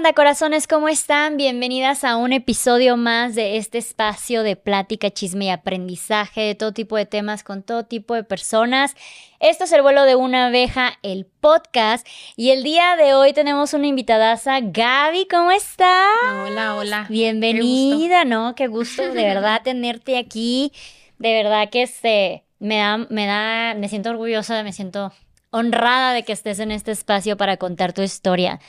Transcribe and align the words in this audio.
onda, 0.00 0.14
corazones? 0.14 0.66
¿Cómo 0.66 0.88
están? 0.88 1.36
Bienvenidas 1.36 2.04
a 2.04 2.16
un 2.16 2.32
episodio 2.32 2.96
más 2.96 3.34
de 3.34 3.58
este 3.58 3.76
espacio 3.76 4.42
de 4.42 4.56
plática, 4.56 5.10
chisme 5.10 5.44
y 5.44 5.50
aprendizaje 5.50 6.40
de 6.40 6.54
todo 6.54 6.72
tipo 6.72 6.96
de 6.96 7.04
temas 7.04 7.44
con 7.44 7.62
todo 7.62 7.84
tipo 7.84 8.14
de 8.14 8.24
personas. 8.24 8.96
Esto 9.40 9.64
es 9.64 9.72
el 9.72 9.82
vuelo 9.82 10.04
de 10.04 10.14
una 10.14 10.46
abeja, 10.46 10.94
el 11.02 11.26
podcast. 11.26 12.06
Y 12.34 12.48
el 12.48 12.62
día 12.62 12.96
de 12.96 13.12
hoy 13.12 13.34
tenemos 13.34 13.74
una 13.74 13.88
invitadaza, 13.88 14.60
Gaby, 14.62 15.28
¿cómo 15.30 15.50
estás? 15.50 16.08
Hola, 16.46 16.76
hola. 16.76 17.06
Bienvenida, 17.10 18.24
¿no? 18.24 18.54
Qué 18.54 18.68
gusto 18.68 19.02
de 19.02 19.22
verdad 19.34 19.60
tenerte 19.62 20.16
aquí. 20.16 20.72
De 21.18 21.34
verdad 21.34 21.68
que 21.68 21.82
este, 21.82 22.44
me 22.58 22.78
da, 22.78 22.96
me 23.10 23.26
da, 23.26 23.74
me 23.74 23.90
siento 23.90 24.08
orgullosa, 24.08 24.62
me 24.62 24.72
siento 24.72 25.12
honrada 25.50 26.14
de 26.14 26.22
que 26.22 26.32
estés 26.32 26.58
en 26.58 26.70
este 26.70 26.90
espacio 26.90 27.36
para 27.36 27.58
contar 27.58 27.92
tu 27.92 28.00
historia. 28.00 28.60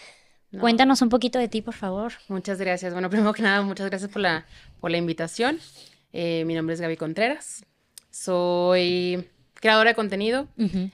Cuéntanos 0.60 1.02
un 1.02 1.10
poquito 1.10 1.40
de 1.40 1.48
ti, 1.48 1.62
por 1.62 1.74
favor. 1.74 2.14
Muchas 2.28 2.60
gracias. 2.60 2.94
Bueno, 2.94 3.10
primero 3.10 3.34
que 3.34 3.42
nada, 3.42 3.62
muchas 3.62 3.88
gracias 3.90 4.12
por 4.12 4.22
la, 4.22 4.46
por 4.80 4.92
la 4.92 4.98
invitación. 4.98 5.60
Eh, 6.14 6.44
mi 6.46 6.56
nombre 6.56 6.74
es 6.74 6.82
Gaby 6.82 6.98
Contreras. 6.98 7.66
Soy 8.10 9.30
creadora 9.54 9.92
de 9.92 9.96
contenido 9.96 10.48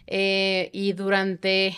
eh, 0.05 0.69
y 0.73 0.93
durante, 0.93 1.75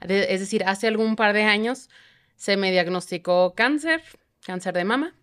es 0.00 0.40
decir, 0.40 0.64
hace 0.64 0.86
algún 0.86 1.16
par 1.16 1.34
de 1.34 1.42
años 1.42 1.90
se 2.36 2.56
me 2.56 2.70
diagnosticó 2.70 3.54
cáncer, 3.54 4.02
cáncer 4.46 4.72
de 4.74 4.84
mama. 4.84 5.14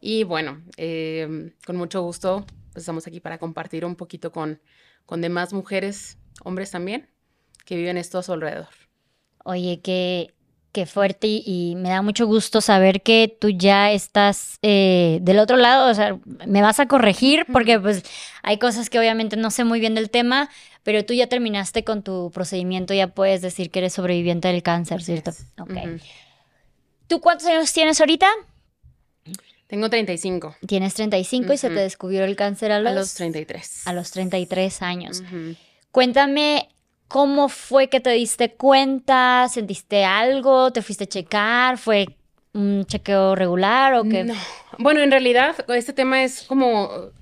Y 0.00 0.24
bueno, 0.24 0.62
eh, 0.78 1.52
con 1.66 1.76
mucho 1.76 2.00
gusto 2.02 2.46
pues 2.72 2.82
estamos 2.82 3.06
aquí 3.06 3.20
para 3.20 3.38
compartir 3.38 3.84
un 3.84 3.96
poquito 3.96 4.32
con, 4.32 4.60
con 5.04 5.20
demás 5.20 5.52
mujeres, 5.52 6.16
hombres 6.42 6.70
también, 6.70 7.08
que 7.66 7.76
viven 7.76 7.98
esto 7.98 8.18
a 8.18 8.22
su 8.22 8.32
alrededor. 8.32 8.68
Oye, 9.44 9.80
que 9.82 10.32
qué 10.72 10.86
fuerte 10.86 11.26
y, 11.28 11.74
me 11.76 11.90
da 11.90 12.02
mucho 12.02 12.26
gusto 12.26 12.60
saber 12.60 13.02
que 13.02 13.34
tú 13.40 13.50
ya 13.50 13.92
estás 13.92 14.58
eh, 14.62 15.18
del 15.22 15.38
otro 15.38 15.56
lado, 15.56 15.90
o 15.90 15.94
sea, 15.94 16.18
me 16.46 16.62
vas 16.62 16.80
a 16.80 16.86
corregir 16.86 17.46
porque 17.52 17.78
pues 17.78 18.02
hay 18.42 18.58
cosas 18.58 18.90
que 18.90 18.98
obviamente 18.98 19.36
no 19.36 19.50
sé 19.50 19.64
muy 19.64 19.80
bien 19.80 19.94
del 19.94 20.10
tema, 20.10 20.50
pero 20.82 21.04
tú 21.04 21.14
ya 21.14 21.26
terminaste 21.26 21.84
con 21.84 22.02
tu 22.02 22.30
procedimiento, 22.32 22.94
ya 22.94 23.08
puedes 23.08 23.42
decir 23.42 23.70
que 23.70 23.80
eres 23.80 23.92
sobreviviente 23.92 24.48
del 24.48 24.62
cáncer, 24.62 25.02
¿cierto? 25.02 25.32
Ok. 25.60 26.00
¿Tú 27.06 27.20
cuántos 27.20 27.46
años 27.46 27.72
tienes 27.72 28.00
ahorita? 28.00 28.26
Tengo 29.66 29.88
35. 29.88 30.56
Tienes 30.66 30.94
35 30.94 31.52
y 31.52 31.56
se 31.56 31.68
te 31.68 31.80
descubrió 31.80 32.24
el 32.24 32.36
cáncer 32.36 32.72
a 32.72 32.80
los... 32.80 32.92
A 32.92 32.94
los 32.94 33.14
33. 33.14 33.86
A 33.86 33.92
los 33.92 34.10
33 34.10 34.82
años. 34.82 35.22
Cuéntame 35.90 36.68
¿Cómo 37.12 37.50
fue 37.50 37.88
que 37.88 38.00
te 38.00 38.10
diste 38.10 38.54
cuenta? 38.54 39.46
¿Sentiste 39.50 40.04
algo? 40.04 40.72
¿Te 40.72 40.80
fuiste 40.80 41.04
a 41.04 41.06
checar? 41.06 41.76
¿Fue 41.76 42.06
un 42.54 42.86
chequeo 42.86 43.34
regular 43.34 43.94
o 43.94 44.04
qué? 44.04 44.24
No. 44.24 44.34
Bueno, 44.78 45.00
en 45.00 45.10
realidad 45.10 45.54
este 45.68 45.92
tema 45.92 46.24
es 46.24 46.42
como 46.44 47.12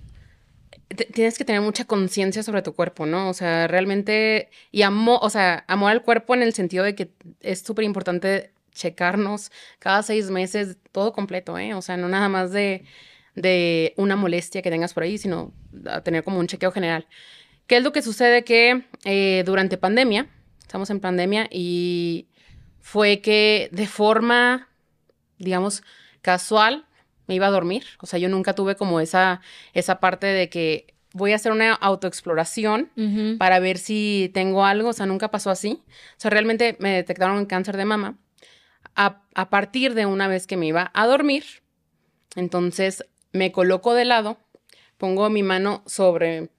tienes 1.13 1.39
que 1.39 1.45
tener 1.45 1.61
mucha 1.61 1.85
conciencia 1.85 2.43
sobre 2.43 2.63
tu 2.63 2.75
cuerpo, 2.75 3.07
¿no? 3.07 3.29
O 3.29 3.35
sea, 3.35 3.67
realmente 3.67 4.51
y 4.71 4.83
amor, 4.83 5.19
o 5.23 5.31
sea, 5.31 5.65
amor 5.67 5.91
al 5.91 6.03
cuerpo 6.03 6.35
en 6.35 6.43
el 6.43 6.53
sentido 6.53 6.85
de 6.85 6.95
que 6.95 7.11
es 7.41 7.61
súper 7.61 7.85
importante 7.85 8.53
checarnos 8.73 9.51
cada 9.79 10.03
seis 10.03 10.31
meses 10.31 10.77
todo 10.93 11.13
completo, 11.13 11.59
¿eh? 11.59 11.75
O 11.75 11.83
sea, 11.83 11.97
no 11.97 12.09
nada 12.09 12.29
más 12.29 12.53
de, 12.53 12.85
de 13.35 13.95
una 13.97 14.17
molestia 14.17 14.63
que 14.63 14.71
tengas 14.71 14.95
por 14.95 15.03
ahí, 15.03 15.19
sino 15.19 15.53
a 15.87 16.01
tener 16.03 16.25
como 16.25 16.39
un 16.39 16.47
chequeo 16.47 16.71
general. 16.73 17.07
¿Qué 17.71 17.77
es 17.77 17.85
lo 17.85 17.93
que 17.93 18.03
sucede? 18.03 18.43
Que 18.43 18.83
eh, 19.05 19.45
durante 19.47 19.79
pandemia, 19.79 20.27
estamos 20.61 20.91
en 20.91 20.99
pandemia 20.99 21.47
y 21.53 22.27
fue 22.81 23.21
que 23.21 23.69
de 23.71 23.87
forma, 23.87 24.67
digamos, 25.39 25.85
casual, 26.21 26.85
me 27.29 27.37
iba 27.37 27.47
a 27.47 27.51
dormir. 27.51 27.85
O 28.01 28.07
sea, 28.07 28.19
yo 28.19 28.29
nunca 28.29 28.57
tuve 28.57 28.75
como 28.75 28.99
esa, 28.99 29.41
esa 29.73 30.01
parte 30.01 30.27
de 30.27 30.49
que 30.49 30.95
voy 31.13 31.31
a 31.31 31.37
hacer 31.37 31.53
una 31.53 31.73
autoexploración 31.73 32.91
para 33.39 33.61
ver 33.61 33.79
si 33.79 34.33
tengo 34.35 34.65
algo. 34.65 34.89
O 34.89 34.93
sea, 34.93 35.07
nunca 35.07 35.31
pasó 35.31 35.51
así. 35.51 35.81
O 35.87 36.17
sea, 36.17 36.33
realmente 36.33 36.77
me 36.81 36.91
detectaron 36.91 37.47
cáncer 37.47 37.77
de 37.77 37.85
mama 37.85 38.19
a, 38.97 39.23
a 39.37 39.49
partir 39.49 39.95
de 39.95 40.07
una 40.07 40.27
vez 40.27 40.49
que 40.49 40.57
me 40.57 40.67
iba 40.67 40.91
a 40.93 41.07
dormir. 41.07 41.45
Entonces 42.35 43.05
me 43.31 43.53
coloco 43.53 43.95
de 43.95 44.07
lado, 44.07 44.39
pongo 44.99 45.31
mi 45.31 45.45
mano 45.45 45.85
sobre 45.87 46.51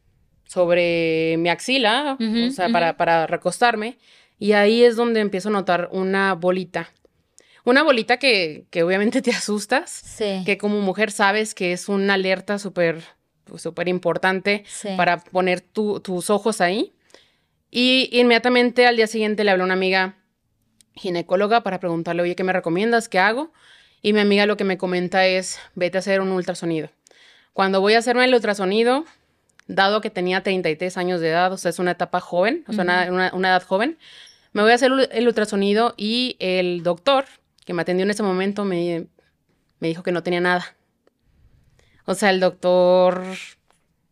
sobre 0.51 1.37
mi 1.37 1.47
axila, 1.47 2.17
o 2.19 2.51
sea, 2.51 2.67
para, 2.67 2.97
para 2.97 3.25
recostarme, 3.25 3.97
y 4.37 4.51
ahí 4.51 4.83
es 4.83 4.97
donde 4.97 5.21
empiezo 5.21 5.47
a 5.47 5.53
notar 5.53 5.87
una 5.93 6.33
bolita. 6.33 6.91
Una 7.63 7.83
bolita 7.83 8.17
que, 8.17 8.65
que 8.69 8.83
obviamente 8.83 9.21
te 9.21 9.31
asustas, 9.31 10.17
que 10.17 10.57
como 10.57 10.81
mujer 10.81 11.11
sabes 11.11 11.55
que 11.55 11.71
es 11.71 11.87
una 11.87 12.15
alerta 12.15 12.59
súper 12.59 13.01
pues, 13.45 13.61
súper 13.61 13.87
importante 13.87 14.65
para 14.97 15.23
poner 15.23 15.61
tus 15.61 16.29
ojos 16.29 16.59
ahí. 16.59 16.91
Y 17.69 18.09
inmediatamente 18.11 18.87
al 18.87 18.97
día 18.97 19.07
siguiente 19.07 19.45
le 19.45 19.51
hablé 19.51 19.61
a 19.61 19.65
una 19.65 19.75
amiga 19.75 20.17
ginecóloga 20.95 21.63
para 21.63 21.79
preguntarle, 21.79 22.23
oye, 22.23 22.35
¿qué 22.35 22.43
me 22.43 22.51
recomiendas? 22.51 23.07
¿Qué 23.07 23.19
hago? 23.19 23.53
Y 24.01 24.11
mi 24.11 24.19
amiga 24.19 24.45
lo 24.47 24.57
que 24.57 24.65
me 24.65 24.77
comenta 24.77 25.25
es, 25.27 25.59
vete 25.75 25.97
a 25.97 25.99
hacer 25.99 26.19
un 26.19 26.29
ultrasonido. 26.33 26.89
Cuando 27.53 27.79
voy 27.79 27.93
a 27.93 27.99
hacerme 27.99 28.25
el 28.25 28.33
ultrasonido, 28.33 29.05
dado 29.67 30.01
que 30.01 30.09
tenía 30.09 30.43
33 30.43 30.97
años 30.97 31.21
de 31.21 31.29
edad, 31.29 31.51
o 31.53 31.57
sea, 31.57 31.69
es 31.69 31.79
una 31.79 31.91
etapa 31.91 32.19
joven, 32.19 32.63
o 32.67 32.73
sea, 32.73 32.83
una, 32.83 33.27
edad 33.29 33.63
joven, 33.63 33.97
me 34.53 34.61
voy 34.61 34.71
a 34.71 34.75
hacer 34.75 34.91
el 35.11 35.27
ultrasonido 35.27 35.93
y 35.97 36.35
el 36.39 36.83
doctor 36.83 37.25
que 37.65 37.73
me 37.73 37.81
atendió 37.81 38.03
en 38.03 38.11
ese 38.11 38.23
momento 38.23 38.65
me, 38.65 39.07
me 39.79 39.87
dijo 39.87 40.03
que 40.03 40.11
no 40.11 40.23
tenía 40.23 40.41
nada. 40.41 40.75
O 42.05 42.15
sea, 42.15 42.31
el 42.31 42.39
doctor 42.39 43.23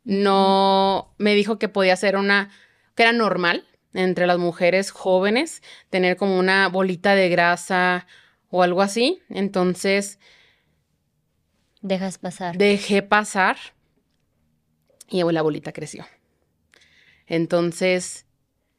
no 0.04 1.14
me 1.18 1.36
dijo 1.36 1.60
que 1.60 1.70
podía 1.70 1.96
ser 1.96 2.16
una, 2.16 2.50
que 2.96 3.04
era 3.04 3.12
normal 3.12 3.66
entre 3.94 4.28
las 4.28 4.38
mujeres 4.38 4.92
jóvenes 4.92 5.62
tener 5.90 6.16
como 6.16 6.38
una 6.38 6.68
bolita 6.68 7.16
de 7.16 7.30
grasa 7.30 8.08
o 8.50 8.64
algo 8.64 8.82
así. 8.82 9.22
Entonces... 9.30 10.20
Dejas 11.82 12.18
pasar. 12.18 12.58
Dejé 12.58 13.02
pasar 13.02 13.58
y 15.10 15.24
la 15.32 15.42
bolita 15.42 15.72
creció. 15.72 16.06
Entonces, 17.28 18.26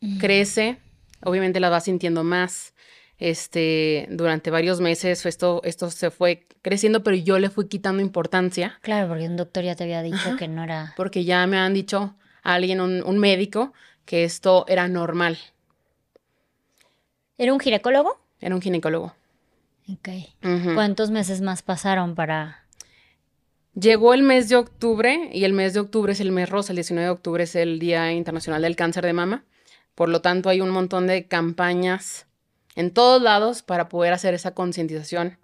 mm. 0.00 0.18
crece, 0.18 0.78
obviamente 1.22 1.60
la 1.60 1.70
vas 1.70 1.84
sintiendo 1.84 2.24
más. 2.24 2.74
Este, 3.18 4.08
durante 4.10 4.50
varios 4.50 4.80
meses 4.80 5.26
esto, 5.26 5.60
esto 5.64 5.90
se 5.90 6.10
fue 6.10 6.46
creciendo, 6.62 7.02
pero 7.02 7.16
yo 7.16 7.38
le 7.38 7.50
fui 7.50 7.68
quitando 7.68 8.02
importancia. 8.02 8.78
Claro, 8.80 9.08
porque 9.08 9.26
un 9.26 9.36
doctor 9.36 9.62
ya 9.62 9.76
te 9.76 9.84
había 9.84 10.02
dicho 10.02 10.36
que 10.38 10.48
no 10.48 10.64
era. 10.64 10.94
Porque 10.96 11.24
ya 11.24 11.46
me 11.46 11.58
han 11.58 11.74
dicho 11.74 12.14
alguien, 12.42 12.80
un, 12.80 13.18
médico, 13.18 13.72
que 14.06 14.24
esto 14.24 14.64
era 14.68 14.88
normal. 14.88 15.38
¿Era 17.36 17.52
un 17.52 17.60
ginecólogo? 17.60 18.20
Era 18.40 18.54
un 18.54 18.62
ginecólogo. 18.62 19.14
Ok. 19.92 20.08
¿Cuántos 20.74 21.10
meses 21.10 21.40
más 21.40 21.62
pasaron 21.62 22.14
para 22.14 22.59
Llegó 23.74 24.14
el 24.14 24.24
mes 24.24 24.48
de 24.48 24.56
octubre 24.56 25.30
y 25.32 25.44
el 25.44 25.52
mes 25.52 25.74
de 25.74 25.80
octubre 25.80 26.12
es 26.12 26.20
el 26.20 26.32
mes 26.32 26.50
rosa, 26.50 26.72
el 26.72 26.76
19 26.76 27.04
de 27.04 27.10
octubre 27.10 27.44
es 27.44 27.54
el 27.54 27.78
Día 27.78 28.12
Internacional 28.12 28.62
del 28.62 28.74
Cáncer 28.74 29.04
de 29.04 29.12
Mama. 29.12 29.44
Por 29.94 30.08
lo 30.08 30.20
tanto, 30.20 30.48
hay 30.48 30.60
un 30.60 30.70
montón 30.70 31.06
de 31.06 31.28
campañas 31.28 32.26
en 32.74 32.92
todos 32.92 33.22
lados 33.22 33.62
para 33.62 33.88
poder 33.88 34.12
hacer 34.12 34.34
esa 34.34 34.54
concientización, 34.54 35.38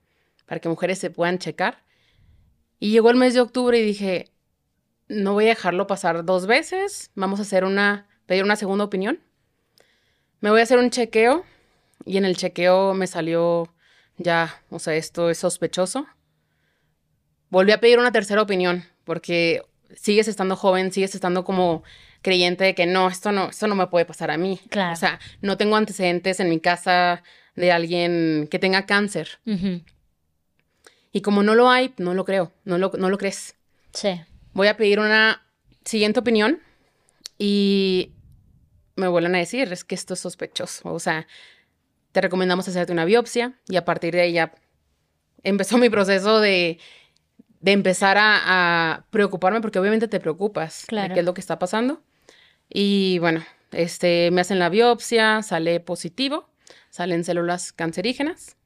para 0.45 0.61
que 0.61 0.69
mujeres 0.69 0.99
se 0.99 1.11
puedan 1.11 1.39
checar. 1.39 1.85
Y 2.81 2.91
llegó 2.91 3.11
el 3.11 3.17
mes 3.17 3.35
de 3.35 3.41
octubre 3.41 3.79
y 3.79 3.85
dije, 3.85 4.33
no 5.07 5.35
voy 5.35 5.45
a 5.45 5.51
dejarlo 5.51 5.87
pasar 5.87 6.25
dos 6.25 6.47
veces, 6.47 7.13
vamos 7.15 7.39
a 7.39 7.43
hacer 7.43 7.65
una, 7.65 8.09
pedir 8.27 8.43
una 8.43 8.57
segunda 8.57 8.85
opinión. 8.85 9.21
Me 10.41 10.51
voy 10.51 10.61
a 10.61 10.65
hacer 10.65 10.79
un 10.79 10.91
chequeo 10.91 11.45
y 12.05 12.17
en 12.17 12.25
el 12.25 12.37
chequeo 12.37 12.93
me 12.93 13.07
salió 13.07 13.73
ya, 14.17 14.63
o 14.71 14.81
sea, 14.81 14.97
esto 14.97 15.31
es 15.31 15.39
sospechoso 15.39 16.09
volví 17.51 17.73
a 17.73 17.81
pedir 17.81 17.99
una 17.99 18.13
tercera 18.13 18.43
opinión 18.43 18.85
porque 19.05 19.63
sigues 19.95 20.29
estando 20.29 20.57
joven, 20.57 20.93
sigues 20.93 21.15
estando 21.15 21.45
como 21.45 21.83
creyente 22.23 22.65
de 22.65 22.75
que 22.75 22.87
no, 22.87 23.09
esto 23.09 23.31
no, 23.33 23.51
esto 23.51 23.67
no 23.69 23.75
me 23.75 23.87
puede 23.87 24.05
pasar 24.05 24.31
a 24.31 24.37
mí. 24.37 24.61
Claro. 24.69 24.93
O 24.93 24.97
sea, 24.97 25.21
no 25.41 25.57
tengo 25.57 25.77
antecedentes 25.77 26.41
en 26.41 26.51
mi 26.51 26.61
casa 26.61 27.23
de 27.55 27.73
alguien 27.73 28.49
que 28.51 28.59
tenga 28.59 28.87
cáncer. 28.87 29.39
Y 31.13 31.21
como 31.23 31.43
no 31.43 31.55
lo 31.55 31.71
hay, 31.71 31.95
no 31.97 32.15
lo 32.15 32.25
creo, 32.25 32.53
no 32.65 32.79
lo, 32.79 32.93
no 32.99 33.11
lo 33.11 33.19
crees. 33.19 33.55
Sí. 33.93 34.21
Voy 34.53 34.69
a 34.69 34.77
pedir 34.77 34.99
una 34.99 35.43
siguiente 35.85 36.21
opinión 36.21 36.61
y 37.39 38.13
me 38.97 39.09
vuelven 39.09 39.35
a 39.35 39.39
decir, 39.39 39.73
es 39.73 39.85
que 39.85 39.95
esto 39.95 40.15
es 40.15 40.21
sospechoso. 40.21 40.93
O 40.93 40.99
sea, 40.99 41.27
te 42.13 42.21
recomendamos 42.21 42.67
hacerte 42.69 42.93
una 42.93 43.05
biopsia 43.05 43.59
y 43.69 43.77
a 43.77 43.85
partir 43.85 44.15
de 44.15 44.23
ahí 44.23 44.33
ya 44.33 44.53
empezó 45.43 45.79
mi 45.79 45.91
proceso 45.91 46.41
de 46.41 46.79
de 47.67 47.73
empezar 47.73 48.17
a, 48.17 49.07
preocuparme, 49.11 49.61
porque 49.61 49.81
obviamente 49.81 50.07
te 50.07 50.21
preocupas 50.21 50.85
claro. 50.87 51.09
de 51.09 51.15
qué 51.15 51.21
es 51.21 51.27
lo 51.27 51.35
que 51.35 51.41
está 51.41 51.59
pasando. 51.59 52.01
Y 52.69 53.19
bueno, 53.19 53.43
este, 53.73 54.31
me 54.31 54.41
hacen 54.41 54.61
la 54.61 54.69
biopsia, 54.69 55.43
sale 55.43 55.81
positivo, 55.81 56.49
salen 56.91 57.25
células 57.25 57.73
cancerígenas. 57.73 58.57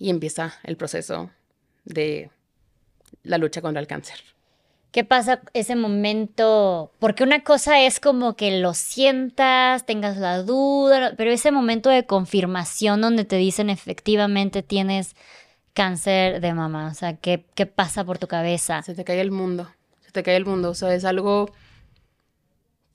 y 0.00 0.10
empieza 0.10 0.54
el 0.64 0.76
proceso 0.76 1.30
de 1.84 2.30
la 3.22 3.38
lucha 3.38 3.62
contra 3.62 3.80
el 3.80 3.86
cáncer. 3.86 4.18
¿Qué 4.90 5.04
pasa 5.04 5.40
ese 5.54 5.76
momento? 5.76 6.92
Porque 6.98 7.22
una 7.22 7.44
cosa 7.44 7.80
es 7.82 8.00
como 8.00 8.34
que 8.34 8.58
lo 8.58 8.74
sientas, 8.74 9.86
tengas 9.86 10.16
la 10.16 10.42
duda, 10.42 11.14
pero 11.16 11.30
ese 11.30 11.52
momento 11.52 11.88
de 11.88 12.04
confirmación 12.04 13.00
donde 13.00 13.24
te 13.24 13.36
dicen 13.36 13.70
efectivamente 13.70 14.64
tienes 14.64 15.14
cáncer 15.78 16.40
de 16.40 16.54
mama, 16.54 16.88
o 16.88 16.94
sea, 16.94 17.18
¿qué, 17.18 17.46
qué 17.54 17.64
pasa 17.64 18.02
por 18.02 18.18
tu 18.18 18.26
cabeza? 18.26 18.82
Se 18.82 18.96
te 18.96 19.04
cae 19.04 19.20
el 19.20 19.30
mundo, 19.30 19.70
se 20.00 20.10
te 20.10 20.24
cae 20.24 20.34
el 20.34 20.44
mundo, 20.44 20.70
o 20.70 20.74
sea, 20.74 20.92
es 20.92 21.04
algo 21.04 21.52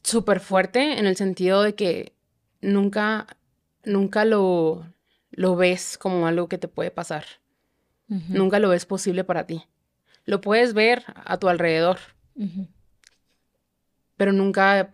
súper 0.04 0.42
fuerte 0.42 1.00
en 1.00 1.06
el 1.06 1.16
sentido 1.16 1.64
de 1.64 1.76
que 1.76 2.12
nunca, 2.60 3.26
nunca 3.86 4.26
lo, 4.26 4.86
lo 5.32 5.56
ves 5.56 5.98
como 5.98 6.28
algo 6.28 6.50
que 6.50 6.58
te 6.58 6.68
puede 6.68 6.92
pasar. 6.92 7.24
Nunca 8.10 8.60
lo 8.60 8.68
ves 8.68 8.86
posible 8.86 9.24
para 9.24 9.48
ti. 9.48 9.64
Lo 10.26 10.42
puedes 10.42 10.74
ver 10.74 11.06
a 11.16 11.38
tu 11.38 11.48
alrededor, 11.48 12.00
pero 14.18 14.34
nunca 14.34 14.92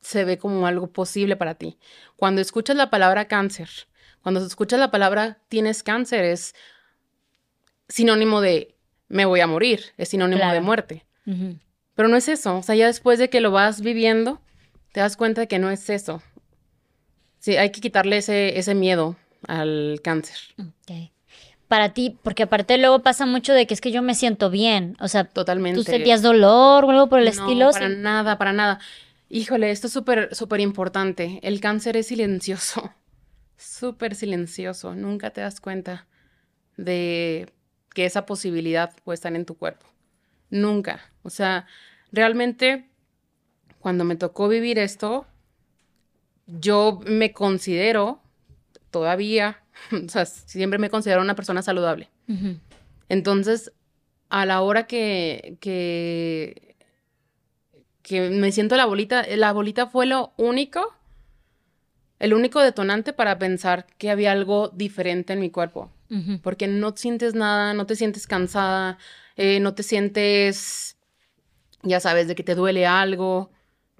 se 0.00 0.24
ve 0.24 0.38
como 0.38 0.68
algo 0.68 0.86
posible 0.86 1.34
para 1.34 1.56
ti. 1.56 1.80
Cuando 2.14 2.40
escuchas 2.40 2.76
la 2.76 2.90
palabra 2.90 3.26
cáncer, 3.26 3.68
cuando 4.22 4.38
escuchas 4.46 4.78
la 4.78 4.92
palabra 4.92 5.40
tienes 5.48 5.82
cáncer, 5.82 6.24
es 6.24 6.54
sinónimo 7.92 8.40
de 8.40 8.74
me 9.08 9.26
voy 9.26 9.40
a 9.40 9.46
morir, 9.46 9.80
es 9.98 10.08
sinónimo 10.08 10.50
de 10.50 10.60
muerte. 10.60 11.04
Pero 11.94 12.08
no 12.08 12.16
es 12.16 12.28
eso. 12.28 12.56
O 12.56 12.62
sea, 12.62 12.74
ya 12.74 12.86
después 12.86 13.18
de 13.18 13.28
que 13.28 13.40
lo 13.40 13.50
vas 13.50 13.82
viviendo, 13.82 14.40
te 14.92 15.00
das 15.00 15.16
cuenta 15.16 15.42
de 15.42 15.48
que 15.48 15.58
no 15.58 15.70
es 15.70 15.90
eso. 15.90 16.22
Sí, 17.38 17.56
hay 17.56 17.70
que 17.70 17.80
quitarle 17.80 18.16
ese, 18.16 18.58
ese 18.58 18.74
miedo 18.74 19.16
al 19.46 20.00
cáncer. 20.02 20.36
Para 21.68 21.92
ti, 21.92 22.16
porque 22.22 22.44
aparte 22.44 22.78
luego 22.78 23.00
pasa 23.00 23.26
mucho 23.26 23.52
de 23.52 23.66
que 23.66 23.74
es 23.74 23.80
que 23.80 23.92
yo 23.92 24.00
me 24.00 24.14
siento 24.14 24.48
bien. 24.48 24.96
O 25.00 25.08
sea, 25.08 25.24
totalmente. 25.24 25.78
¿Tú 25.78 25.84
sentías 25.84 26.22
dolor 26.22 26.84
o 26.84 26.90
algo 26.90 27.08
por 27.08 27.20
el 27.20 27.28
estilo? 27.28 27.70
Para 27.72 27.90
nada, 27.90 28.38
para 28.38 28.52
nada. 28.52 28.80
Híjole, 29.28 29.70
esto 29.70 29.86
es 29.86 29.92
súper, 29.92 30.34
súper 30.34 30.60
importante. 30.60 31.40
El 31.42 31.60
cáncer 31.60 31.96
es 31.96 32.06
silencioso. 32.06 32.90
Súper 33.56 34.16
silencioso. 34.16 34.96
Nunca 34.96 35.30
te 35.30 35.40
das 35.40 35.60
cuenta 35.60 36.06
de 36.76 37.48
que 37.94 38.04
esa 38.04 38.26
posibilidad 38.26 38.92
puede 39.04 39.14
estar 39.14 39.34
en 39.34 39.44
tu 39.44 39.56
cuerpo. 39.56 39.86
Nunca. 40.50 41.00
O 41.22 41.30
sea, 41.30 41.66
realmente, 42.10 42.88
cuando 43.78 44.04
me 44.04 44.16
tocó 44.16 44.48
vivir 44.48 44.78
esto, 44.78 45.26
yo 46.46 47.00
me 47.06 47.32
considero 47.32 48.20
todavía, 48.90 49.62
o 49.92 50.08
sea, 50.08 50.26
siempre 50.26 50.78
me 50.78 50.90
considero 50.90 51.20
una 51.20 51.34
persona 51.34 51.62
saludable. 51.62 52.08
Entonces, 53.08 53.72
a 54.30 54.46
la 54.46 54.62
hora 54.62 54.86
que, 54.86 55.58
que, 55.60 56.76
que 58.02 58.30
me 58.30 58.52
siento 58.52 58.76
la 58.76 58.86
bolita, 58.86 59.26
la 59.36 59.52
bolita 59.52 59.86
fue 59.86 60.06
lo 60.06 60.32
único, 60.38 60.94
el 62.18 62.32
único 62.32 62.60
detonante 62.60 63.12
para 63.12 63.38
pensar 63.38 63.86
que 63.98 64.10
había 64.10 64.32
algo 64.32 64.68
diferente 64.68 65.34
en 65.34 65.40
mi 65.40 65.50
cuerpo. 65.50 65.90
Porque 66.42 66.66
no 66.66 66.94
sientes 66.94 67.34
nada, 67.34 67.72
no 67.72 67.86
te 67.86 67.96
sientes 67.96 68.26
cansada, 68.26 68.98
eh, 69.36 69.60
no 69.60 69.74
te 69.74 69.82
sientes, 69.82 70.98
ya 71.82 72.00
sabes, 72.00 72.28
de 72.28 72.34
que 72.34 72.42
te 72.42 72.54
duele 72.54 72.86
algo, 72.86 73.50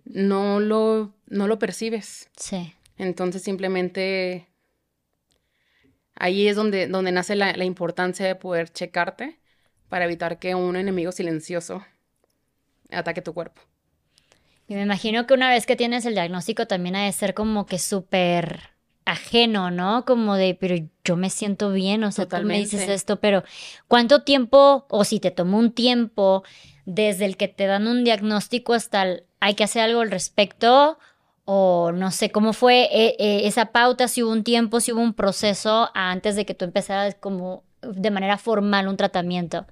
no 0.05 0.61
lo, 0.61 1.15
no 1.27 1.49
lo 1.49 1.59
percibes. 1.59 2.29
Sí. 2.37 2.75
Entonces 2.99 3.43
simplemente 3.43 4.49
ahí 6.15 6.49
es 6.49 6.57
donde, 6.57 6.87
donde 6.87 7.13
nace 7.13 7.35
la, 7.35 7.57
la, 7.57 7.65
importancia 7.65 8.27
de 8.27 8.35
poder 8.35 8.69
checarte 8.69 9.41
para 9.89 10.05
evitar 10.05 10.39
que 10.39 10.55
un 10.55 10.77
enemigo 10.77 11.13
silencioso 11.13 11.83
ataque 12.91 13.23
tu 13.23 13.33
cuerpo. 13.33 13.63
Y 14.69 14.75
me 14.75 14.83
imagino 14.83 15.27
que 15.27 15.35
una 15.35 15.51
vez 15.51 15.67
que 15.67 15.77
tienes 15.77 16.05
el 16.05 16.15
diagnóstico 16.15 16.67
también 16.67 16.97
ha 16.97 17.05
de 17.05 17.13
ser 17.13 17.35
como 17.35 17.67
que 17.67 17.79
súper 17.79 18.72
ajeno, 19.05 19.71
¿no? 19.71 20.05
Como 20.05 20.37
de, 20.37 20.57
pero 20.59 20.77
yo 21.05 21.17
me 21.17 21.31
siento 21.31 21.73
bien, 21.73 22.05
o 22.05 22.13
sea, 22.13 22.27
tú 22.27 22.37
me 22.45 22.59
dices 22.59 22.89
esto, 22.89 23.21
pero 23.21 23.43
¿cuánto 23.89 24.23
tiempo, 24.23 24.87
o 24.89 25.05
si 25.05 25.21
te 25.21 25.31
tomó 25.31 25.59
un 25.59 25.73
tiempo, 25.73 26.45
desde 26.85 27.25
el 27.25 27.37
que 27.37 27.49
te 27.49 27.67
dan 27.67 27.87
un 27.87 28.05
diagnóstico 28.05 28.75
hasta 28.75 29.03
el, 29.03 29.25
hay 29.41 29.55
que 29.55 29.65
hacer 29.65 29.83
algo 29.83 30.01
al 30.01 30.11
respecto? 30.11 30.99
O 31.45 31.91
no 31.93 32.13
sé, 32.13 32.31
¿cómo 32.31 32.53
fue 32.53 32.83
eh, 32.93 33.17
eh, 33.19 33.43
esa 33.45 33.67
pauta? 33.67 34.07
Si 34.07 34.23
hubo 34.23 34.31
un 34.31 34.45
tiempo, 34.45 34.79
si 34.79 34.93
hubo 34.93 35.01
un 35.01 35.15
proceso 35.15 35.91
antes 35.95 36.37
de 36.37 36.47
que 36.47 36.55
tú 36.55 36.65
empezaras 36.65 37.17
como 37.17 37.65
de 37.83 38.13
manera 38.13 38.39
formal 38.39 38.87
un 38.87 38.97
tratamiento. 38.97 39.67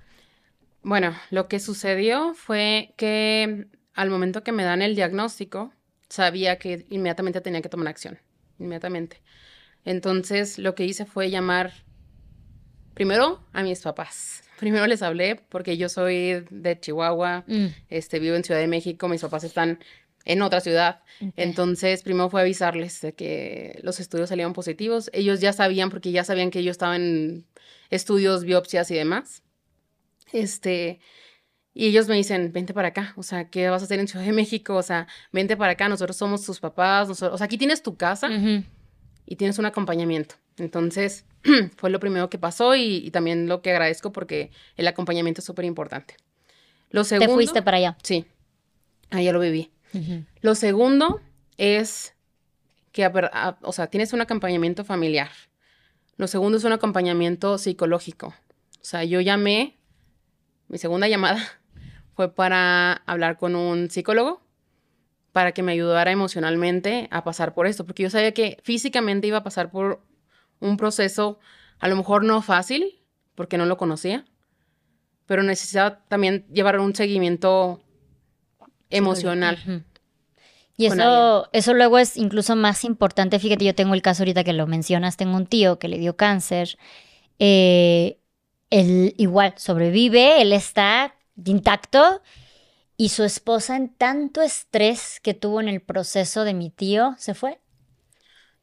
Bueno, 0.83 1.15
lo 1.31 1.47
que 1.47 1.61
sucedió 1.61 2.35
fue 2.35 2.95
que 2.97 3.69
al 3.95 4.11
momento 4.11 4.43
que 4.43 4.51
me 4.51 4.65
dan 4.65 4.83
el 4.83 4.97
diagnóstico, 4.97 5.73
sabía 6.09 6.59
que 6.59 6.87
inmediatamente 6.91 7.41
tenía 7.41 7.63
que 7.63 7.69
tomar 7.69 7.87
acción 7.87 8.19
inmediatamente. 8.61 9.21
Entonces 9.85 10.59
lo 10.59 10.75
que 10.75 10.85
hice 10.85 11.07
fue 11.07 11.31
llamar 11.31 11.73
primero 12.95 13.41
a 13.53 13.63
mis 13.63 13.81
papás. 13.83 14.45
Primero 14.61 14.87
les 14.87 15.01
hablé 15.01 15.37
porque 15.37 15.79
yo 15.79 15.89
soy 15.89 16.45
de 16.51 16.79
Chihuahua, 16.79 17.45
mm. 17.47 17.67
este, 17.89 18.19
vivo 18.19 18.37
en 18.37 18.45
Ciudad 18.45 18.61
de 18.61 18.67
México, 18.67 19.09
mis 19.09 19.23
papás 19.23 19.43
están 19.43 19.79
en 20.25 20.43
otra 20.43 20.61
ciudad. 20.61 21.01
Entonces, 21.37 22.03
primero 22.03 22.29
fue 22.29 22.43
avisarles 22.43 23.01
de 23.01 23.15
que 23.15 23.81
los 23.83 24.01
estudios 24.01 24.29
salían 24.29 24.53
positivos. 24.53 25.11
Ellos 25.13 25.41
ya 25.41 25.53
sabían, 25.53 25.91
porque 25.91 26.13
ya 26.13 26.25
sabían 26.25 26.51
que 26.51 26.63
yo 26.63 26.71
estaba 26.71 26.97
en 26.97 27.47
estudios, 27.91 28.45
biopsias 28.45 28.91
y 28.91 28.95
demás. 28.95 29.43
Este, 30.33 31.01
y 31.81 31.87
ellos 31.87 32.09
me 32.09 32.15
dicen, 32.15 32.53
vente 32.53 32.75
para 32.75 32.89
acá, 32.89 33.15
o 33.17 33.23
sea, 33.23 33.49
¿qué 33.49 33.71
vas 33.71 33.81
a 33.81 33.87
hacer 33.87 33.99
en 34.01 34.07
Ciudad 34.07 34.27
de 34.27 34.33
México? 34.33 34.77
O 34.77 34.83
sea, 34.83 35.07
vente 35.33 35.57
para 35.57 35.73
acá, 35.73 35.89
nosotros 35.89 36.15
somos 36.15 36.45
tus 36.45 36.61
papás, 36.61 37.09
nosotros, 37.09 37.33
o 37.33 37.39
sea, 37.39 37.47
aquí 37.47 37.57
tienes 37.57 37.83
tu 37.83 37.97
casa 37.97 38.29
y 39.25 39.37
tienes 39.37 39.59
un 39.59 39.65
acompañamiento. 39.65 40.35
Entonces, 40.59 41.25
fue 41.79 41.89
lo 41.89 41.99
primero 41.99 42.29
que 42.29 42.37
pasó 42.37 42.77
y, 42.77 43.11
también 43.13 43.49
lo 43.49 43.63
que 43.63 43.71
agradezco 43.71 44.13
porque 44.13 44.51
el 44.77 44.89
acompañamiento 44.89 45.41
es 45.41 45.47
súper 45.47 45.65
importante. 45.65 46.19
Lo 46.91 47.03
segundo... 47.03 47.29
¿Te 47.29 47.33
fuiste 47.33 47.63
para 47.63 47.79
allá? 47.79 47.97
Sí, 48.03 48.27
allá 49.09 49.33
lo 49.33 49.41
viví. 49.41 49.71
Lo 50.43 50.55
segundo 50.57 51.23
es 51.57 52.13
que, 52.93 53.11
o 53.63 53.73
sea, 53.73 53.87
tienes 53.87 54.13
un 54.13 54.21
acompañamiento 54.21 54.85
familiar. 54.85 55.31
Lo 56.19 56.27
segundo 56.27 56.59
es 56.59 56.65
un 56.65 56.73
acompañamiento 56.73 57.57
psicológico. 57.57 58.35
O 58.83 58.85
sea, 58.85 59.03
yo 59.05 59.23
llamé, 59.23 59.79
mi 60.69 60.77
segunda 60.77 61.09
llamada 61.09 61.60
fue 62.21 62.35
para 62.35 63.03
hablar 63.07 63.39
con 63.39 63.57
un 63.57 63.89
psicólogo 63.89 64.43
para 65.33 65.53
que 65.53 65.63
me 65.63 65.73
ayudara 65.73 66.11
emocionalmente 66.11 67.09
a 67.11 67.25
pasar 67.25 67.55
por 67.55 67.67
esto, 67.67 67.87
porque 67.87 68.03
yo 68.03 68.11
sabía 68.11 68.35
que 68.35 68.59
físicamente 68.63 69.27
iba 69.27 69.39
a 69.39 69.43
pasar 69.43 69.71
por 69.71 70.03
un 70.59 70.77
proceso 70.77 71.39
a 71.79 71.89
lo 71.89 71.97
mejor 71.97 72.23
no 72.23 72.43
fácil, 72.43 73.01
porque 73.35 73.57
no 73.57 73.65
lo 73.65 73.79
conocía, 73.79 74.27
pero 75.25 75.43
necesitaba 75.43 76.05
también 76.09 76.45
llevar 76.53 76.79
un 76.79 76.95
seguimiento 76.95 77.81
emocional. 78.91 79.87
Y 80.77 80.85
eso, 80.85 81.49
eso 81.55 81.73
luego 81.73 81.99
es 81.99 82.19
incluso 82.19 82.55
más 82.55 82.85
importante. 82.85 83.39
Fíjate, 83.39 83.65
yo 83.65 83.75
tengo 83.75 83.95
el 83.95 84.03
caso 84.03 84.25
ahorita 84.25 84.45
que 84.45 84.53
lo 84.53 84.67
mencionas, 84.67 85.17
tengo 85.17 85.39
un 85.39 85.47
tío 85.47 85.79
que 85.79 85.89
le 85.89 85.97
dio 85.97 86.19
cáncer. 86.19 86.77
Eh, 87.39 88.19
él 88.69 89.15
igual 89.17 89.55
sobrevive, 89.57 90.43
él 90.43 90.53
está 90.53 91.15
intacto 91.45 92.23
y 92.97 93.09
su 93.11 93.25
esposa 93.25 93.77
en 93.77 93.89
tanto 93.89 94.43
estrés 94.43 95.21
que 95.21 95.35
tuvo 95.35 95.61
en 95.61 95.69
el 95.69 95.81
proceso 95.81 96.45
de 96.45 96.55
mi 96.55 96.71
tío 96.71 97.15
se 97.19 97.35
fue. 97.35 97.59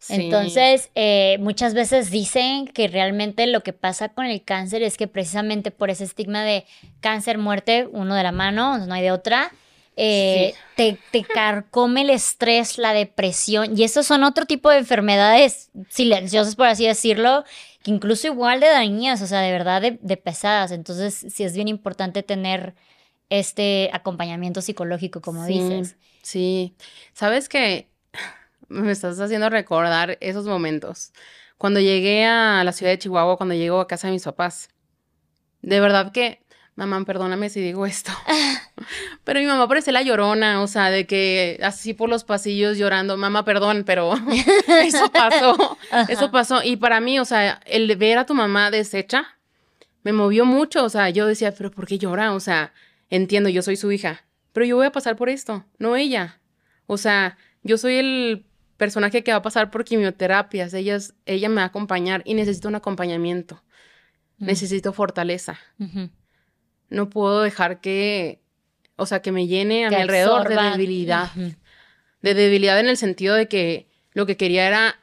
Entonces, 0.09 0.91
eh, 0.93 1.37
muchas 1.39 1.73
veces 1.73 2.11
dicen 2.11 2.67
que 2.67 2.87
realmente 2.87 3.47
lo 3.47 3.63
que 3.63 3.73
pasa 3.73 4.09
con 4.09 4.25
el 4.27 4.43
cáncer 4.43 4.83
es 4.83 4.95
que 4.95 5.07
precisamente 5.07 5.71
por 5.71 5.89
ese 5.89 6.03
estigma 6.03 6.43
de 6.43 6.65
cáncer, 6.99 7.39
muerte, 7.39 7.87
uno 7.91 8.13
de 8.13 8.23
la 8.23 8.31
mano, 8.31 8.77
no 8.77 8.93
hay 8.93 9.01
de 9.01 9.11
otra, 9.11 9.51
eh, 9.99 10.53
te, 10.75 10.99
te, 11.11 11.23
carcome 11.23 12.01
el 12.01 12.11
estrés, 12.11 12.77
la 12.77 12.93
depresión, 12.93 13.75
y 13.75 13.83
esos 13.83 14.05
son 14.05 14.23
otro 14.23 14.45
tipo 14.45 14.69
de 14.69 14.77
enfermedades 14.77 15.71
silenciosas, 15.89 16.55
por 16.55 16.67
así 16.67 16.85
decirlo, 16.85 17.43
que 17.81 17.89
incluso 17.89 18.27
igual 18.27 18.59
de 18.59 18.67
dañinas, 18.67 19.23
o 19.23 19.27
sea, 19.27 19.41
de 19.41 19.51
verdad 19.51 19.81
de, 19.81 20.17
pesadas. 20.17 20.71
Entonces, 20.71 21.25
sí 21.33 21.43
es 21.43 21.55
bien 21.55 21.67
importante 21.67 22.21
tener 22.21 22.75
este 23.29 23.89
acompañamiento 23.91 24.61
psicológico, 24.61 25.19
como 25.19 25.43
dices. 25.45 25.97
Sí, 26.21 26.75
sabes 27.13 27.49
que 27.49 27.89
me 28.67 28.91
estás 28.91 29.19
haciendo 29.19 29.49
recordar 29.49 30.19
esos 30.21 30.45
momentos. 30.45 31.11
Cuando 31.57 31.79
llegué 31.79 32.23
a 32.25 32.63
la 32.63 32.71
ciudad 32.71 32.91
de 32.91 32.99
Chihuahua, 32.99 33.37
cuando 33.37 33.55
llego 33.55 33.79
a 33.79 33.87
casa 33.87 34.07
de 34.07 34.13
mis 34.13 34.23
papás, 34.23 34.69
de 35.63 35.79
verdad 35.79 36.11
que, 36.11 36.43
mamá, 36.77 37.03
perdóname 37.03 37.49
si 37.49 37.59
digo 37.59 37.85
esto. 37.85 38.11
Pero 39.23 39.39
mi 39.39 39.47
mamá 39.47 39.67
parece 39.67 39.91
la 39.91 40.03
llorona, 40.03 40.61
o 40.61 40.67
sea, 40.67 40.89
de 40.89 41.05
que 41.05 41.59
así 41.63 41.93
por 41.93 42.07
los 42.07 42.23
pasillos 42.23 42.77
llorando, 42.77 43.17
mamá, 43.17 43.43
perdón, 43.43 43.83
pero 43.85 44.13
eso 44.83 45.11
pasó, 45.11 45.77
eso 46.07 46.31
pasó. 46.31 46.63
Y 46.63 46.77
para 46.77 47.01
mí, 47.01 47.19
o 47.19 47.25
sea, 47.25 47.59
el 47.65 47.93
ver 47.97 48.19
a 48.19 48.25
tu 48.25 48.35
mamá 48.35 48.71
deshecha 48.71 49.37
me 50.03 50.13
movió 50.13 50.45
mucho, 50.45 50.85
o 50.85 50.89
sea, 50.89 51.09
yo 51.09 51.25
decía, 51.25 51.51
pero 51.51 51.71
¿por 51.71 51.87
qué 51.87 51.97
llora? 51.97 52.33
O 52.33 52.39
sea, 52.39 52.71
entiendo, 53.09 53.49
yo 53.49 53.63
soy 53.63 53.75
su 53.75 53.91
hija, 53.91 54.23
pero 54.53 54.65
yo 54.65 54.77
voy 54.77 54.85
a 54.85 54.91
pasar 54.91 55.17
por 55.17 55.29
esto, 55.29 55.65
no 55.79 55.95
ella. 55.95 56.39
O 56.85 56.97
sea, 56.97 57.37
yo 57.63 57.77
soy 57.77 57.95
el 57.95 58.45
personaje 58.77 59.23
que 59.23 59.31
va 59.31 59.37
a 59.37 59.41
pasar 59.41 59.71
por 59.71 59.83
quimioterapias, 59.83 60.73
ella, 60.75 60.99
ella 61.25 61.49
me 61.49 61.55
va 61.55 61.63
a 61.63 61.65
acompañar 61.65 62.21
y 62.23 62.35
necesito 62.35 62.67
un 62.67 62.75
acompañamiento, 62.75 63.63
mm. 64.37 64.45
necesito 64.45 64.93
fortaleza. 64.93 65.59
No 66.89 67.09
puedo 67.09 67.41
dejar 67.41 67.81
que 67.81 68.41
o 68.97 69.05
sea, 69.05 69.21
que 69.21 69.31
me 69.31 69.47
llene 69.47 69.85
a 69.85 69.89
mi 69.89 69.95
alrededor 69.95 70.49
de 70.49 70.55
debilidad. 70.55 71.31
De 72.21 72.33
debilidad 72.33 72.79
en 72.79 72.87
el 72.87 72.97
sentido 72.97 73.35
de 73.35 73.47
que 73.47 73.87
lo 74.11 74.25
que 74.25 74.35
quería 74.35 74.67
era 74.67 74.99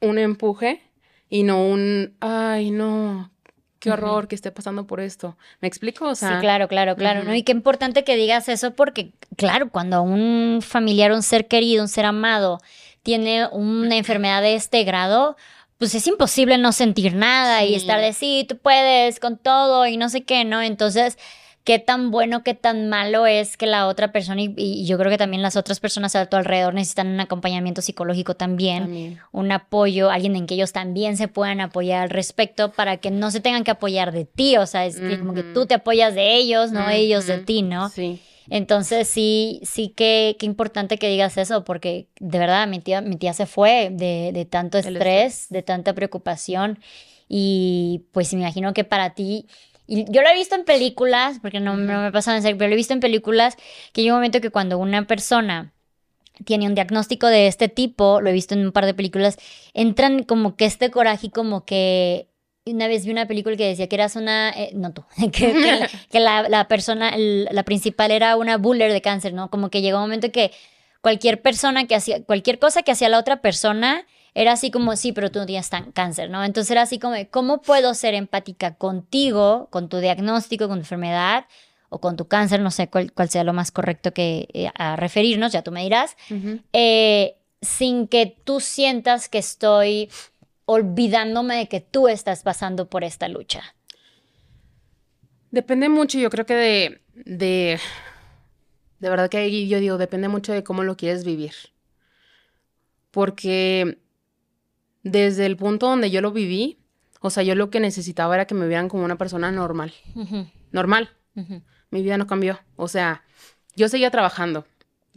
un 0.00 0.18
empuje 0.18 0.82
y 1.28 1.42
no 1.42 1.66
un, 1.66 2.14
ay, 2.20 2.70
no, 2.70 3.32
qué 3.78 3.90
horror 3.90 4.28
que 4.28 4.34
esté 4.34 4.52
pasando 4.52 4.86
por 4.86 5.00
esto. 5.00 5.38
¿Me 5.60 5.68
explico? 5.68 6.06
O 6.06 6.14
sea, 6.14 6.34
sí, 6.34 6.40
claro, 6.40 6.68
claro, 6.68 6.96
claro, 6.96 7.24
¿no? 7.24 7.34
Y 7.34 7.42
qué 7.42 7.52
importante 7.52 8.04
que 8.04 8.16
digas 8.16 8.48
eso 8.50 8.74
porque, 8.74 9.12
claro, 9.36 9.70
cuando 9.70 10.02
un 10.02 10.60
familiar, 10.60 11.12
un 11.12 11.22
ser 11.22 11.48
querido, 11.48 11.82
un 11.82 11.88
ser 11.88 12.04
amado 12.04 12.60
tiene 13.02 13.46
una 13.46 13.96
enfermedad 13.96 14.42
de 14.42 14.54
este 14.54 14.84
grado, 14.84 15.36
pues 15.80 15.94
es 15.94 16.06
imposible 16.06 16.58
no 16.58 16.72
sentir 16.72 17.14
nada 17.14 17.64
y 17.64 17.74
estar 17.74 17.98
de 17.98 18.12
sí, 18.12 18.44
tú 18.46 18.58
puedes 18.58 19.18
con 19.18 19.38
todo 19.38 19.86
y 19.86 19.96
no 19.96 20.10
sé 20.10 20.24
qué, 20.24 20.44
¿no? 20.44 20.60
Entonces, 20.60 21.16
qué 21.64 21.78
tan 21.78 22.10
bueno, 22.10 22.44
qué 22.44 22.52
tan 22.52 22.90
malo 22.90 23.24
es 23.24 23.56
que 23.56 23.64
la 23.64 23.86
otra 23.86 24.12
persona, 24.12 24.42
y, 24.42 24.84
yo 24.84 24.98
creo 24.98 25.10
que 25.10 25.16
también 25.16 25.40
las 25.40 25.56
otras 25.56 25.80
personas 25.80 26.14
a 26.16 26.26
tu 26.26 26.36
alrededor 26.36 26.74
necesitan 26.74 27.06
un 27.06 27.18
acompañamiento 27.18 27.80
psicológico 27.80 28.36
también, 28.36 29.18
un 29.32 29.52
apoyo, 29.52 30.10
alguien 30.10 30.36
en 30.36 30.46
que 30.46 30.52
ellos 30.52 30.72
también 30.72 31.16
se 31.16 31.28
puedan 31.28 31.62
apoyar 31.62 32.02
al 32.02 32.10
respecto 32.10 32.72
para 32.72 32.98
que 32.98 33.10
no 33.10 33.30
se 33.30 33.40
tengan 33.40 33.64
que 33.64 33.70
apoyar 33.70 34.12
de 34.12 34.26
ti, 34.26 34.58
o 34.58 34.66
sea, 34.66 34.84
es 34.84 35.00
como 35.18 35.32
que 35.32 35.44
tú 35.44 35.64
te 35.64 35.72
apoyas 35.72 36.14
de 36.14 36.34
ellos, 36.34 36.72
no 36.72 36.90
ellos 36.90 37.26
de 37.26 37.38
ti, 37.38 37.62
¿no? 37.62 37.88
Sí. 37.88 38.20
Entonces 38.50 39.08
sí, 39.08 39.60
sí 39.62 39.88
que 39.96 40.36
qué 40.38 40.44
importante 40.44 40.98
que 40.98 41.08
digas 41.08 41.38
eso, 41.38 41.64
porque 41.64 42.08
de 42.18 42.38
verdad 42.38 42.68
mi 42.68 42.80
tía, 42.80 43.00
mi 43.00 43.16
tía 43.16 43.32
se 43.32 43.46
fue 43.46 43.90
de, 43.90 44.32
de 44.34 44.44
tanto 44.44 44.76
estrés, 44.76 45.46
de 45.48 45.62
tanta 45.62 45.94
preocupación. 45.94 46.78
Y 47.28 48.06
pues 48.12 48.34
me 48.34 48.40
imagino 48.40 48.74
que 48.74 48.84
para 48.84 49.14
ti 49.14 49.46
y 49.90 50.04
yo 50.08 50.22
lo 50.22 50.28
he 50.28 50.34
visto 50.34 50.54
en 50.54 50.64
películas, 50.64 51.40
porque 51.42 51.58
no, 51.58 51.74
me 51.74 51.92
ha 51.92 52.12
pasado 52.12 52.36
en 52.36 52.44
serio, 52.44 52.56
pero 52.56 52.68
lo 52.68 52.74
he 52.74 52.76
visto 52.76 52.94
en 52.94 53.00
películas 53.00 53.56
que 53.92 54.02
hay 54.02 54.10
un 54.10 54.14
momento 54.14 54.40
que 54.40 54.50
cuando 54.50 54.78
una 54.78 55.04
persona 55.04 55.72
tiene 56.44 56.68
un 56.68 56.76
diagnóstico 56.76 57.26
de 57.26 57.48
este 57.48 57.68
tipo, 57.68 58.20
lo 58.20 58.30
he 58.30 58.32
visto 58.32 58.54
en 58.54 58.64
un 58.64 58.70
par 58.70 58.86
de 58.86 58.94
películas, 58.94 59.36
entran 59.74 60.22
como 60.22 60.54
que 60.54 60.64
este 60.64 60.92
coraje 60.92 61.32
como 61.32 61.64
que 61.64 62.29
una 62.66 62.88
vez 62.88 63.04
vi 63.04 63.12
una 63.12 63.26
película 63.26 63.56
que 63.56 63.66
decía 63.66 63.88
que 63.88 63.96
eras 63.96 64.16
una, 64.16 64.50
eh, 64.50 64.70
no 64.74 64.92
tú, 64.92 65.04
que, 65.32 66.20
la, 66.20 66.48
la, 66.48 66.68
persona, 66.68 67.12
la 67.16 67.62
principal 67.64 68.10
era 68.10 68.36
una 68.36 68.56
buller 68.56 68.92
de 68.92 69.00
cáncer, 69.00 69.32
¿no? 69.32 69.50
Como 69.50 69.70
que 69.70 69.82
llegó 69.82 69.98
un 69.98 70.04
momento 70.04 70.30
que 70.30 70.52
cualquier 71.00 71.40
persona 71.40 71.86
que 71.86 71.94
hacía, 71.94 72.22
cualquier 72.24 72.58
cosa 72.58 72.82
que 72.82 72.92
hacía 72.92 73.08
la 73.08 73.18
otra 73.18 73.40
persona, 73.40 74.06
era 74.34 74.52
así 74.52 74.70
como, 74.70 74.94
sí, 74.96 75.12
pero 75.12 75.30
tú 75.30 75.40
no 75.40 75.46
tienes 75.46 75.70
cáncer, 75.92 76.30
¿no? 76.30 76.44
Entonces 76.44 76.70
era 76.70 76.82
así 76.82 76.98
como, 76.98 77.16
¿cómo 77.30 77.62
puedo 77.62 77.94
ser 77.94 78.14
empática 78.14 78.74
contigo, 78.74 79.68
con 79.70 79.88
tu 79.88 79.98
diagnóstico, 79.98 80.68
con 80.68 80.78
tu 80.78 80.82
enfermedad 80.82 81.46
o 81.88 82.00
con 82.00 82.16
tu 82.16 82.28
cáncer? 82.28 82.60
No 82.60 82.70
sé 82.70 82.88
cuál, 82.88 83.10
sea 83.28 83.44
lo 83.44 83.52
más 83.52 83.72
correcto 83.72 84.12
que 84.12 84.48
eh, 84.52 84.70
a 84.74 84.96
referirnos, 84.96 85.52
ya 85.52 85.62
tú 85.62 85.72
me 85.72 85.82
dirás, 85.82 86.16
eh, 86.72 87.36
sin 87.60 88.06
que 88.06 88.26
tú 88.44 88.60
sientas 88.60 89.28
que 89.28 89.38
estoy 89.38 90.08
olvidándome 90.70 91.56
de 91.56 91.68
que 91.68 91.80
tú 91.80 92.06
estás 92.06 92.44
pasando 92.44 92.88
por 92.88 93.02
esta 93.02 93.26
lucha. 93.26 93.74
Depende 95.50 95.88
mucho, 95.88 96.16
yo 96.16 96.30
creo 96.30 96.46
que 96.46 96.54
de, 96.54 97.00
de, 97.12 97.80
de 99.00 99.10
verdad 99.10 99.28
que 99.28 99.66
yo 99.66 99.80
digo, 99.80 99.98
depende 99.98 100.28
mucho 100.28 100.52
de 100.52 100.62
cómo 100.62 100.84
lo 100.84 100.96
quieres 100.96 101.24
vivir. 101.24 101.54
Porque 103.10 103.98
desde 105.02 105.46
el 105.46 105.56
punto 105.56 105.88
donde 105.88 106.12
yo 106.12 106.20
lo 106.20 106.30
viví, 106.30 106.78
o 107.20 107.30
sea, 107.30 107.42
yo 107.42 107.56
lo 107.56 107.70
que 107.70 107.80
necesitaba 107.80 108.36
era 108.36 108.46
que 108.46 108.54
me 108.54 108.68
vieran 108.68 108.88
como 108.88 109.04
una 109.04 109.18
persona 109.18 109.50
normal. 109.50 109.92
Normal. 110.70 111.10
Mi 111.90 112.02
vida 112.02 112.16
no 112.16 112.28
cambió. 112.28 112.60
O 112.76 112.86
sea, 112.86 113.24
yo 113.74 113.88
seguía 113.88 114.12
trabajando. 114.12 114.66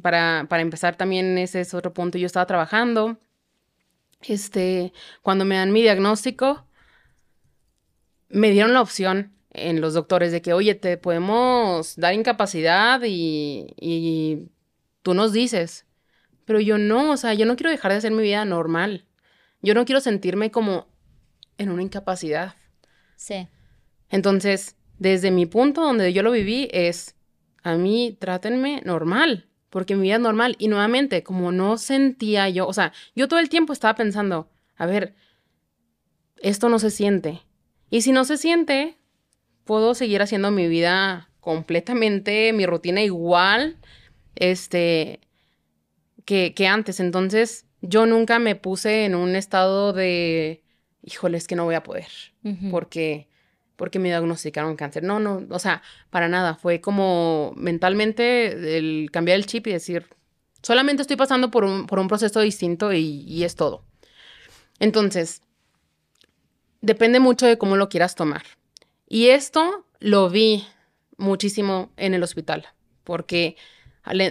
Para, 0.02 0.48
para 0.50 0.64
empezar 0.64 0.96
también 0.96 1.38
ese 1.38 1.62
es 1.62 1.76
otro 1.76 1.94
punto. 1.94 2.18
Yo 2.18 2.26
estaba 2.26 2.48
trabajando. 2.48 3.20
Este, 4.28 4.94
cuando 5.22 5.46
me 5.46 5.56
dan 5.56 5.72
mi 5.72 5.82
diagnóstico, 5.82 6.66
me 8.30 8.52
dieron 8.52 8.74
la 8.74 8.82
opción 8.82 9.34
en 9.52 9.82
los 9.82 9.94
doctores 9.94 10.32
de 10.32 10.42
que, 10.42 10.54
oye, 10.54 10.76
te 10.76 10.98
podemos 10.98 11.96
dar 11.96 12.14
incapacidad 12.14 13.02
y, 13.06 13.74
y 13.80 14.50
tú 15.02 15.14
nos 15.14 15.32
dices. 15.34 15.86
Pero 16.46 16.60
yo 16.60 16.78
no, 16.78 17.12
o 17.12 17.18
sea, 17.18 17.34
yo 17.34 17.46
no 17.46 17.56
quiero 17.56 17.70
dejar 17.70 17.92
de 17.92 18.00
hacer 18.00 18.12
mi 18.12 18.24
vida 18.24 18.44
normal. 18.46 19.06
Yo 19.62 19.74
no 19.74 19.86
quiero 19.86 20.02
sentirme 20.02 20.52
como 20.52 20.88
en 21.58 21.70
una 21.70 21.84
incapacidad. 21.84 22.56
Sí. 23.16 23.48
Entonces, 24.10 24.76
desde 25.00 25.32
mi 25.32 25.46
punto 25.46 25.82
donde 25.82 26.12
yo 26.14 26.24
lo 26.24 26.32
viví 26.32 26.70
es, 26.72 27.16
a 27.62 27.76
mí 27.76 28.18
trátenme 28.20 28.82
normal, 28.84 29.48
porque 29.74 29.96
mi 29.96 30.04
vida 30.04 30.16
es 30.16 30.22
normal. 30.22 30.56
Y 30.60 30.68
nuevamente, 30.68 31.24
como 31.24 31.52
no 31.52 31.80
sentía 31.80 32.48
yo, 32.48 32.68
o 32.68 32.74
sea, 32.74 32.94
yo 33.16 33.28
todo 33.28 33.40
el 33.40 33.50
tiempo 33.50 33.74
estaba 33.74 33.96
pensando, 33.96 34.48
a 34.76 34.86
ver, 34.86 35.16
esto 36.44 36.70
no 36.70 36.78
se 36.78 36.92
siente. 36.92 37.42
Y 37.90 38.02
si 38.02 38.12
no 38.12 38.24
se 38.24 38.38
siente, 38.38 38.98
puedo 39.64 39.96
seguir 39.96 40.22
haciendo 40.22 40.52
mi 40.52 40.68
vida 40.68 41.32
completamente, 41.40 42.54
mi 42.54 42.68
rutina 42.68 43.02
igual, 43.02 43.78
este, 44.36 45.22
que, 46.24 46.54
que 46.54 46.68
antes. 46.68 47.00
Entonces, 47.00 47.66
yo 47.82 48.06
nunca 48.06 48.38
me 48.38 48.56
puse 48.56 49.06
en 49.06 49.16
un 49.16 49.36
estado 49.36 49.92
de, 49.92 50.62
híjole, 51.02 51.40
es 51.40 51.48
que 51.48 51.56
no 51.56 51.66
voy 51.66 51.74
a 51.74 51.82
poder, 51.82 52.10
porque, 52.70 53.28
porque 53.76 54.00
me 54.00 54.10
diagnosticaron 54.10 54.76
cáncer. 54.76 55.04
No, 55.04 55.20
no, 55.20 55.44
o 55.50 55.60
sea, 55.60 55.82
para 56.10 56.28
nada. 56.28 56.56
Fue 56.56 56.82
como 56.82 57.54
mentalmente 57.56 58.78
el 58.78 59.10
cambiar 59.12 59.38
el 59.38 59.46
chip 59.46 59.68
y 59.68 59.72
decir, 59.72 60.08
solamente 60.62 61.02
estoy 61.02 61.18
pasando 61.18 61.52
por 61.52 61.64
un, 61.64 61.88
por 61.88 62.00
un 62.00 62.08
proceso 62.08 62.40
distinto 62.42 62.94
y, 62.94 63.24
y 63.28 63.44
es 63.44 63.56
todo. 63.56 63.84
Entonces, 64.80 65.42
depende 66.82 67.20
mucho 67.20 67.46
de 67.46 67.58
cómo 67.58 67.76
lo 67.76 67.90
quieras 67.90 68.16
tomar. 68.16 68.44
Y 69.08 69.28
esto 69.30 69.86
lo 70.00 70.30
vi 70.30 70.66
muchísimo 71.18 71.92
en 71.98 72.14
el 72.14 72.24
hospital, 72.24 72.68
porque 73.04 73.56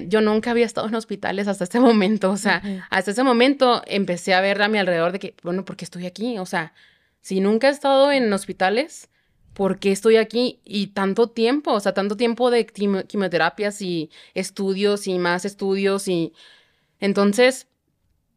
yo 0.07 0.21
nunca 0.21 0.51
había 0.51 0.67
estado 0.67 0.89
en 0.89 0.95
hospitales 0.95 1.49
hasta 1.49 1.65
este 1.65 1.81
momento, 1.89 2.31
o 2.31 2.37
sea, 2.37 2.63
hasta 2.91 3.13
ese 3.13 3.23
momento 3.23 3.83
empecé 3.87 4.35
a 4.35 4.41
ver 4.41 4.61
a 4.63 4.69
mi 4.69 4.79
alrededor 4.79 5.13
de 5.13 5.19
que, 5.19 5.35
bueno, 5.43 5.65
¿por 5.65 5.77
qué 5.77 5.85
estoy 5.85 6.07
aquí? 6.07 6.39
O 6.39 6.47
sea, 6.47 6.75
si 7.21 7.41
nunca 7.41 7.69
he 7.69 7.71
estado 7.71 8.13
en 8.13 8.33
hospitales, 8.33 9.09
¿por 9.55 9.79
qué 9.79 9.93
estoy 9.93 10.17
aquí? 10.17 10.61
Y 10.65 10.89
tanto 10.89 11.29
tiempo, 11.29 11.73
o 11.73 11.81
sea, 11.81 11.95
tanto 11.95 12.17
tiempo 12.17 12.51
de 12.51 12.67
quimioterapias 12.67 13.83
y 13.83 14.11
estudios 14.35 15.07
y 15.07 15.19
más 15.19 15.45
estudios 15.45 16.09
y 16.09 16.33
entonces, 17.03 17.67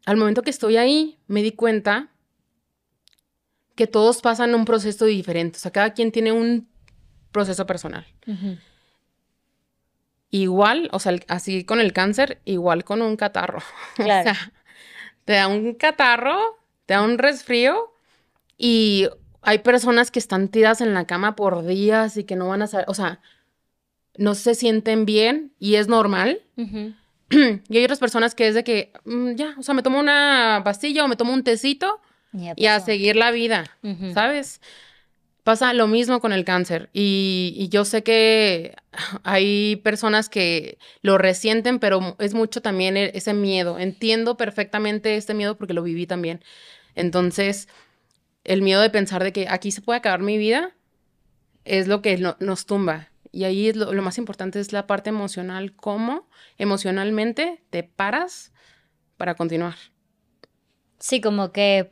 al 0.07 0.17
momento 0.17 0.41
que 0.41 0.49
estoy 0.49 0.77
ahí, 0.77 1.19
me 1.27 1.43
di 1.43 1.51
cuenta 1.51 2.09
que 3.75 3.85
todos 3.85 4.21
pasan 4.21 4.55
un 4.55 4.65
proceso 4.65 5.05
diferente, 5.05 5.57
o 5.57 5.59
sea, 5.59 5.71
cada 5.71 5.93
quien 5.93 6.11
tiene 6.11 6.31
un 6.31 6.67
proceso 7.31 7.67
personal. 7.67 8.07
Igual, 10.31 10.89
o 10.93 10.99
sea, 10.99 11.15
así 11.27 11.63
con 11.63 11.79
el 11.79 11.93
cáncer, 11.93 12.41
igual 12.43 12.83
con 12.83 13.01
un 13.03 13.15
catarro. 13.15 13.59
Claro. 13.95 14.31
O 14.31 14.33
sea, 14.33 14.51
te 15.25 15.33
da 15.33 15.47
un 15.47 15.75
catarro, 15.75 16.57
te 16.87 16.95
da 16.95 17.03
un 17.03 17.19
resfrío 17.19 17.93
y 18.57 19.09
hay 19.45 19.59
personas 19.59 20.11
que 20.11 20.19
están 20.19 20.49
tiradas 20.49 20.81
en 20.81 20.93
la 20.93 21.05
cama 21.05 21.35
por 21.35 21.65
días 21.65 22.17
y 22.17 22.23
que 22.23 22.35
no 22.35 22.49
van 22.49 22.63
a 22.63 22.67
saber, 22.67 22.85
o 22.89 22.93
sea, 22.93 23.21
no 24.17 24.33
se 24.33 24.55
sienten 24.55 25.05
bien 25.05 25.53
y 25.59 25.75
es 25.75 25.87
normal. 25.87 26.41
y 27.29 27.77
hay 27.77 27.83
otras 27.83 27.99
personas 27.99 28.33
que 28.33 28.47
es 28.47 28.55
de 28.55 28.63
que, 28.63 28.91
mm, 29.05 29.35
ya, 29.35 29.55
o 29.57 29.63
sea, 29.63 29.75
me 29.75 29.83
tomo 29.83 29.99
una 29.99 30.61
pastilla 30.65 31.05
o 31.05 31.07
me 31.07 31.15
tomo 31.15 31.33
un 31.33 31.43
tecito 31.43 32.01
y 32.55 32.65
a 32.65 32.79
seguir 32.79 33.15
la 33.15 33.31
vida, 33.31 33.65
¿sabes? 34.13 34.61
Pasa 35.43 35.73
lo 35.73 35.87
mismo 35.87 36.19
con 36.19 36.33
el 36.33 36.43
cáncer 36.43 36.89
y, 36.91 37.67
yo 37.69 37.85
sé 37.85 38.01
que 38.01 38.75
hay 39.23 39.75
personas 39.77 40.27
que 40.27 40.79
lo 41.01 41.19
resienten, 41.19 41.77
pero 41.77 42.15
es 42.19 42.33
mucho 42.33 42.61
también 42.61 42.97
e, 42.97 43.11
ese 43.13 43.33
miedo. 43.33 43.77
Entiendo 43.77 44.37
perfectamente 44.37 45.15
este 45.17 45.35
miedo 45.35 45.55
porque 45.55 45.75
lo 45.75 45.83
viví 45.83 46.07
también. 46.07 46.41
Entonces, 46.95 47.67
el 48.45 48.61
miedo 48.61 48.81
de 48.81 48.89
pensar 48.89 49.23
de 49.23 49.33
que 49.33 49.47
aquí 49.49 49.71
se 49.71 49.81
puede 49.81 49.99
acabar 49.99 50.21
mi 50.21 50.37
vida 50.37 50.71
es 51.65 51.87
lo 51.87 52.01
que 52.01 52.17
nos 52.39 52.65
tumba. 52.65 53.09
Y 53.31 53.43
ahí 53.43 53.67
es 53.67 53.75
lo, 53.75 53.91
lo 53.91 54.01
más 54.01 54.17
importante 54.17 54.59
es 54.61 54.71
la 54.71 54.87
parte 54.87 55.09
emocional, 55.09 55.75
cómo 55.75 56.29
emocionalmente 56.57 57.63
te 57.69 57.83
paras 57.83 58.53
para 59.17 59.35
continuar. 59.35 59.75
Sí, 60.99 61.19
como 61.19 61.51
que 61.51 61.89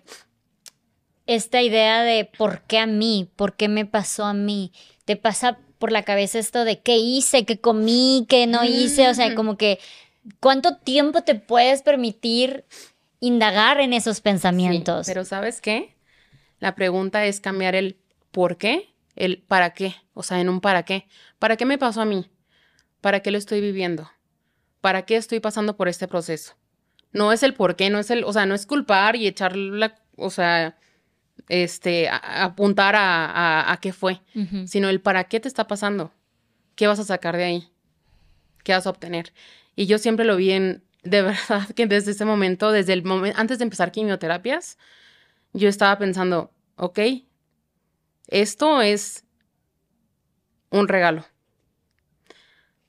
esta 1.26 1.62
idea 1.62 2.04
de 2.04 2.26
por 2.26 2.62
qué 2.62 2.80
a 2.80 2.86
mí, 2.86 3.30
por 3.36 3.56
qué 3.56 3.68
me 3.68 3.86
pasó 3.86 4.26
a 4.26 4.34
mí, 4.34 4.72
te 5.06 5.16
pasa 5.16 5.60
por 5.80 5.92
la 5.92 6.04
cabeza 6.04 6.40
esto 6.40 6.64
de 6.66 6.80
qué 6.82 6.98
hice, 6.98 7.46
qué 7.46 7.60
comí, 7.60 8.26
qué 8.30 8.48
no 8.48 8.64
hice, 8.64 9.10
o 9.10 9.14
sea, 9.14 9.30
Mm. 9.32 9.36
como 9.36 9.58
que 9.58 9.80
cuánto 10.40 10.78
tiempo 10.78 11.24
te 11.24 11.36
puedes 11.36 11.82
permitir 11.82 12.64
indagar 13.20 13.82
en 13.82 13.92
esos 13.94 14.22
pensamientos. 14.22 15.06
Sí, 15.06 15.12
pero 15.12 15.26
¿sabes 15.26 15.60
qué? 15.62 15.93
La 16.63 16.75
pregunta 16.75 17.25
es 17.25 17.41
cambiar 17.41 17.75
el 17.75 17.98
por 18.32 18.55
qué, 18.58 18.96
el 19.17 19.41
para 19.41 19.74
qué, 19.74 19.96
o 20.13 20.24
sea, 20.24 20.39
en 20.39 20.48
un 20.48 20.62
para 20.62 20.84
qué. 20.84 21.08
¿Para 21.38 21.58
qué 21.58 21.65
me 21.65 21.77
pasó 21.77 22.00
a 22.00 22.05
mí? 22.05 22.29
¿Para 23.01 23.20
qué 23.20 23.32
lo 23.32 23.38
estoy 23.38 23.60
viviendo? 23.60 24.10
¿Para 24.79 25.01
qué 25.01 25.17
estoy 25.17 25.41
pasando 25.41 25.75
por 25.75 25.89
este 25.89 26.08
proceso? 26.08 26.55
No 27.12 27.34
es 27.34 27.43
el 27.43 27.53
por 27.53 27.75
qué, 27.75 27.89
no 27.89 28.00
es 28.00 28.10
el, 28.12 28.24
o 28.24 28.32
sea, 28.32 28.46
no 28.46 28.55
es 28.55 28.65
culpar 28.65 29.17
y 29.17 29.27
echar 29.27 29.58
la, 29.58 29.96
o 30.15 30.29
sea, 30.29 30.77
este, 31.50 32.08
a- 32.08 32.15
a 32.15 32.43
apuntar 32.46 32.96
a, 32.96 33.25
a, 33.25 33.74
a 33.74 33.77
qué 33.82 33.91
fue, 33.91 34.22
sino 34.67 34.88
el 34.88 35.01
para 35.01 35.25
qué 35.25 35.41
te 35.41 35.50
está 35.50 35.67
pasando, 35.67 36.13
qué 36.75 36.88
vas 36.88 37.00
a 37.00 37.03
sacar 37.03 37.36
de 37.36 37.43
ahí, 37.43 37.67
qué 38.63 38.72
vas 38.72 38.88
a 38.88 38.89
obtener. 38.89 39.34
Y 39.75 39.86
yo 39.86 39.98
siempre 39.98 40.24
lo 40.25 40.38
vi 40.38 40.51
en, 40.51 40.84
de 41.03 41.22
verdad, 41.29 41.67
que 41.75 41.88
desde 41.88 42.12
ese 42.12 42.24
momento, 42.24 42.72
desde 42.72 42.93
el 42.93 43.03
momento, 43.03 43.38
antes 43.38 43.58
de 43.60 43.65
empezar 43.65 43.91
quimioterapias, 43.91 44.77
yo 45.54 45.70
estaba 45.70 45.98
pensando, 45.98 46.52
ok, 46.76 47.00
esto 48.28 48.82
es 48.82 49.24
un 50.70 50.88
regalo. 50.88 51.26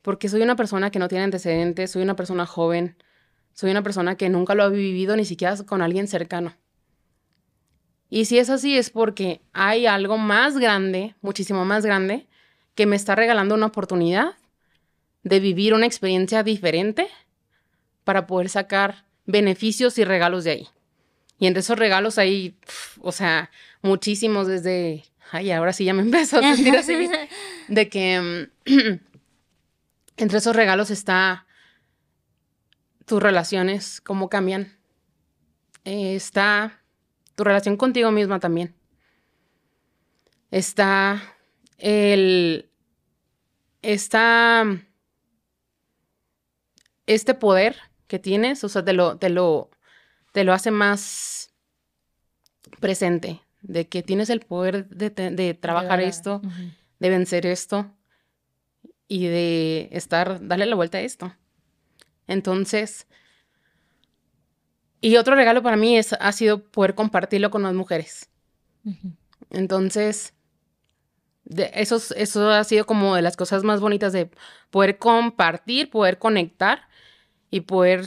Porque 0.02 0.28
soy 0.28 0.42
una 0.42 0.56
persona 0.56 0.90
que 0.90 0.98
no 0.98 1.08
tiene 1.08 1.24
antecedentes, 1.24 1.90
soy 1.90 2.02
una 2.02 2.16
persona 2.16 2.46
joven, 2.46 2.96
soy 3.52 3.70
una 3.70 3.82
persona 3.82 4.16
que 4.16 4.28
nunca 4.28 4.54
lo 4.54 4.64
ha 4.64 4.68
vivido 4.68 5.16
ni 5.16 5.24
siquiera 5.24 5.56
con 5.64 5.82
alguien 5.82 6.08
cercano. 6.08 6.56
Y 8.08 8.26
si 8.26 8.38
es 8.38 8.50
así 8.50 8.76
es 8.76 8.90
porque 8.90 9.42
hay 9.52 9.86
algo 9.86 10.18
más 10.18 10.58
grande, 10.58 11.14
muchísimo 11.20 11.64
más 11.64 11.84
grande, 11.84 12.26
que 12.74 12.86
me 12.86 12.96
está 12.96 13.14
regalando 13.14 13.54
una 13.54 13.66
oportunidad 13.66 14.36
de 15.22 15.40
vivir 15.40 15.74
una 15.74 15.86
experiencia 15.86 16.42
diferente 16.42 17.08
para 18.04 18.26
poder 18.26 18.48
sacar 18.50 19.06
beneficios 19.26 19.98
y 19.98 20.04
regalos 20.04 20.44
de 20.44 20.50
ahí. 20.50 20.68
Y 21.44 21.46
entre 21.46 21.60
esos 21.60 21.78
regalos 21.78 22.16
hay, 22.16 22.56
pf, 22.64 22.98
o 23.02 23.12
sea, 23.12 23.50
muchísimos 23.82 24.46
desde, 24.46 25.04
ay, 25.30 25.50
ahora 25.50 25.74
sí 25.74 25.84
ya 25.84 25.92
me 25.92 26.00
empezó 26.08 26.38
a 26.38 26.54
sentir 26.54 26.74
así, 26.74 26.94
de 27.68 27.88
que 27.90 28.48
mm, 28.64 29.00
entre 30.16 30.38
esos 30.38 30.56
regalos 30.56 30.90
está 30.90 31.44
tus 33.04 33.22
relaciones, 33.22 34.00
cómo 34.00 34.30
cambian. 34.30 34.72
Eh, 35.84 36.14
está 36.14 36.80
tu 37.34 37.44
relación 37.44 37.76
contigo 37.76 38.10
misma 38.10 38.40
también. 38.40 38.74
Está 40.50 41.22
el, 41.76 42.70
está 43.82 44.64
este 47.04 47.34
poder 47.34 47.76
que 48.06 48.18
tienes, 48.18 48.64
o 48.64 48.70
sea, 48.70 48.82
te 48.82 48.94
lo, 48.94 49.18
te 49.18 49.28
lo, 49.28 49.68
te 50.34 50.42
lo 50.42 50.52
hace 50.52 50.72
más 50.72 51.54
presente, 52.80 53.40
de 53.62 53.86
que 53.86 54.02
tienes 54.02 54.30
el 54.30 54.40
poder 54.40 54.88
de, 54.88 55.54
trabajar 55.54 56.00
esto, 56.00 56.42
de 56.98 57.08
vencer 57.08 57.46
esto 57.46 57.94
y 59.06 59.28
de 59.28 59.88
estar, 59.92 60.44
darle 60.44 60.66
la 60.66 60.74
vuelta 60.74 60.98
a 60.98 61.02
esto. 61.02 61.32
Entonces, 62.26 63.06
y 65.00 65.18
otro 65.18 65.36
regalo 65.36 65.62
para 65.62 65.76
mí 65.76 65.96
es, 65.96 66.14
ha 66.14 66.32
sido 66.32 66.64
poder 66.64 66.96
compartirlo 66.96 67.52
con 67.52 67.62
más 67.62 67.74
mujeres. 67.74 68.28
Entonces, 69.50 70.34
de, 71.44 71.70
eso 71.74 72.50
ha 72.50 72.64
sido 72.64 72.86
como 72.86 73.14
de 73.14 73.22
las 73.22 73.36
cosas 73.36 73.62
más 73.62 73.80
bonitas 73.80 74.12
de 74.12 74.32
poder 74.70 74.98
compartir, 74.98 75.90
poder 75.90 76.18
conectar 76.18 76.88
y 77.50 77.60
poder, 77.60 78.04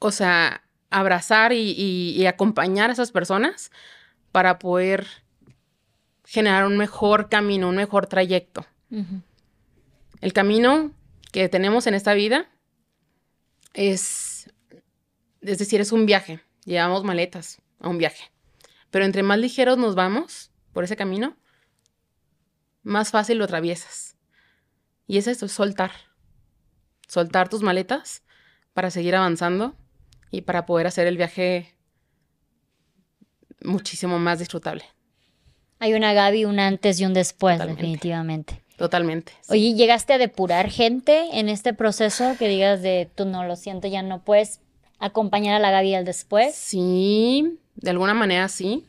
o 0.00 0.10
sea, 0.10 0.62
abrazar 0.90 1.52
y, 1.52 1.70
y- 1.70 2.16
y 2.20 2.26
acompañar 2.26 2.90
a 2.90 2.92
esas 2.94 3.12
personas 3.12 3.70
para 4.32 4.58
poder 4.58 5.06
generar 6.24 6.66
un 6.66 6.76
mejor 6.76 7.28
camino, 7.28 7.68
un 7.68 7.76
mejor 7.76 8.06
trayecto. 8.06 8.66
El 10.20 10.32
camino 10.32 10.90
que 11.32 11.48
tenemos 11.48 11.86
en 11.86 11.94
esta 11.94 12.12
vida 12.14 12.48
es, 13.74 14.50
es 15.40 15.58
decir, 15.58 15.80
es 15.80 15.92
un 15.92 16.06
viaje. 16.06 16.40
Llevamos 16.64 17.04
maletas 17.04 17.60
a 17.78 17.88
un 17.88 17.98
viaje. 17.98 18.30
Pero 18.90 19.04
entre 19.04 19.22
más 19.22 19.38
ligeros 19.38 19.78
nos 19.78 19.94
vamos 19.94 20.50
por 20.72 20.82
ese 20.84 20.96
camino, 20.96 21.36
más 22.82 23.10
fácil 23.10 23.38
lo 23.38 23.44
atraviesas. 23.44 24.16
Y 25.06 25.18
es 25.18 25.26
eso, 25.26 25.46
soltar. 25.48 25.92
Soltar 27.08 27.48
tus 27.48 27.62
maletas 27.62 28.22
para 28.72 28.90
seguir 28.90 29.14
avanzando 29.16 29.76
y 30.30 30.42
para 30.42 30.66
poder 30.66 30.86
hacer 30.86 31.06
el 31.06 31.16
viaje 31.16 31.74
muchísimo 33.62 34.18
más 34.18 34.38
disfrutable. 34.38 34.84
Hay 35.78 35.94
una 35.94 36.12
Gaby, 36.12 36.44
un 36.44 36.60
antes 36.60 37.00
y 37.00 37.04
un 37.06 37.14
después, 37.14 37.56
Totalmente. 37.56 37.82
definitivamente. 37.82 38.62
Totalmente. 38.76 39.32
sí. 39.42 39.52
Oye, 39.52 39.74
¿llegaste 39.74 40.14
a 40.14 40.18
depurar 40.18 40.70
gente 40.70 41.38
en 41.38 41.48
este 41.48 41.74
proceso 41.74 42.36
que 42.38 42.48
digas 42.48 42.80
de 42.82 43.10
tú 43.14 43.24
no 43.26 43.44
lo 43.44 43.56
siento, 43.56 43.88
ya 43.88 44.02
no 44.02 44.22
puedes 44.24 44.60
acompañar 44.98 45.54
a 45.54 45.58
la 45.58 45.70
Gaby 45.70 45.94
al 45.94 46.04
después? 46.04 46.54
Sí, 46.54 47.58
de 47.76 47.90
alguna 47.90 48.14
manera 48.14 48.48
sí. 48.48 48.86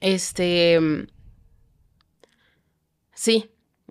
Este. 0.00 0.78
Sí. 3.14 3.50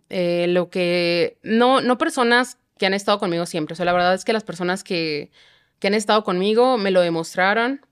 eh, 0.09 0.45
lo 0.47 0.69
que. 0.69 1.37
No, 1.43 1.81
no 1.81 1.97
personas 1.97 2.57
que 2.77 2.85
han 2.85 2.93
estado 2.93 3.19
conmigo 3.19 3.45
siempre. 3.45 3.73
O 3.73 3.75
sea, 3.75 3.85
la 3.85 3.93
verdad 3.93 4.13
es 4.13 4.23
que 4.23 4.31
las 4.33 4.43
personas 4.45 4.83
que, 4.85 5.31
que 5.79 5.87
han 5.87 5.93
estado 5.93 6.23
conmigo 6.23 6.77
me 6.77 6.91
lo 6.91 7.01
demostraron. 7.01 7.85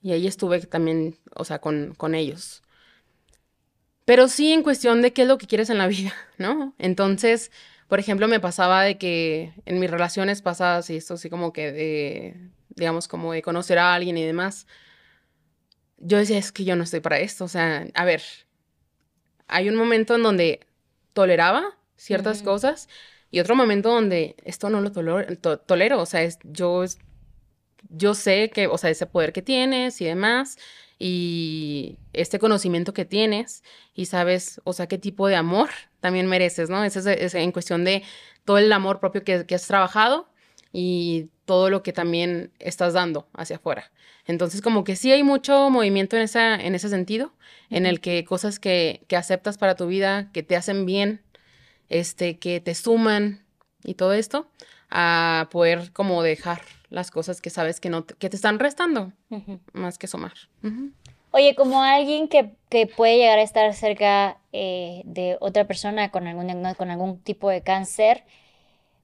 Y 0.00 0.12
ahí 0.12 0.26
estuve 0.26 0.60
también, 0.60 1.16
o 1.34 1.44
sea, 1.44 1.58
con, 1.60 1.94
con 1.96 2.14
ellos. 2.14 2.62
Pero 4.04 4.28
sí 4.28 4.52
en 4.52 4.62
cuestión 4.62 5.02
de 5.02 5.12
qué 5.12 5.22
es 5.22 5.28
lo 5.28 5.38
que 5.38 5.46
quieres 5.46 5.70
en 5.70 5.78
la 5.78 5.86
vida, 5.88 6.14
¿no? 6.38 6.74
Entonces, 6.78 7.50
por 7.88 7.98
ejemplo, 7.98 8.28
me 8.28 8.40
pasaba 8.40 8.82
de 8.82 8.98
que 8.98 9.52
en 9.66 9.78
mis 9.80 9.90
relaciones 9.90 10.42
pasadas 10.42 10.88
y 10.90 10.96
esto 10.96 11.14
así 11.14 11.30
como 11.30 11.52
que 11.52 11.72
de, 11.72 12.36
digamos, 12.70 13.08
como 13.08 13.32
de 13.32 13.42
conocer 13.42 13.78
a 13.78 13.94
alguien 13.94 14.16
y 14.16 14.24
demás, 14.24 14.66
yo 15.98 16.18
decía, 16.18 16.38
es 16.38 16.52
que 16.52 16.64
yo 16.64 16.76
no 16.76 16.84
estoy 16.84 17.00
para 17.00 17.18
esto. 17.18 17.44
O 17.44 17.48
sea, 17.48 17.86
a 17.94 18.04
ver, 18.04 18.22
hay 19.46 19.68
un 19.68 19.76
momento 19.76 20.14
en 20.14 20.22
donde 20.22 20.60
toleraba 21.12 21.76
ciertas 21.96 22.42
cosas 22.42 22.88
y 23.30 23.40
otro 23.40 23.54
momento 23.56 23.90
donde 23.90 24.36
esto 24.44 24.70
no 24.70 24.80
lo 24.80 24.92
tolero, 24.92 25.36
to- 25.38 25.58
tolero. 25.58 26.00
O 26.00 26.06
sea, 26.06 26.22
es, 26.22 26.38
yo, 26.44 26.84
es- 26.84 26.98
yo 27.90 28.14
sé 28.14 28.50
que, 28.50 28.66
o 28.66 28.78
sea, 28.78 28.90
ese 28.90 29.06
poder 29.06 29.32
que 29.32 29.42
tienes 29.42 30.00
y 30.00 30.04
demás 30.06 30.58
y 30.98 31.98
este 32.12 32.38
conocimiento 32.38 32.92
que 32.92 33.04
tienes 33.04 33.62
y 33.94 34.06
sabes, 34.06 34.60
o 34.64 34.72
sea, 34.72 34.86
qué 34.88 34.98
tipo 34.98 35.28
de 35.28 35.36
amor 35.36 35.70
también 36.00 36.26
mereces, 36.26 36.70
¿no? 36.70 36.84
Ese 36.84 36.98
es, 37.00 37.06
es 37.06 37.34
en 37.34 37.52
cuestión 37.52 37.84
de 37.84 38.02
todo 38.44 38.58
el 38.58 38.72
amor 38.72 39.00
propio 39.00 39.22
que, 39.24 39.46
que 39.46 39.54
has 39.54 39.66
trabajado 39.66 40.28
y 40.72 41.28
todo 41.44 41.70
lo 41.70 41.82
que 41.82 41.92
también 41.92 42.52
estás 42.58 42.92
dando 42.94 43.28
hacia 43.32 43.56
afuera. 43.56 43.90
Entonces, 44.26 44.60
como 44.60 44.84
que 44.84 44.96
sí 44.96 45.10
hay 45.12 45.22
mucho 45.22 45.70
movimiento 45.70 46.16
en, 46.16 46.22
esa, 46.22 46.56
en 46.56 46.74
ese 46.74 46.88
sentido, 46.90 47.32
en 47.70 47.86
el 47.86 48.00
que 48.00 48.24
cosas 48.24 48.58
que, 48.58 49.04
que 49.08 49.16
aceptas 49.16 49.56
para 49.56 49.74
tu 49.76 49.86
vida, 49.86 50.30
que 50.32 50.42
te 50.42 50.56
hacen 50.56 50.84
bien, 50.84 51.22
este, 51.88 52.38
que 52.38 52.60
te 52.60 52.74
suman 52.74 53.44
y 53.84 53.94
todo 53.94 54.12
esto, 54.12 54.48
a 54.90 55.48
poder 55.50 55.92
como 55.92 56.22
dejar 56.22 56.60
las 56.90 57.10
cosas 57.10 57.40
que 57.40 57.50
sabes 57.50 57.80
que 57.80 57.90
no 57.90 58.04
te, 58.04 58.14
que 58.14 58.30
te 58.30 58.36
están 58.36 58.58
restando, 58.58 59.12
más 59.72 59.98
que 59.98 60.06
sumar. 60.06 60.32
Oye, 61.30 61.54
como 61.54 61.82
alguien 61.82 62.28
que, 62.28 62.54
que 62.70 62.86
puede 62.86 63.18
llegar 63.18 63.38
a 63.38 63.42
estar 63.42 63.72
cerca 63.74 64.38
eh, 64.52 65.02
de 65.04 65.36
otra 65.40 65.66
persona 65.66 66.10
con 66.10 66.26
algún, 66.26 66.74
con 66.74 66.90
algún 66.90 67.20
tipo 67.20 67.50
de 67.50 67.62
cáncer, 67.62 68.24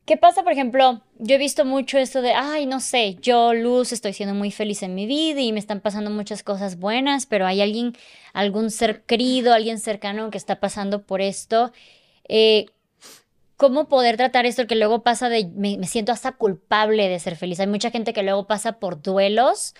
¿qué 0.06 0.16
pasa, 0.16 0.42
por 0.42 0.52
ejemplo? 0.52 1.02
Yo 1.18 1.34
he 1.34 1.38
visto 1.38 1.66
mucho 1.66 1.98
esto 1.98 2.22
de, 2.22 2.32
ay, 2.32 2.64
no 2.64 2.80
sé, 2.80 3.16
yo, 3.20 3.52
Luz, 3.52 3.92
estoy 3.92 4.14
siendo 4.14 4.34
muy 4.34 4.50
feliz 4.50 4.82
en 4.82 4.94
mi 4.94 5.04
vida 5.06 5.40
y 5.40 5.52
me 5.52 5.58
están 5.58 5.80
pasando 5.80 6.10
muchas 6.10 6.42
cosas 6.42 6.78
buenas, 6.78 7.26
pero 7.26 7.46
hay 7.46 7.60
alguien, 7.60 7.94
algún 8.32 8.70
ser 8.70 9.02
querido, 9.02 9.52
alguien 9.52 9.78
cercano 9.78 10.30
que 10.30 10.38
está 10.38 10.60
pasando 10.60 11.02
por 11.02 11.20
esto. 11.20 11.72
Eh, 12.28 12.66
¿Cómo 13.56 13.88
poder 13.88 14.16
tratar 14.16 14.46
esto 14.46 14.66
que 14.66 14.74
luego 14.74 15.02
pasa 15.02 15.28
de, 15.28 15.46
me, 15.54 15.86
siento 15.86 16.10
hasta 16.10 16.32
culpable 16.32 17.08
de 17.08 17.20
ser 17.20 17.36
feliz? 17.36 17.60
Hay 17.60 17.68
mucha 17.68 17.90
gente 17.90 18.12
que 18.12 18.24
luego 18.24 18.46
pasa 18.46 18.74
por 18.74 19.00
duelos 19.00 19.74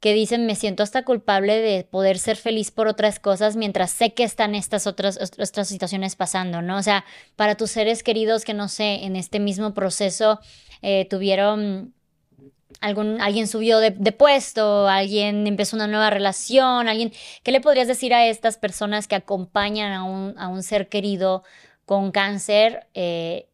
que 0.00 0.14
dicen 0.14 0.46
me 0.46 0.54
siento 0.54 0.82
hasta 0.82 1.04
culpable 1.04 1.60
de 1.60 1.84
poder 1.84 2.18
ser 2.18 2.36
feliz 2.36 2.70
por 2.70 2.86
otras 2.86 3.18
cosas 3.18 3.56
mientras 3.56 3.90
sé 3.90 4.14
que 4.14 4.22
están 4.22 4.54
estas 4.54 4.86
otras, 4.86 5.18
otras 5.20 5.68
situaciones 5.68 6.16
pasando, 6.16 6.62
¿no? 6.62 6.78
O 6.78 6.82
sea, 6.82 7.04
para 7.36 7.56
tus 7.56 7.72
seres 7.72 8.02
queridos 8.02 8.44
que 8.44 8.54
no 8.54 8.68
sé, 8.68 9.04
en 9.04 9.16
este 9.16 9.40
mismo 9.40 9.74
proceso 9.74 10.40
eh, 10.82 11.06
tuvieron 11.10 11.94
algún, 12.80 13.20
alguien 13.20 13.48
subió 13.48 13.78
de, 13.80 13.92
puesto, 14.12 14.88
alguien 14.88 15.46
empezó 15.46 15.76
una 15.76 15.88
nueva 15.88 16.10
relación, 16.10 16.88
alguien, 16.88 17.12
¿qué 17.42 17.52
le 17.52 17.60
podrías 17.60 17.88
decir 17.88 18.14
a 18.14 18.26
estas 18.26 18.56
personas 18.56 19.08
que 19.08 19.16
acompañan 19.16 19.92
a 19.92 20.04
un, 20.04 20.34
a 20.38 20.48
un 20.48 20.62
ser 20.62 20.88
querido 20.88 21.42
con 21.88 22.12
cáncer? 22.12 22.86
Eh, 22.94 23.48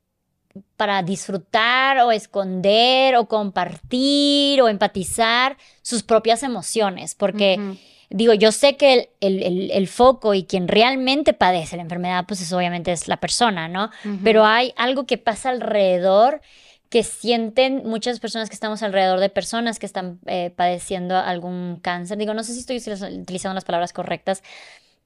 para 0.77 1.03
disfrutar 1.03 1.99
o 2.01 2.13
esconder 2.13 3.17
o 3.17 3.27
compartir 3.27 4.61
o 4.61 4.69
empatizar 4.69 5.57
sus 5.83 6.03
propias 6.03 6.43
emociones, 6.43 7.15
porque 7.17 7.77
digo, 8.11 8.35
yo 8.35 8.53
sé 8.53 8.77
que 8.77 9.11
el, 9.21 9.89
foco 9.89 10.35
y 10.35 10.45
quien 10.45 10.69
realmente 10.69 11.33
padece 11.33 11.77
la 11.77 11.83
enfermedad, 11.83 12.25
pues 12.29 12.41
eso 12.41 12.57
obviamente 12.57 12.93
es 12.93 13.09
la 13.09 13.17
persona, 13.17 13.67
¿no? 13.67 13.91
Pero 14.23 14.45
hay 14.45 14.73
algo 14.77 15.07
que 15.07 15.19
pasa 15.19 15.51
alrededor 15.51 16.41
que 16.89 17.03
sienten 17.03 17.83
muchas 17.85 18.21
personas 18.21 18.49
que 18.49 18.55
estamos 18.55 18.85
alrededor 18.85 19.19
de 19.19 19.31
personas 19.31 19.81
que 19.81 19.87
están 19.87 20.21
eh, 20.27 20.53
padeciendo 20.55 21.17
algún 21.17 21.81
cáncer. 21.83 22.19
Digo, 22.19 22.35
no 22.35 22.45
sé 22.45 22.53
si 22.53 22.61
estoy 22.61 22.77
utilizando 22.77 23.55
las 23.55 23.65
palabras 23.65 23.93
correctas, 23.93 24.45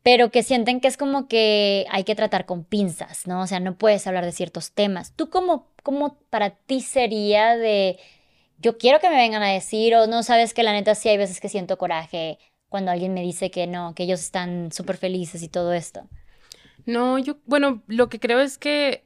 pero 0.09 0.31
que 0.31 0.43
sienten 0.43 0.81
que 0.81 0.89
es 0.89 0.97
como 0.97 1.29
que 1.29 1.85
hay 1.91 2.03
que 2.05 2.15
tratar 2.15 2.47
con 2.47 2.65
pinzas, 2.65 3.27
¿no? 3.27 3.43
O 3.43 3.47
sea, 3.47 3.61
no 3.61 3.77
puedes 3.77 4.07
hablar 4.07 4.25
de 4.25 4.33
ciertos 4.33 4.73
temas. 4.73 5.13
¿Tú 5.13 5.29
cómo, 5.29 5.67
cómo 5.83 6.17
para 6.31 6.49
ti 6.49 6.81
sería 6.81 7.59
de, 7.59 7.99
yo 8.57 8.79
quiero 8.79 9.01
que 9.01 9.11
me 9.11 9.17
vengan 9.17 9.43
a 9.43 9.53
decir, 9.53 9.95
o 9.97 10.07
no 10.07 10.23
sabes 10.23 10.55
que 10.55 10.63
la 10.63 10.73
neta 10.73 10.95
sí 10.95 11.11
hay 11.11 11.19
veces 11.19 11.41
que 11.41 11.51
siento 11.51 11.77
coraje 11.77 12.39
cuando 12.71 12.91
alguien 12.91 13.13
me 13.13 13.21
dice 13.21 13.51
que 13.51 13.67
no, 13.67 13.95
que 13.95 14.05
ellos 14.05 14.21
están 14.21 14.73
súper 14.73 14.97
felices 14.97 15.43
y 15.43 15.49
todo 15.49 15.75
esto? 15.75 16.09
No, 16.87 17.19
yo, 17.19 17.37
bueno, 17.45 17.83
lo 17.87 18.09
que 18.09 18.19
creo 18.19 18.41
es 18.41 18.57
que 18.57 19.05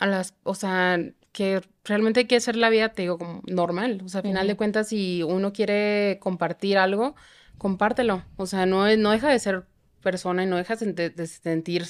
a 0.00 0.08
las, 0.08 0.34
o 0.42 0.56
sea, 0.56 0.98
que 1.30 1.60
realmente 1.84 2.18
hay 2.18 2.26
que 2.26 2.34
hacer 2.34 2.56
la 2.56 2.68
vida, 2.68 2.88
te 2.88 3.02
digo, 3.02 3.16
como 3.16 3.42
normal. 3.46 4.02
O 4.04 4.08
sea, 4.08 4.18
a 4.18 4.24
final 4.24 4.48
de 4.48 4.56
cuentas, 4.56 4.88
si 4.88 5.22
uno 5.22 5.52
quiere 5.52 6.18
compartir 6.20 6.78
algo, 6.78 7.14
compártelo. 7.58 8.24
O 8.36 8.46
sea, 8.46 8.66
no, 8.66 8.96
no 8.96 9.12
deja 9.12 9.28
de 9.28 9.38
ser 9.38 9.70
persona 10.00 10.42
y 10.42 10.46
no 10.46 10.56
dejas 10.56 10.80
de, 10.80 11.26
sentir 11.26 11.86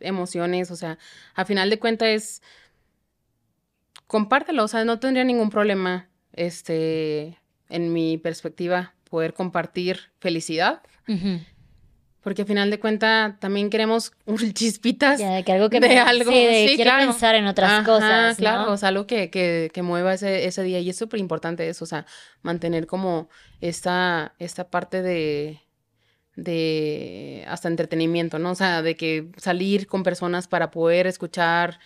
emociones, 0.00 0.70
o 0.70 0.76
sea, 0.76 0.98
a 1.34 1.44
final 1.44 1.70
de 1.70 1.78
cuentas 1.78 2.08
es 2.08 2.42
compártelo, 4.06 4.64
o 4.64 4.68
sea, 4.68 4.84
no 4.84 4.98
tendría 4.98 5.24
ningún 5.24 5.50
problema, 5.50 6.08
este, 6.32 7.38
en 7.68 7.92
mi 7.92 8.18
perspectiva, 8.18 8.94
poder 9.08 9.34
compartir 9.34 10.10
felicidad. 10.18 10.82
Porque 12.22 12.42
a 12.42 12.44
final 12.44 12.70
de 12.70 12.78
cuentas 12.78 13.38
también 13.40 13.68
queremos 13.68 14.12
chispitas 14.54 15.18
de, 15.18 15.42
que 15.44 15.52
algo 15.52 15.68
que 15.68 15.80
de 15.80 15.98
algo. 15.98 16.30
Sí, 16.30 16.72
quiero 16.76 16.96
pensar 16.96 17.34
en 17.34 17.46
otras 17.46 17.84
cosas. 17.84 18.36
Claro, 18.36 18.72
o 18.72 18.76
sea, 18.76 18.90
algo 18.90 19.06
que, 19.06 19.28
que, 19.28 19.70
que 19.74 19.82
mueva 19.82 20.14
ese, 20.14 20.46
ese, 20.46 20.62
día. 20.62 20.78
Y 20.78 20.90
es 20.90 20.96
súper 20.96 21.18
importante 21.18 21.68
eso, 21.68 21.84
o 21.84 21.88
sea, 21.88 22.06
mantener 22.42 22.86
como 22.86 23.28
esta, 23.60 24.34
esta 24.38 24.70
parte 24.70 25.02
de, 25.02 25.60
de 26.36 27.44
hasta 27.48 27.68
entretenimiento, 27.68 28.38
¿no? 28.38 28.52
O 28.52 28.54
sea, 28.54 28.82
de 28.82 28.96
que 28.96 29.28
salir 29.36 29.86
con 29.86 30.02
personas 30.02 30.48
para 30.48 30.70
poder 30.70 31.06
escuchar, 31.06 31.78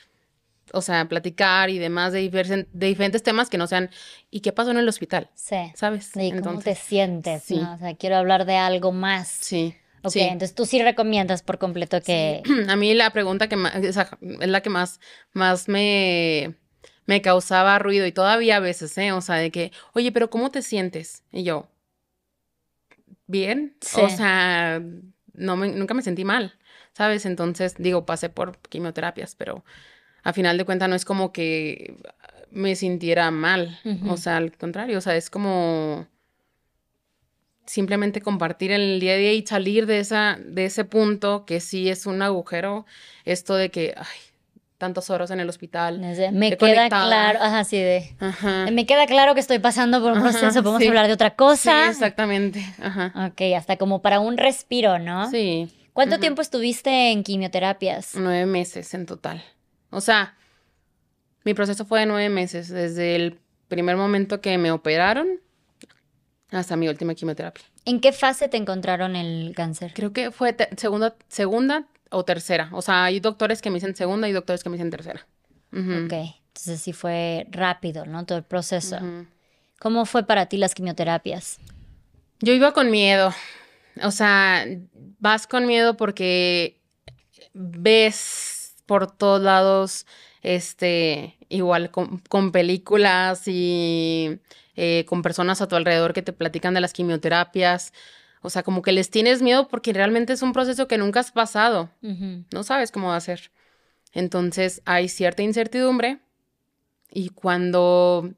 o 0.73 0.83
sea, 0.83 1.09
platicar 1.09 1.71
y 1.71 1.79
demás 1.79 2.13
de, 2.13 2.29
de 2.29 2.87
diferentes 2.87 3.23
temas 3.23 3.49
que 3.49 3.59
no 3.59 3.67
sean, 3.67 3.91
¿y 4.31 4.41
qué 4.41 4.53
pasó 4.53 4.71
en 4.71 4.79
el 4.79 4.89
hospital? 4.89 5.31
Sí. 5.35 5.57
¿Sabes? 5.75 6.11
¿Y 6.17 6.33
cómo 6.41 6.61
te 6.61 6.75
sientes? 6.75 7.43
Sí. 7.43 7.61
O 7.61 7.79
sea, 7.79 7.95
quiero 7.97 8.17
hablar 8.17 8.47
de 8.47 8.57
algo 8.57 8.93
más. 8.93 9.29
Sí. 9.29 9.75
Ok, 10.03 10.17
entonces 10.17 10.55
tú 10.55 10.67
sí 10.67 10.81
recomiendas 10.81 11.43
por 11.43 11.59
completo 11.59 12.01
que... 12.01 12.43
A 12.69 12.77
mí 12.77 12.95
la 12.95 13.11
pregunta 13.11 13.49
que 13.49 13.57
más, 13.57 13.75
es 13.75 13.97
la 14.23 14.61
que 14.61 14.71
más, 14.71 15.01
más 15.33 15.69
me, 15.69 16.55
me 17.07 17.23
causaba 17.23 17.79
ruido 17.81 18.07
y 18.07 18.13
todavía 18.13 18.57
a 18.57 18.61
veces, 18.61 18.97
¿eh? 18.99 19.11
O 19.11 19.21
sea, 19.21 19.37
de 19.37 19.51
que, 19.51 19.73
oye, 19.95 20.13
pero 20.13 20.31
¿cómo 20.31 20.51
te 20.51 20.63
sientes? 20.63 21.25
Y 21.33 21.43
yo, 21.43 21.69
bien. 23.27 23.77
O 23.97 24.09
sea, 24.09 24.83
no 25.35 25.57
me, 25.57 25.69
nunca 25.69 25.95
me 25.95 26.03
sentí 26.03 26.25
mal, 26.25 26.55
¿sabes? 26.93 27.27
Entonces, 27.27 27.75
digo, 27.79 28.07
pasé 28.07 28.29
por 28.29 28.59
quimioterapias, 28.59 29.35
pero 29.35 29.65
a 30.23 30.33
final 30.33 30.59
de 30.59 30.65
cuentas 30.65 30.89
no 30.89 30.95
es 30.95 31.05
como 31.05 31.33
que 31.33 31.97
me 32.51 32.75
sintiera 32.75 33.31
mal. 33.31 33.79
O 34.09 34.17
sea, 34.17 34.39
al 34.39 34.57
contrario, 34.57 34.99
o 34.99 35.01
sea, 35.01 35.17
es 35.17 35.31
como 35.31 36.07
simplemente 37.67 38.21
compartir 38.21 38.71
el 38.71 39.01
día 39.01 39.15
a 39.15 39.17
día 39.17 39.33
y 39.33 39.45
salir 39.45 39.87
de, 39.87 39.99
esa, 39.99 40.39
de 40.43 40.67
ese 40.67 40.85
punto 40.85 41.45
que 41.45 41.61
sí 41.61 41.89
es 41.89 42.07
un 42.07 42.23
agujero, 42.23 42.87
esto 43.25 43.57
de 43.57 43.71
que, 43.71 43.95
ay, 43.97 44.19
tantos 44.79 45.11
horas 45.11 45.31
en 45.31 45.41
el 45.41 45.49
hospital. 45.49 46.01
Me 46.33 46.57
queda 46.57 46.89
claro, 46.89 47.39
ajá, 47.41 47.65
sí, 47.65 47.79
de. 47.79 48.15
Me 48.73 48.87
queda 48.87 49.07
claro 49.07 49.35
que 49.35 49.41
estoy 49.41 49.59
pasando 49.59 50.03
por 50.03 50.13
un 50.13 50.21
proceso, 50.21 50.63
podemos 50.63 50.87
hablar 50.87 51.07
de 51.07 51.13
otra 51.13 51.35
cosa. 51.35 51.85
Sí, 51.85 51.91
exactamente. 51.91 52.65
Ajá. 52.81 53.13
Ok, 53.29 53.43
hasta 53.57 53.77
como 53.77 54.03
para 54.03 54.21
un 54.21 54.37
respiro, 54.37 54.99
¿no? 54.99 55.31
Sí. 55.31 55.69
¿Cuánto 55.93 56.19
tiempo 56.19 56.43
estuviste 56.43 57.11
en 57.11 57.23
quimioterapias? 57.23 58.15
Nueve 58.15 58.45
meses 58.45 58.93
en 58.93 59.07
total. 59.07 59.43
O 59.91 60.01
sea, 60.03 60.37
mi 61.45 61.55
proceso 61.55 61.87
fue 61.87 62.01
de 62.01 62.07
nueve 62.07 62.29
meses, 62.29 62.69
desde 62.69 63.17
el 63.17 63.39
primer 63.69 63.97
momento 63.97 64.41
que 64.41 64.59
me 64.59 64.71
operaron 64.71 65.41
hasta 66.51 66.77
mi 66.77 66.89
última 66.89 67.15
quimioterapia. 67.15 67.65
¿En 67.87 68.01
qué 68.01 68.13
fase 68.13 68.49
te 68.49 68.57
encontraron 68.57 69.17
el 69.17 69.55
cáncer? 69.57 69.93
Creo 69.95 70.13
que 70.13 70.31
fue 70.31 70.57
segunda, 70.77 71.15
segunda, 71.29 71.87
o 72.11 72.25
tercera. 72.25 72.69
O 72.73 72.83
sea, 72.83 73.05
hay 73.05 73.21
doctores 73.21 73.63
que 73.63 73.71
me 73.71 73.75
dicen 73.77 73.95
segunda 73.95 74.29
y 74.29 74.33
doctores 74.33 74.63
que 74.63 74.71
me 74.71 74.77
dicen 74.77 74.91
tercera. 74.91 75.27
Ok, 75.73 76.13
entonces 76.13 76.81
sí 76.81 76.93
fue 76.93 77.47
rápido, 77.51 78.07
¿no? 78.07 78.25
Todo 78.25 78.39
el 78.39 78.45
proceso. 78.45 78.99
¿Cómo 79.79 80.07
fue 80.07 80.25
para 80.25 80.47
ti 80.47 80.57
las 80.57 80.75
quimioterapias? 80.75 81.59
Yo 82.41 82.53
iba 82.53 82.73
con 82.73 82.91
miedo. 82.91 83.33
O 84.03 84.11
sea, 84.11 84.65
vas 85.19 85.47
con 85.47 85.67
miedo 85.67 85.97
porque 85.97 86.81
ves 87.53 88.77
por 88.87 89.11
todos 89.11 89.43
lados, 89.43 90.07
este, 90.43 91.37
igual 91.49 91.91
con, 91.91 92.53
películas 92.53 93.43
y 93.47 94.39
eh, 94.77 95.05
con 95.09 95.23
personas 95.23 95.61
a 95.61 95.69
tu 95.69 95.77
alrededor 95.77 96.13
que 96.13 96.23
te 96.23 96.33
platican 96.33 96.75
de 96.75 96.81
las 96.81 96.93
quimioterapias. 96.93 97.93
O 98.47 98.51
sea, 98.51 98.63
como 98.63 98.81
que 98.81 98.93
les 98.93 99.11
tienes 99.11 99.43
miedo 99.43 99.67
porque 99.67 99.93
realmente 99.93 100.33
es 100.33 100.41
un 100.41 100.53
proceso 100.53 100.87
que 100.87 100.99
nunca 100.99 101.19
has 101.19 101.33
pasado. 101.33 101.91
No 102.53 102.63
sabes 102.63 102.93
cómo 102.93 103.09
va 103.09 103.17
a 103.17 103.21
ser. 103.21 103.51
Entonces 104.13 104.83
hay 104.85 105.09
cierta 105.09 105.43
incertidumbre 105.43 106.21
y 107.11 107.31
cuando 107.31 108.31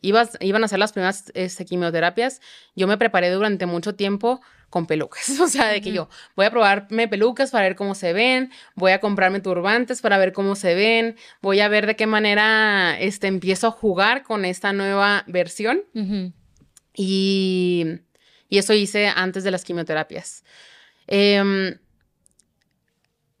ibas, 0.00 0.38
iban 0.40 0.62
a 0.62 0.66
hacer 0.66 0.78
las 0.78 0.92
primeras 0.92 1.32
este, 1.34 1.64
quimioterapias, 1.64 2.40
yo 2.76 2.86
me 2.86 2.96
preparé 2.98 3.30
durante 3.30 3.66
mucho 3.66 3.96
tiempo 3.96 4.40
con 4.70 4.86
pelucas. 4.86 5.28
O 5.40 5.48
sea, 5.48 5.68
de 5.68 5.80
que 5.80 5.92
yo 5.92 6.08
voy 6.36 6.46
a 6.46 6.50
probarme 6.50 7.08
pelucas 7.08 7.50
para 7.50 7.64
ver 7.64 7.74
cómo 7.74 7.96
se 7.96 8.12
ven, 8.12 8.52
voy 8.76 8.92
a 8.92 9.00
comprarme 9.00 9.40
turbantes 9.40 10.02
para 10.02 10.18
ver 10.18 10.32
cómo 10.32 10.54
se 10.54 10.74
ven, 10.76 11.16
voy 11.42 11.58
a 11.60 11.68
ver 11.68 11.86
de 11.86 11.96
qué 11.96 12.06
manera 12.06 12.96
este, 13.00 13.26
empiezo 13.26 13.66
a 13.66 13.70
jugar 13.72 14.22
con 14.22 14.44
esta 14.44 14.72
nueva 14.72 15.24
versión. 15.26 15.82
Y 16.94 18.00
y 18.48 18.58
eso 18.58 18.72
hice 18.72 19.08
antes 19.08 19.44
de 19.44 19.50
las 19.50 19.64
quimioterapias. 19.64 20.44
Em, 21.06 21.78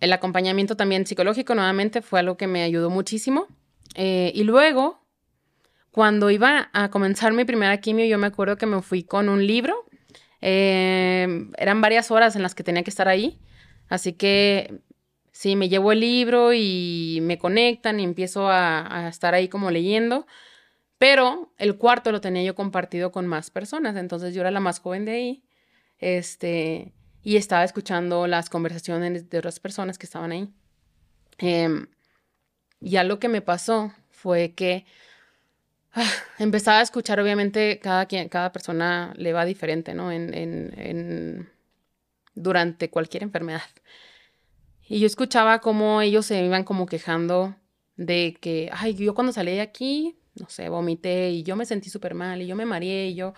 el 0.00 0.12
acompañamiento 0.12 0.76
también 0.76 1.06
psicológico 1.06 1.54
nuevamente 1.54 2.02
fue 2.02 2.20
algo 2.20 2.36
que 2.36 2.46
me 2.46 2.62
ayudó 2.62 2.90
muchísimo. 2.90 3.46
Eh, 3.94 4.32
y 4.34 4.44
luego, 4.44 5.04
cuando 5.90 6.30
iba 6.30 6.70
a 6.72 6.90
comenzar 6.90 7.32
mi 7.32 7.44
primera 7.44 7.80
quimio, 7.80 8.06
yo 8.06 8.18
me 8.18 8.26
acuerdo 8.26 8.56
que 8.56 8.66
me 8.66 8.82
fui 8.82 9.02
con 9.02 9.28
un 9.28 9.46
libro. 9.46 9.86
Em, 10.40 11.50
eran 11.58 11.80
varias 11.80 12.10
horas 12.10 12.36
en 12.36 12.42
las 12.42 12.54
que 12.54 12.62
tenía 12.62 12.84
que 12.84 12.90
estar 12.90 13.08
ahí. 13.08 13.38
Así 13.88 14.12
que 14.12 14.80
sí, 15.32 15.56
me 15.56 15.68
llevo 15.68 15.92
el 15.92 16.00
libro 16.00 16.52
y 16.52 17.18
me 17.22 17.38
conectan 17.38 17.98
y 18.00 18.04
empiezo 18.04 18.48
a, 18.48 19.06
a 19.06 19.08
estar 19.08 19.34
ahí 19.34 19.48
como 19.48 19.70
leyendo. 19.70 20.26
Pero 20.98 21.52
el 21.58 21.78
cuarto 21.78 22.10
lo 22.12 22.20
tenía 22.20 22.42
yo 22.42 22.54
compartido 22.54 23.12
con 23.12 23.26
más 23.26 23.50
personas, 23.50 23.96
entonces 23.96 24.34
yo 24.34 24.40
era 24.40 24.50
la 24.50 24.60
más 24.60 24.80
joven 24.80 25.04
de 25.04 25.12
ahí, 25.12 25.44
este, 25.98 26.92
y 27.22 27.36
estaba 27.36 27.64
escuchando 27.64 28.26
las 28.26 28.50
conversaciones 28.50 29.30
de 29.30 29.38
otras 29.38 29.60
personas 29.60 29.96
que 29.96 30.06
estaban 30.06 30.32
ahí. 30.32 30.48
Eh, 31.38 31.86
y 32.80 32.96
algo 32.96 33.18
que 33.18 33.28
me 33.28 33.42
pasó 33.42 33.92
fue 34.10 34.54
que 34.54 34.84
ah, 35.92 36.04
empezaba 36.38 36.80
a 36.80 36.82
escuchar, 36.82 37.20
obviamente, 37.20 37.78
cada, 37.80 38.06
quien, 38.06 38.28
cada 38.28 38.52
persona 38.52 39.12
le 39.16 39.32
va 39.32 39.44
diferente, 39.44 39.94
¿no? 39.94 40.10
En, 40.10 40.34
en, 40.34 40.74
en, 40.76 41.50
durante 42.34 42.90
cualquier 42.90 43.22
enfermedad. 43.22 43.62
Y 44.88 45.00
yo 45.00 45.06
escuchaba 45.06 45.60
cómo 45.60 46.00
ellos 46.00 46.26
se 46.26 46.42
iban 46.42 46.64
como 46.64 46.86
quejando 46.86 47.54
de 47.96 48.36
que, 48.40 48.70
ay, 48.72 48.94
yo 48.94 49.14
cuando 49.14 49.32
salí 49.32 49.52
de 49.52 49.60
aquí 49.60 50.17
no 50.40 50.48
sé, 50.48 50.68
vomité 50.68 51.30
y 51.30 51.42
yo 51.42 51.56
me 51.56 51.66
sentí 51.66 51.90
súper 51.90 52.14
mal 52.14 52.40
y 52.42 52.46
yo 52.46 52.56
me 52.56 52.64
mareé 52.64 53.08
y 53.08 53.14
yo... 53.14 53.34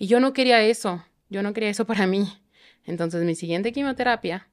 Y 0.00 0.06
yo 0.06 0.20
no 0.20 0.32
quería 0.32 0.62
eso, 0.62 1.04
yo 1.28 1.42
no 1.42 1.52
quería 1.52 1.70
eso 1.70 1.84
para 1.84 2.06
mí. 2.06 2.40
Entonces 2.84 3.24
mi 3.24 3.34
siguiente 3.34 3.72
quimioterapia 3.72 4.48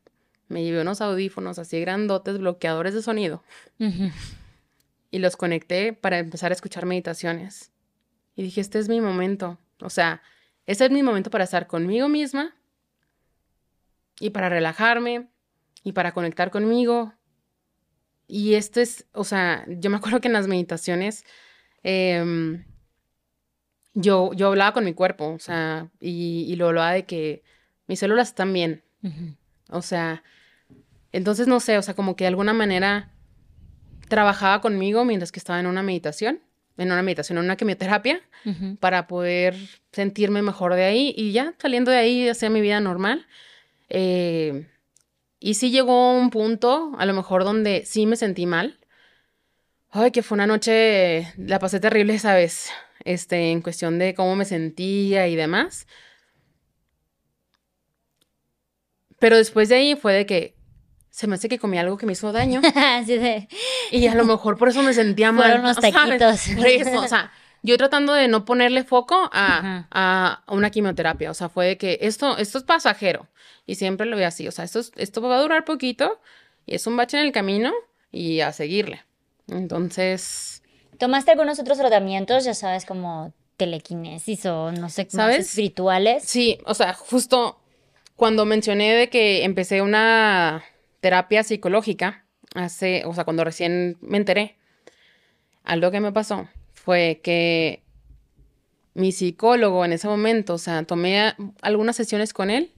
me 0.47 0.63
llevé 0.63 0.81
unos 0.81 1.01
audífonos 1.01 1.59
así 1.59 1.79
grandotes, 1.79 2.37
bloqueadores 2.37 2.93
de 2.93 3.01
sonido, 3.01 3.43
y 5.11 5.19
los 5.19 5.37
conecté 5.37 5.93
para 5.93 6.19
empezar 6.19 6.51
a 6.51 6.55
escuchar 6.55 6.85
meditaciones. 6.85 7.71
Y 8.35 8.43
dije, 8.43 8.61
este 8.61 8.79
es 8.79 8.89
mi 8.89 9.01
momento. 9.01 9.59
O 9.79 9.89
sea, 9.89 10.21
este 10.65 10.85
es 10.85 10.91
mi 10.91 11.03
momento 11.03 11.29
para 11.29 11.43
estar 11.43 11.67
conmigo 11.67 12.09
misma 12.09 12.55
y 14.19 14.31
para 14.31 14.49
relajarme 14.49 15.29
y 15.83 15.93
para 15.93 16.11
conectar 16.13 16.51
conmigo. 16.51 17.13
Y 18.27 18.55
esto 18.55 18.81
es, 18.81 19.05
o 19.13 19.23
sea, 19.23 19.65
yo 19.67 19.89
me 19.89 19.97
acuerdo 19.97 20.19
que 20.19 20.27
en 20.27 20.33
las 20.33 20.47
meditaciones 20.47 21.23
em, 21.85 22.65
yo, 23.93 24.33
yo 24.33 24.47
hablaba 24.47 24.73
con 24.73 24.83
mi 24.83 24.93
cuerpo, 24.93 25.27
o 25.27 25.39
sea, 25.39 25.89
y, 25.99 26.55
lo 26.55 26.67
hablaba 26.67 26.91
de 26.91 27.05
que 27.05 27.43
mis 27.87 27.99
células 27.99 28.29
están 28.29 28.51
bien. 28.51 28.83
O 29.69 29.83
sea, 29.83 30.23
entonces 31.11 31.47
no 31.47 31.59
sé, 31.59 31.77
o 31.77 31.81
sea, 31.83 31.93
como 31.93 32.15
que 32.15 32.23
de 32.23 32.29
alguna 32.29 32.53
manera 32.53 33.11
trabajaba 34.09 34.61
conmigo 34.61 35.05
mientras 35.05 35.31
que 35.31 35.39
estaba 35.39 35.59
en 35.59 35.67
una 35.67 35.83
meditación, 35.83 36.39
en 36.77 36.91
una 36.91 37.03
meditación, 37.03 37.37
en 37.37 37.45
una 37.45 37.55
quimioterapia, 37.55 38.19
para 38.79 39.05
poder 39.05 39.55
sentirme 39.91 40.41
mejor 40.41 40.73
de 40.73 40.85
ahí 40.85 41.13
y 41.15 41.33
ya 41.33 41.53
saliendo 41.59 41.91
de 41.91 41.97
ahí 41.97 42.27
hacía 42.27 42.49
mi 42.49 42.61
vida 42.61 42.79
normal. 42.79 43.27
Eh, 43.89 44.67
y 45.39 45.53
sí 45.53 45.69
llegó 45.69 46.17
un 46.17 46.31
punto, 46.31 46.93
a 46.97 47.05
lo 47.05 47.13
mejor 47.13 47.43
donde 47.43 47.83
sí 47.85 48.07
me 48.07 48.15
sentí 48.15 48.47
mal. 48.47 48.79
Ay, 49.97 50.11
que 50.11 50.23
fue 50.23 50.35
una 50.35 50.45
noche, 50.45 51.31
la 51.37 51.57
pasé 51.57 51.79
terrible, 51.79 52.19
¿sabes? 52.19 52.69
Este, 53.05 53.51
en 53.51 53.61
cuestión 53.61 53.97
de 53.97 54.13
cómo 54.13 54.35
me 54.35 54.43
sentía 54.43 55.29
y 55.29 55.37
demás. 55.37 55.87
Pero 59.19 59.37
después 59.37 59.69
de 59.69 59.75
ahí 59.75 59.95
fue 59.95 60.11
de 60.11 60.25
que 60.25 60.57
se 61.11 61.27
me 61.27 61.35
hace 61.35 61.47
que 61.47 61.59
comí 61.59 61.77
algo 61.77 61.97
que 61.97 62.05
me 62.05 62.11
hizo 62.11 62.33
daño. 62.33 62.61
sí, 63.05 63.47
Y 63.89 64.07
a 64.07 64.15
lo 64.15 64.25
mejor 64.25 64.57
por 64.57 64.67
eso 64.67 64.83
me 64.83 64.93
sentía 64.93 65.31
mal. 65.31 65.45
Fueron 65.45 65.61
unos 65.61 65.77
taquitos. 65.79 66.41
o 66.97 67.07
sea, 67.07 67.31
yo 67.63 67.77
tratando 67.77 68.11
de 68.11 68.27
no 68.27 68.43
ponerle 68.43 68.83
foco 68.83 69.29
a, 69.31 70.43
una 70.49 70.71
quimioterapia. 70.71 71.31
O 71.31 71.33
sea, 71.33 71.47
fue 71.47 71.67
de 71.67 71.77
que 71.77 71.99
esto, 72.01 72.37
esto 72.37 72.57
es 72.57 72.65
pasajero. 72.65 73.29
Y 73.65 73.75
siempre 73.75 74.07
lo 74.07 74.17
veo 74.17 74.27
así. 74.27 74.45
O 74.45 74.51
sea, 74.51 74.65
esto, 74.65 74.81
esto 74.97 75.21
va 75.21 75.37
a 75.37 75.41
durar 75.41 75.63
poquito 75.63 76.19
y 76.65 76.75
es 76.75 76.85
un 76.85 76.97
bache 76.97 77.17
en 77.17 77.25
el 77.25 77.31
camino 77.31 77.71
y 78.11 78.41
a 78.41 78.51
seguirle. 78.51 79.05
Entonces. 79.47 80.63
¿Tomaste 80.97 81.31
algunos 81.31 81.59
otros 81.59 81.77
tratamientos, 81.77 82.45
ya 82.45 82.53
sabes, 82.53 82.85
como 82.85 83.33
telequinesis 83.57 84.45
o 84.45 84.71
no 84.71 84.89
sé, 84.89 85.07
¿sabes? 85.09 85.47
espirituales? 85.47 86.23
Sí, 86.23 86.59
o 86.65 86.73
sea, 86.73 86.93
justo 86.93 87.59
cuando 88.15 88.45
mencioné 88.45 88.93
de 88.93 89.09
que 89.09 89.43
empecé 89.43 89.81
una 89.81 90.63
terapia 91.01 91.43
psicológica, 91.43 92.25
hace, 92.53 93.03
o 93.05 93.13
sea, 93.13 93.25
cuando 93.25 93.43
recién 93.43 93.97
me 94.01 94.17
enteré, 94.17 94.55
algo 95.63 95.91
que 95.91 95.99
me 95.99 96.11
pasó 96.11 96.47
fue 96.73 97.19
que 97.23 97.81
mi 98.93 99.11
psicólogo 99.11 99.83
en 99.83 99.93
ese 99.93 100.07
momento, 100.07 100.53
o 100.53 100.57
sea, 100.57 100.83
tomé 100.83 101.33
algunas 101.61 101.95
sesiones 101.95 102.33
con 102.33 102.49
él 102.49 102.71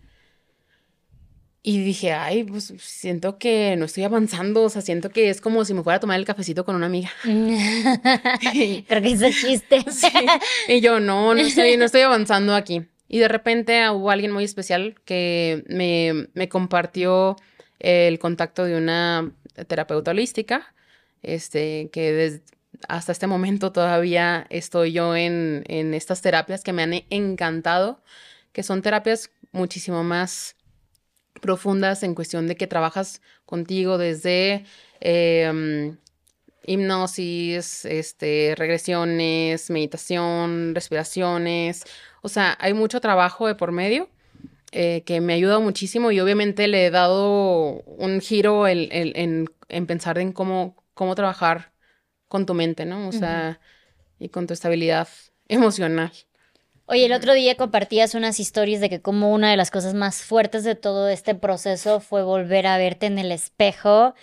y 1.67 1.83
dije, 1.83 2.13
ay, 2.13 2.45
pues 2.45 2.73
siento 2.77 3.37
que 3.37 3.75
no 3.75 3.83
estoy 3.83 4.05
avanzando, 4.05 4.63
o 4.63 4.69
sea, 4.69 4.81
siento 4.81 5.09
que 5.09 5.29
es 5.29 5.41
como 5.41 5.65
si 5.65 5.73
me 5.73 5.83
fuera 5.83 5.97
a 5.97 5.99
tomar 5.99 6.17
el 6.17 6.25
cafecito 6.25 6.63
con 6.63 6.77
una 6.77 6.85
amiga. 6.85 7.09
Creo 7.23 9.01
que 9.01 9.11
es 9.11 9.41
chiste. 9.41 9.83
Y 10.69 10.79
yo, 10.79 11.01
no, 11.01 11.35
no 11.35 11.41
estoy, 11.41 11.75
no 11.75 11.83
estoy 11.83 12.01
avanzando 12.01 12.55
aquí. 12.55 12.83
Y 13.09 13.19
de 13.19 13.27
repente 13.27 13.89
hubo 13.89 14.11
alguien 14.11 14.31
muy 14.31 14.45
especial 14.45 14.95
que 15.03 15.65
me, 15.67 16.29
me 16.33 16.47
compartió 16.47 17.35
el 17.79 18.17
contacto 18.17 18.63
de 18.63 18.77
una 18.77 19.33
terapeuta 19.67 20.11
holística, 20.11 20.73
este, 21.21 21.89
que 21.91 22.13
desde 22.13 22.43
hasta 22.87 23.11
este 23.11 23.27
momento 23.27 23.71
todavía 23.71 24.45
estoy 24.49 24.93
yo 24.93 25.15
en, 25.15 25.63
estas 25.67 26.21
terapias 26.21 26.63
que 26.63 26.73
me 26.73 26.83
han 26.83 26.93
encantado, 27.09 28.01
que 28.53 28.63
son 28.63 28.81
terapias 28.81 29.31
muchísimo 29.51 30.03
más 30.03 30.56
profundas 31.41 32.03
en 32.03 32.15
cuestión 32.15 32.47
de 32.47 32.55
que 32.55 32.67
trabajas 32.67 33.21
contigo 33.45 33.97
desde 33.97 34.65
em, 34.99 35.97
hipnosis, 36.65 37.85
este, 37.85 38.53
regresiones, 38.57 39.69
meditación, 39.69 40.75
respiraciones. 40.75 41.83
O 42.21 42.29
sea, 42.29 42.57
hay 42.59 42.73
mucho 42.73 42.99
trabajo 43.01 43.47
de 43.47 43.55
por 43.55 43.71
medio 43.71 44.09
eh, 44.71 45.03
que 45.05 45.21
me 45.21 45.33
ayuda 45.33 45.59
muchísimo 45.59 46.11
y 46.11 46.19
obviamente 46.19 46.67
le 46.67 46.85
he 46.87 46.91
dado 46.91 47.81
un 47.83 48.19
giro 48.19 48.67
en, 48.67 49.47
pensar 49.87 50.17
en 50.17 50.33
cómo, 50.33 50.83
cómo 50.93 51.15
trabajar 51.15 51.71
con 52.27 52.45
tu 52.45 52.53
mente, 52.53 52.85
¿no? 52.85 53.07
O 53.07 53.11
sea, 53.13 53.61
y 54.19 54.29
con 54.29 54.47
tu 54.47 54.53
estabilidad 54.53 55.07
emocional. 55.47 56.11
Oye, 56.89 57.05
el 57.05 57.11
otro 57.11 57.33
día 57.33 57.55
compartías 57.55 58.15
unas 58.15 58.39
historias 58.39 58.79
de 58.79 58.89
que 58.89 59.01
como 59.01 59.33
una 59.33 59.51
de 59.51 59.57
las 59.57 59.71
cosas 59.71 59.93
más 59.93 60.23
fuertes 60.23 60.63
de 60.63 60.75
todo 60.75 61.09
este 61.09 61.35
proceso 61.35 61.99
fue 61.99 62.23
volver 62.23 62.65
a 62.65 62.77
verte 62.77 63.07
en 63.07 63.19
el 63.19 63.33
espejo 63.33 64.15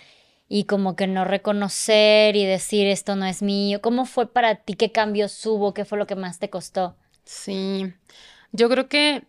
y 0.49 0.63
como 0.63 0.95
que 0.95 1.05
no 1.05 1.25
reconocer 1.25 2.35
y 2.35 2.43
decir 2.43 2.87
esto 2.87 3.15
no 3.15 3.27
es 3.27 3.43
mío. 3.43 3.81
¿Cómo 3.81 4.05
fue 4.05 4.33
para 4.33 4.55
ti? 4.55 4.73
¿Qué 4.73 4.91
cambios 4.91 5.45
hubo? 5.45 5.75
¿Qué 5.75 5.85
fue 5.85 5.99
lo 5.99 6.07
que 6.07 6.15
más 6.15 6.39
te 6.39 6.49
costó? 6.49 6.95
Sí, 7.23 7.93
yo 8.51 8.67
creo 8.67 8.89
que 8.89 9.25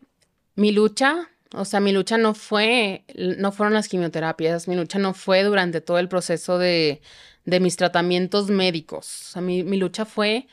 mi 0.55 0.73
lucha, 0.73 1.29
o 1.53 1.67
sea, 1.67 1.81
mi 1.81 1.93
lucha 1.93 2.17
no 2.17 2.33
fue, 2.33 3.05
no 3.17 3.53
fueron 3.53 3.75
las 3.75 3.89
quimioterapias, 3.89 4.67
mi 4.67 4.77
lucha 4.77 4.99
no 4.99 5.13
fue 5.13 5.43
durante 5.43 5.83
todo 5.83 5.99
el 5.99 6.09
proceso 6.09 6.57
de, 6.57 7.03
de 7.47 7.61
mis 7.61 7.77
tratamientos 7.77 8.51
médicos. 8.51 9.07
O 9.07 9.33
sea, 9.33 9.43
mi, 9.43 9.63
lucha 9.63 10.05
fue, 10.05 10.49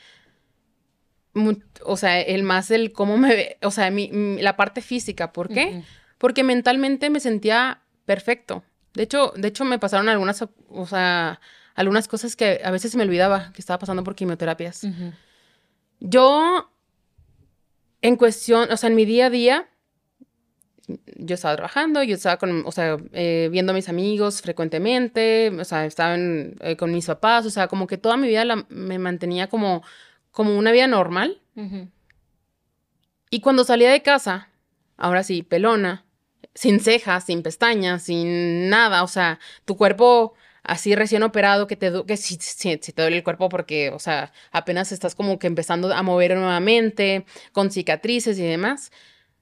o 1.84 1.96
sea, 1.96 2.20
el 2.20 2.42
más 2.42 2.70
el 2.70 2.92
cómo 2.92 3.16
me 3.16 3.28
ve, 3.28 3.58
o 3.62 3.70
sea, 3.70 3.90
mi, 3.90 4.10
la 4.40 4.56
parte 4.56 4.80
física. 4.80 5.32
¿Por 5.32 5.48
qué? 5.48 5.82
Porque 6.18 6.44
mentalmente 6.44 7.10
me 7.10 7.20
sentía 7.20 7.82
perfecto. 8.04 8.62
De 8.94 9.02
hecho, 9.02 9.32
de 9.36 9.48
hecho 9.48 9.64
me 9.64 9.78
pasaron 9.78 10.08
algunas, 10.08 10.44
o 10.68 10.86
sea, 10.86 11.40
algunas 11.74 12.06
cosas 12.08 12.36
que 12.36 12.60
a 12.64 12.70
veces 12.70 12.94
me 12.94 13.02
olvidaba 13.02 13.52
que 13.52 13.60
estaba 13.60 13.78
pasando 13.78 14.04
por 14.04 14.14
quimioterapias. 14.14 14.86
Yo, 16.00 16.70
en 18.00 18.16
cuestión, 18.16 18.70
o 18.70 18.76
sea, 18.76 18.88
en 18.88 18.96
mi 18.96 19.04
día 19.04 19.26
a 19.26 19.30
día, 19.30 19.68
yo 21.16 21.34
estaba 21.34 21.56
trabajando, 21.56 22.02
yo 22.02 22.14
estaba 22.14 22.36
con, 22.36 22.62
o 22.66 22.72
sea, 22.72 22.98
eh, 23.12 23.48
viendo 23.50 23.72
a 23.72 23.74
mis 23.74 23.88
amigos 23.88 24.42
frecuentemente, 24.42 25.50
o 25.58 25.64
sea, 25.64 25.86
estaba 25.86 26.16
eh, 26.16 26.76
con 26.78 26.92
mis 26.92 27.06
papás, 27.06 27.46
o 27.46 27.50
sea, 27.50 27.68
como 27.68 27.86
que 27.86 27.98
toda 27.98 28.16
mi 28.16 28.28
vida 28.28 28.44
me 28.68 28.98
mantenía 28.98 29.48
como, 29.48 29.82
como 30.34 30.58
una 30.58 30.72
vida 30.72 30.88
normal. 30.88 31.40
Y 33.30 33.40
cuando 33.40 33.62
salía 33.62 33.90
de 33.90 34.02
casa, 34.02 34.50
ahora 34.96 35.22
sí, 35.22 35.44
pelona, 35.44 36.04
sin 36.54 36.80
cejas, 36.80 37.26
sin 37.26 37.42
pestañas, 37.42 38.02
sin 38.02 38.68
nada, 38.68 39.04
o 39.04 39.08
sea, 39.08 39.38
tu 39.64 39.76
cuerpo 39.76 40.34
así 40.64 40.96
recién 40.96 41.22
operado 41.22 41.68
que 41.68 41.76
te 41.76 41.92
que 42.04 42.16
si, 42.16 42.36
si, 42.40 42.76
te 42.76 43.02
duele 43.02 43.18
el 43.18 43.22
cuerpo 43.22 43.48
porque, 43.48 43.90
o 43.90 44.00
sea, 44.00 44.32
apenas 44.50 44.90
estás 44.90 45.14
como 45.14 45.38
que 45.38 45.46
empezando 45.46 45.94
a 45.94 46.02
mover 46.02 46.36
nuevamente, 46.36 47.26
con 47.52 47.70
cicatrices 47.70 48.36
y 48.38 48.42
demás. 48.42 48.90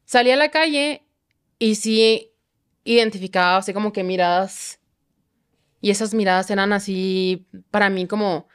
Salí 0.05 0.31
a 0.31 0.37
la 0.37 0.51
calle 0.51 1.07
y 1.59 1.77
sí 1.77 2.33
identificaba 2.85 3.57
así 3.57 3.73
como 3.73 3.95
que 3.95 4.05
miradas. 4.05 4.79
Y 5.81 5.91
esas 5.91 6.13
miradas 6.13 6.51
eran 6.51 6.75
así 6.75 7.47
para 7.71 7.89
mí 7.89 8.07
como, 8.07 8.47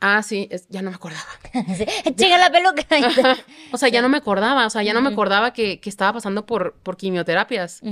ah, 0.00 0.22
sí, 0.22 0.48
ya 0.68 0.82
no 0.82 0.90
me 0.90 0.96
acordaba. 0.96 1.24
Chinga 2.16 2.38
la 2.38 2.50
peluca. 2.50 2.86
O 3.72 3.78
sea, 3.78 3.88
ya 3.88 4.02
no 4.02 4.08
me 4.08 4.18
acordaba, 4.18 4.66
o 4.66 4.70
sea, 4.70 4.82
ya 4.82 4.94
no 4.94 5.02
me 5.02 5.10
acordaba 5.10 5.52
que, 5.52 5.80
estaba 5.84 6.14
pasando 6.14 6.46
por, 6.46 6.74
por 6.82 6.96
quimioterapias. 6.96 7.82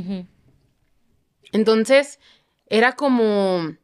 Entonces, 1.53 2.19
era 2.69 2.93
como, 2.93 3.75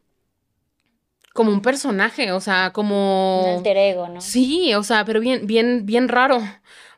como 1.33 1.52
un 1.52 1.62
personaje, 1.62 2.33
o 2.33 2.40
sea, 2.40 2.72
como... 2.72 3.42
Un 3.44 3.59
alter 3.59 3.76
ego, 3.76 4.09
¿no? 4.09 4.20
Sí, 4.20 4.74
o 4.74 4.83
sea, 4.83 5.04
pero 5.04 5.20
bien, 5.20 5.46
bien, 5.46 5.87
bien 5.87 6.09
raro, 6.09 6.42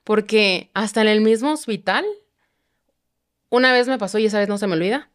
porque 0.05 0.71
hasta 0.75 1.01
en 1.03 1.09
el 1.09 1.21
mismo 1.21 1.53
hospital 1.53 2.05
una 3.53 3.73
vez 3.73 3.87
me 3.87 3.99
pasó 3.99 4.19
y 4.19 4.25
esa 4.25 4.39
vez 4.39 4.49
no 4.49 4.57
se 4.57 4.67
me 4.67 4.75
olvida. 4.75 5.11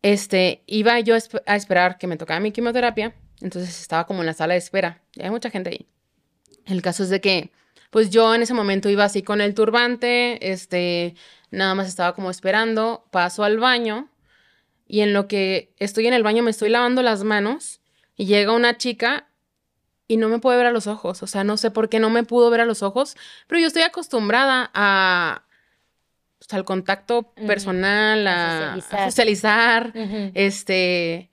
Este, 0.00 0.62
iba 0.66 0.98
yo 1.00 1.16
a 1.46 1.56
esperar 1.56 1.98
que 1.98 2.06
me 2.06 2.16
tocara 2.16 2.38
mi 2.38 2.52
quimioterapia, 2.52 3.14
entonces 3.42 3.80
estaba 3.80 4.06
como 4.06 4.20
en 4.20 4.26
la 4.26 4.34
sala 4.34 4.54
de 4.54 4.58
espera. 4.58 5.02
Y 5.14 5.22
hay 5.22 5.30
mucha 5.30 5.50
gente 5.50 5.70
ahí. 5.70 5.86
El 6.64 6.80
caso 6.80 7.02
es 7.02 7.10
de 7.10 7.20
que, 7.20 7.50
pues 7.90 8.10
yo 8.10 8.34
en 8.34 8.42
ese 8.42 8.54
momento 8.54 8.88
iba 8.88 9.04
así 9.04 9.22
con 9.22 9.40
el 9.40 9.54
turbante, 9.54 10.52
este, 10.52 11.14
nada 11.50 11.74
más 11.74 11.88
estaba 11.88 12.14
como 12.14 12.30
esperando, 12.30 13.04
paso 13.10 13.42
al 13.44 13.58
baño 13.58 14.08
y 14.86 15.00
en 15.00 15.12
lo 15.12 15.26
que 15.26 15.74
estoy 15.78 16.06
en 16.06 16.14
el 16.14 16.22
baño 16.22 16.42
me 16.42 16.50
estoy 16.50 16.68
lavando 16.68 17.02
las 17.02 17.24
manos 17.24 17.80
y 18.16 18.26
llega 18.26 18.52
una 18.52 18.78
chica 18.78 19.26
y 20.06 20.18
no 20.18 20.28
me 20.28 20.38
puede 20.38 20.58
ver 20.58 20.66
a 20.66 20.72
los 20.72 20.86
ojos. 20.86 21.22
O 21.22 21.26
sea, 21.26 21.42
no 21.42 21.56
sé 21.56 21.70
por 21.70 21.88
qué 21.88 21.98
no 21.98 22.10
me 22.10 22.22
pudo 22.22 22.48
ver 22.50 22.60
a 22.60 22.66
los 22.66 22.82
ojos, 22.82 23.16
pero 23.48 23.60
yo 23.60 23.66
estoy 23.66 23.82
acostumbrada 23.82 24.70
a 24.72 25.42
pues, 26.38 26.52
al 26.52 26.64
contacto 26.64 27.32
personal, 27.46 28.26
a, 28.26 28.78
socializar, 29.06 29.92
este 30.34 31.31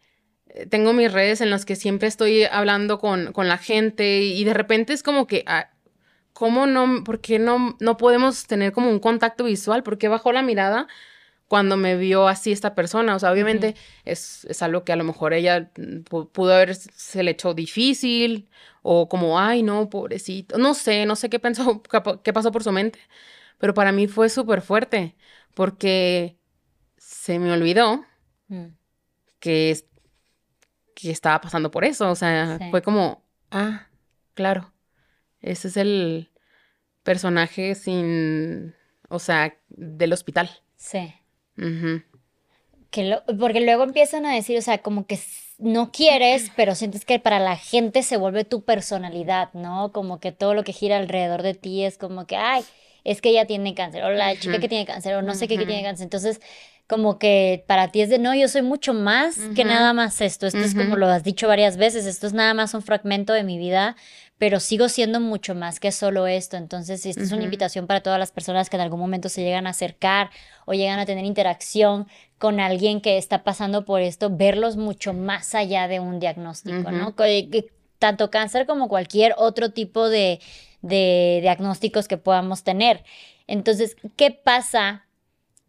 tengo 0.67 0.93
mis 0.93 1.11
redes 1.11 1.41
en 1.41 1.49
las 1.49 1.65
que 1.65 1.75
siempre 1.75 2.07
estoy 2.07 2.43
hablando 2.43 2.99
con, 2.99 3.33
con 3.33 3.47
la 3.47 3.57
gente 3.57 4.21
y 4.21 4.43
de 4.43 4.53
repente 4.53 4.93
es 4.93 5.03
como 5.03 5.27
que, 5.27 5.43
ah, 5.47 5.69
¿cómo 6.33 6.67
no, 6.67 7.03
por 7.03 7.21
qué 7.21 7.37
no, 7.39 7.75
no 7.79 7.97
podemos 7.97 8.47
tener 8.47 8.71
como 8.71 8.89
un 8.89 8.99
contacto 8.99 9.43
visual? 9.43 9.83
¿Por 9.83 9.97
qué 9.97 10.07
bajó 10.07 10.31
la 10.31 10.41
mirada 10.41 10.87
cuando 11.47 11.77
me 11.77 11.97
vio 11.97 12.27
así 12.27 12.51
esta 12.51 12.75
persona? 12.75 13.15
O 13.15 13.19
sea, 13.19 13.31
obviamente 13.31 13.75
es, 14.05 14.45
es, 14.45 14.61
algo 14.61 14.83
que 14.85 14.93
a 14.93 14.95
lo 14.95 15.03
mejor 15.03 15.33
ella 15.33 15.71
pudo 16.07 16.53
haber, 16.53 16.75
se 16.75 17.23
le 17.23 17.31
echó 17.31 17.53
difícil 17.53 18.49
o 18.81 19.09
como, 19.09 19.39
ay, 19.39 19.63
no, 19.63 19.89
pobrecito, 19.89 20.57
no 20.57 20.73
sé, 20.73 21.05
no 21.05 21.15
sé 21.15 21.29
qué 21.29 21.39
pensó, 21.39 21.83
qué 22.23 22.33
pasó 22.33 22.51
por 22.51 22.63
su 22.63 22.71
mente, 22.71 22.99
pero 23.57 23.73
para 23.73 23.91
mí 23.91 24.07
fue 24.07 24.29
súper 24.29 24.61
fuerte 24.61 25.15
porque 25.53 26.37
se 26.97 27.39
me 27.39 27.51
olvidó 27.51 28.05
mm. 28.47 28.67
que 29.39 29.71
que 31.01 31.11
estaba 31.11 31.41
pasando 31.41 31.71
por 31.71 31.85
eso. 31.85 32.09
O 32.09 32.15
sea, 32.15 32.59
fue 32.71 32.81
como, 32.81 33.23
ah, 33.51 33.87
claro, 34.33 34.73
ese 35.41 35.69
es 35.69 35.77
el 35.77 36.29
personaje 37.03 37.75
sin, 37.75 38.75
o 39.07 39.19
sea, 39.19 39.57
del 39.69 40.13
hospital. 40.13 40.49
Sí. 40.75 41.13
que 42.89 43.19
porque 43.39 43.61
luego 43.61 43.83
empiezan 43.83 44.25
a 44.25 44.33
decir, 44.33 44.57
o 44.57 44.61
sea, 44.61 44.79
como 44.79 45.05
que 45.05 45.19
no 45.57 45.91
quieres, 45.91 46.51
pero 46.55 46.75
sientes 46.75 47.05
que 47.05 47.19
para 47.19 47.39
la 47.39 47.57
gente 47.57 48.03
se 48.03 48.17
vuelve 48.17 48.45
tu 48.45 48.63
personalidad, 48.63 49.53
¿no? 49.53 49.91
Como 49.91 50.19
que 50.19 50.31
todo 50.31 50.53
lo 50.53 50.63
que 50.63 50.73
gira 50.73 50.97
alrededor 50.97 51.41
de 51.41 51.53
ti 51.53 51.83
es 51.83 51.97
como 51.97 52.25
que, 52.25 52.37
ay, 52.37 52.63
es 53.03 53.21
que 53.21 53.29
ella 53.29 53.45
tiene 53.45 53.73
cáncer, 53.75 54.03
o 54.03 54.09
la 54.11 54.35
chica 54.37 54.59
que 54.59 54.69
tiene 54.69 54.85
cáncer, 54.85 55.15
o 55.15 55.21
no 55.21 55.33
sé 55.33 55.47
qué 55.47 55.57
que 55.57 55.65
tiene 55.65 55.83
cáncer. 55.83 56.03
Entonces, 56.03 56.41
como 56.89 57.19
que 57.19 57.63
para 57.67 57.89
ti 57.89 58.01
es 58.01 58.09
de 58.09 58.17
no, 58.17 58.33
yo 58.33 58.47
soy 58.47 58.63
mucho 58.63 58.95
más 58.95 59.37
que 59.55 59.63
nada 59.63 59.93
más 59.93 60.21
esto. 60.21 60.47
Esto 60.47 60.57
es 60.57 60.73
como 60.73 60.95
lo 60.95 61.05
has 61.05 61.23
dicho 61.23 61.47
varias 61.47 61.77
veces, 61.77 62.07
esto 62.07 62.25
es 62.25 62.33
nada 62.33 62.55
más 62.55 62.73
un 62.73 62.81
fragmento 62.81 63.31
de 63.31 63.43
mi 63.43 63.59
vida, 63.59 63.95
pero 64.39 64.59
sigo 64.59 64.89
siendo 64.89 65.19
mucho 65.19 65.53
más 65.53 65.79
que 65.79 65.91
solo 65.91 66.25
esto. 66.25 66.57
Entonces, 66.57 67.05
esta 67.05 67.21
es 67.21 67.31
una 67.31 67.43
invitación 67.43 67.85
para 67.85 68.01
todas 68.01 68.17
las 68.17 68.31
personas 68.31 68.71
que 68.71 68.75
en 68.75 68.81
algún 68.81 68.99
momento 68.99 69.29
se 69.29 69.43
llegan 69.43 69.67
a 69.67 69.69
acercar 69.69 70.31
o 70.65 70.73
llegan 70.73 70.97
a 70.97 71.05
tener 71.05 71.25
interacción 71.25 72.07
con 72.39 72.59
alguien 72.59 73.01
que 73.01 73.19
está 73.19 73.43
pasando 73.43 73.85
por 73.85 74.01
esto, 74.01 74.35
verlos 74.35 74.75
mucho 74.75 75.13
más 75.13 75.53
allá 75.53 75.87
de 75.87 75.99
un 75.99 76.19
diagnóstico, 76.19 76.91
¿no? 76.91 77.13
Tanto 77.99 78.31
cáncer 78.31 78.65
como 78.65 78.87
cualquier 78.87 79.35
otro 79.37 79.73
tipo 79.73 80.09
de, 80.09 80.39
de 80.81 81.37
diagnósticos 81.43 82.07
que 82.07 82.17
podamos 82.17 82.63
tener. 82.63 83.03
Entonces, 83.45 83.95
¿qué 84.15 84.31
pasa 84.31 85.05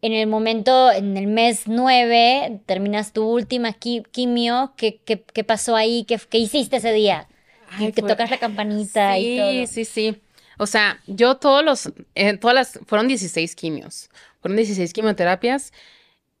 en 0.01 0.13
el 0.13 0.27
momento, 0.27 0.91
en 0.91 1.15
el 1.15 1.27
mes 1.27 1.63
9, 1.67 2.61
terminas 2.65 3.13
tu 3.13 3.23
última 3.23 3.73
quimio, 3.73 4.73
¿qué, 4.75 4.99
qué, 5.03 5.43
pasó 5.43 5.75
ahí? 5.75 6.05
¿Qué, 6.07 6.19
¿Qué, 6.29 6.39
hiciste 6.39 6.77
ese 6.77 6.91
día? 6.91 7.27
que 7.77 8.01
tocas 8.01 8.29
la 8.29 8.37
campanita 8.37 9.17
y 9.17 9.37
todo. 9.37 9.51
Sí, 9.51 9.67
sí, 9.67 9.85
sí. 9.85 10.21
O 10.57 10.67
sea, 10.67 11.01
yo 11.07 11.37
todos 11.37 11.63
los, 11.63 11.91
eh, 12.15 12.37
todas 12.37 12.53
las, 12.53 12.79
fueron 12.85 13.07
16 13.07 13.55
quimios, 13.55 14.09
fueron 14.41 14.57
16 14.57 14.91
quimioterapias 14.93 15.71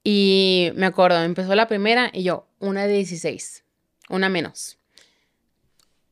y 0.03 0.71
me 0.75 0.87
acuerdo, 0.87 1.23
empezó 1.23 1.55
la 1.55 1.67
primera 1.67 2.09
y 2.13 2.23
yo, 2.23 2.47
una 2.59 2.85
de 2.85 2.95
16, 2.95 3.63
una 4.09 4.29
menos, 4.29 4.77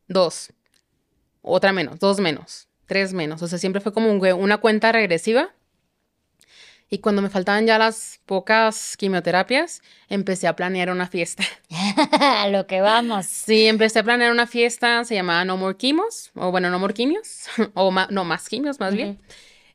dos, 0.08 0.54
otra 1.42 1.74
menos, 1.74 2.00
dos 2.00 2.20
menos, 2.20 2.68
tres 2.86 3.14
menos, 3.14 3.42
o 3.42 3.48
sea, 3.48 3.60
siempre 3.60 3.82
fue 3.82 3.94
como 3.94 4.10
una 4.12 4.58
cuenta 4.58 4.92
regresiva 4.92 5.54
y 6.90 7.00
cuando 7.00 7.22
me 7.22 7.30
faltaban 7.30 7.68
ya 7.68 7.78
las 7.78 8.20
pocas 8.26 8.98
quimioterapias, 8.98 9.82
empecé 10.08 10.48
a 10.48 10.56
planear 10.56 10.90
una 10.90 11.08
fiesta. 11.08 11.44
a 12.20 12.48
lo 12.50 12.66
que 12.66 12.82
vamos. 12.82 13.28
Sí, 13.28 13.68
empecé 13.68 14.00
a 14.00 14.04
planear 14.04 14.32
una 14.32 14.48
fiesta, 14.48 15.04
se 15.04 15.16
llamaba 15.16 15.46
No 15.46 15.58
More 15.58 15.78
Quimos, 15.78 16.32
o 16.36 16.52
bueno, 16.52 16.70
No 16.70 16.80
More 16.80 16.94
Quimios, 16.94 17.46
o 17.76 17.92
no 18.10 18.24
más 18.26 18.50
quimios 18.50 18.80
más 18.80 18.96
bien. 18.96 19.20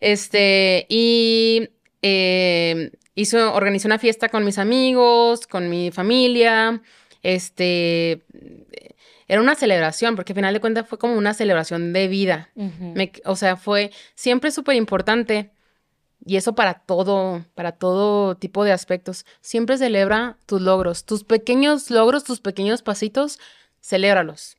Este, 0.01 0.87
y 0.89 1.69
eh, 2.03 2.91
hizo, 3.15 3.55
organizé 3.55 3.87
una 3.87 3.99
fiesta 3.99 4.29
con 4.29 4.45
mis 4.45 4.59
amigos, 4.59 5.47
con 5.47 5.71
mi 5.71 5.93
familia, 5.93 6.83
este, 7.23 8.23
era 9.29 9.41
una 9.41 9.55
celebración, 9.55 10.17
porque 10.17 10.33
al 10.33 10.37
final 10.37 10.53
de 10.53 10.61
cuentas 10.61 10.89
fue 10.89 10.99
como 10.99 11.15
una 11.15 11.33
celebración 11.33 11.93
de 11.93 12.09
vida. 12.09 12.51
o 13.25 13.37
sea, 13.37 13.57
fue 13.57 13.93
siempre 14.15 14.51
súper 14.51 14.75
importante 14.75 15.51
y 16.27 16.37
eso 16.37 16.55
para 16.55 16.75
todo, 16.75 17.45
para 17.55 17.73
todo 17.73 18.37
tipo 18.37 18.65
de 18.65 18.73
aspectos. 18.73 19.27
Siempre 19.41 19.77
celebra 19.77 20.39
tus 20.47 20.61
logros, 20.61 21.05
tus 21.05 21.25
pequeños 21.25 21.91
logros, 21.91 22.25
tus 22.25 22.41
pequeños 22.41 22.83
pasitos, 22.83 23.39
celébralos. 23.81 24.57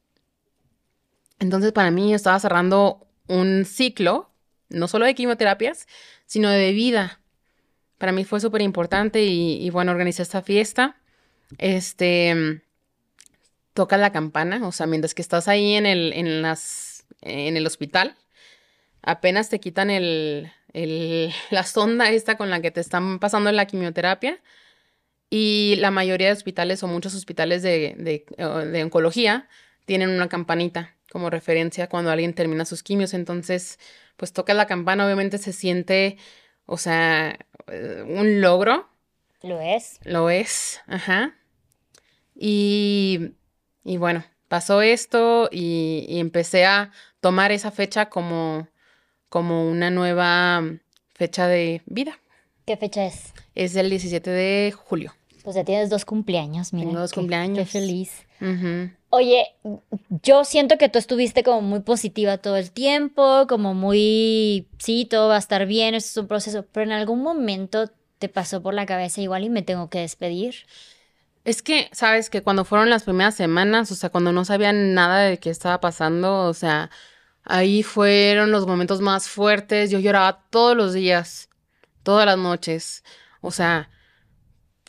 Entonces 1.40 1.72
para 1.72 1.92
mí 1.92 2.14
estaba 2.14 2.40
cerrando 2.40 3.08
un 3.28 3.66
ciclo, 3.66 4.30
no 4.70 4.88
solo 4.88 5.06
de 5.06 5.16
quimioterapias, 5.16 5.88
sino 6.28 6.50
de 6.50 6.72
vida. 6.72 7.20
Para 7.98 8.12
mí 8.12 8.26
fue 8.26 8.40
súper 8.40 8.62
importante 8.62 9.24
y, 9.24 9.70
bueno, 9.70 9.92
organizé 9.92 10.22
esta 10.22 10.42
fiesta. 10.42 10.98
Este, 11.58 12.62
toca 13.74 13.98
la 13.98 14.12
campana, 14.12 14.68
o 14.68 14.72
sea, 14.72 14.86
mientras 14.86 15.14
que 15.14 15.22
estás 15.22 15.48
ahí 15.48 15.74
en 15.74 15.86
el, 15.86 16.14
en 16.14 16.42
las, 16.42 17.06
en 17.22 17.58
el 17.58 17.66
hospital, 17.66 18.16
apenas 19.02 19.50
te 19.50 19.60
quitan 19.60 19.90
el, 19.90 20.52
la 21.52 21.64
sonda 21.64 22.10
esta 22.10 22.36
con 22.36 22.50
la 22.50 22.62
que 22.62 22.72
te 22.72 22.82
están 22.82 23.20
pasando 23.20 23.52
la 23.52 23.66
quimioterapia. 23.66 24.42
Y 25.30 25.76
la 25.80 25.92
mayoría 25.92 26.28
de 26.28 26.34
hospitales 26.34 26.84
o 26.84 26.88
muchos 26.88 27.16
hospitales 27.16 27.64
de, 27.64 28.26
oncología 28.84 29.48
tienen 29.86 30.10
una 30.10 30.30
campanita 30.30 30.96
como 31.12 31.30
referencia 31.30 31.88
cuando 31.90 32.12
alguien 32.12 32.34
termina 32.34 32.66
sus 32.66 32.84
quimios. 32.84 33.14
Entonces, 33.14 33.80
pues 34.18 34.34
toca 34.34 34.54
la 34.54 34.68
campana, 34.68 35.06
obviamente 35.06 35.38
se 35.38 35.54
siente, 35.54 36.18
o 36.66 36.78
sea, 36.78 37.40
eh, 37.68 38.04
un 38.08 38.42
logro. 38.42 38.90
Lo 39.42 39.62
es. 39.62 40.00
Lo 40.04 40.30
es, 40.30 40.82
ajá. 40.88 41.36
Y, 42.36 43.32
y 43.84 43.98
bueno, 43.98 44.26
pasó 44.48 44.82
esto 44.82 45.50
y, 45.52 46.06
y, 46.10 46.20
empecé 46.20 46.66
a 46.66 46.92
tomar 47.20 47.52
esa 47.52 47.72
fecha 47.72 48.10
como, 48.10 48.68
como 49.36 49.70
una 49.70 49.92
nueva 49.92 50.64
fecha 51.14 51.46
de 51.46 51.82
vida. 51.88 52.18
¿Qué 52.66 52.78
fecha 52.78 53.06
es? 53.06 53.34
Es 53.54 53.76
el 53.76 53.90
17 53.90 54.30
de 54.30 54.72
julio. 54.72 55.14
Pues 55.44 55.58
ya 55.58 55.66
tienes 55.66 55.90
dos 55.90 56.06
cumpleaños, 56.06 56.72
mira. 56.72 56.88
Tengo 56.88 57.02
dos 57.02 57.12
cumpleaños. 57.12 57.58
Qué 57.58 57.66
feliz. 57.66 58.26
Oye, 59.10 59.48
yo 60.24 60.46
siento 60.46 60.78
que 60.78 60.88
tú 60.88 61.00
estuviste 61.00 61.44
como 61.44 61.60
muy 61.60 61.82
positiva 61.82 62.38
todo 62.38 62.56
el 62.56 62.72
tiempo, 62.72 63.46
como 63.50 63.74
muy, 63.74 64.70
sí, 64.78 65.04
todo 65.04 65.28
va 65.28 65.36
a 65.36 65.40
estar 65.40 65.66
bien, 65.66 65.96
esto 65.96 66.12
es 66.12 66.24
un 66.24 66.28
proceso, 66.30 66.66
pero 66.72 66.86
en 66.86 66.94
algún 66.94 67.22
momento 67.22 67.92
te 68.20 68.30
pasó 68.30 68.64
por 68.64 68.74
la 68.74 68.86
cabeza 68.86 69.20
igual 69.20 69.44
y 69.44 69.50
me 69.50 69.64
tengo 69.64 69.90
que 69.90 70.00
despedir. 70.00 70.56
Es 71.44 71.62
que, 71.62 71.90
sabes, 71.92 72.30
que 72.30 72.42
cuando 72.42 72.64
fueron 72.64 72.90
las 72.90 73.04
primeras 73.04 73.36
semanas, 73.36 73.92
o 73.92 73.96
sea, 73.96 74.12
cuando 74.12 74.32
no 74.32 74.46
sabían 74.46 74.94
nada 74.94 75.20
de 75.20 75.40
qué 75.40 75.50
estaba 75.50 75.82
pasando, 75.82 76.46
o 76.46 76.54
sea, 76.54 76.90
Ahí 77.46 77.84
fueron 77.84 78.52
los 78.52 78.66
momentos 78.66 79.02
más 79.02 79.30
fuertes. 79.30 79.92
Yo 79.92 80.00
lloraba 80.00 80.44
todos 80.50 80.76
los 80.76 80.94
días, 80.94 81.50
todas 82.02 82.26
las 82.26 82.38
noches. 82.38 83.04
O 83.40 83.52
sea, 83.52 83.92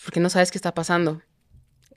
porque 0.03 0.21
no 0.21 0.31
sabes 0.31 0.51
qué 0.51 0.57
está 0.57 0.73
pasando. 0.75 1.21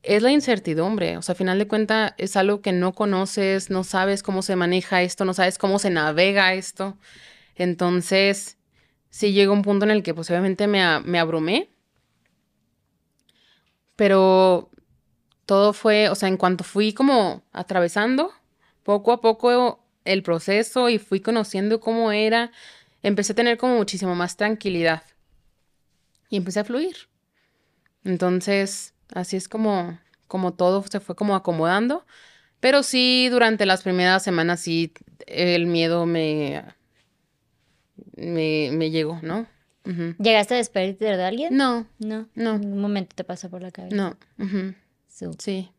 Es 0.03 0.21
la 0.21 0.31
incertidumbre. 0.31 1.17
O 1.17 1.21
sea, 1.21 1.33
a 1.33 1.37
final 1.37 1.57
de 1.59 1.67
cuentas 1.67 2.13
es 2.17 2.35
algo 2.35 2.61
que 2.61 2.73
no 2.73 2.93
conoces, 2.93 3.69
no 3.69 3.85
sabes 3.85 4.21
cómo 4.21 4.41
se 4.41 4.57
maneja 4.57 5.01
esto, 5.01 5.23
no 5.23 5.33
sabes 5.33 5.57
cómo 5.57 5.79
se 5.79 5.89
navega 5.89 6.53
esto. 6.53 6.97
Entonces, 7.55 8.57
sí 9.09 9.31
llegó 9.31 9.53
un 9.53 9.61
punto 9.61 9.85
en 9.85 9.91
el 9.91 10.03
que 10.03 10.13
pues 10.13 10.29
obviamente 10.29 10.67
me, 10.67 10.99
me 11.01 11.19
abrumé. 11.19 11.69
Pero 13.95 14.69
todo 15.45 15.71
fue, 15.73 16.09
o 16.09 16.15
sea, 16.15 16.27
en 16.29 16.37
cuanto 16.37 16.63
fui 16.63 16.93
como 16.93 17.43
atravesando, 17.53 18.31
poco 18.83 19.11
a 19.11 19.21
poco 19.21 19.78
el 20.09 20.23
proceso 20.23 20.89
y 20.89 20.97
fui 20.97 21.19
conociendo 21.19 21.79
cómo 21.79 22.11
era, 22.11 22.51
empecé 23.03 23.33
a 23.33 23.35
tener 23.35 23.57
como 23.57 23.77
muchísimo 23.77 24.15
más 24.15 24.35
tranquilidad 24.37 25.03
y 26.29 26.37
empecé 26.37 26.61
a 26.61 26.63
fluir. 26.63 26.95
Entonces, 28.03 28.93
así 29.13 29.37
es 29.37 29.47
como, 29.47 29.99
como 30.27 30.53
todo 30.53 30.83
se 30.83 30.99
fue 30.99 31.15
como 31.15 31.35
acomodando. 31.35 32.05
Pero 32.59 32.83
sí, 32.83 33.29
durante 33.29 33.65
las 33.65 33.83
primeras 33.83 34.23
semanas 34.23 34.59
sí, 34.59 34.93
el 35.27 35.67
miedo 35.67 36.05
me, 36.05 36.63
me, 38.17 38.89
llegó, 38.89 39.19
¿no? 39.21 39.47
¿Llegaste 40.19 40.55
a 40.55 40.57
despedirte 40.57 41.05
de 41.05 41.23
alguien? 41.23 41.55
No. 41.55 41.87
No. 41.99 42.27
No. 42.35 42.55
Un 42.55 42.81
momento 42.81 43.15
te 43.15 43.23
pasó 43.23 43.49
por 43.49 43.61
la 43.61 43.71
cabeza. 43.71 43.95
No. 43.95 44.17
Sí. 45.37 45.71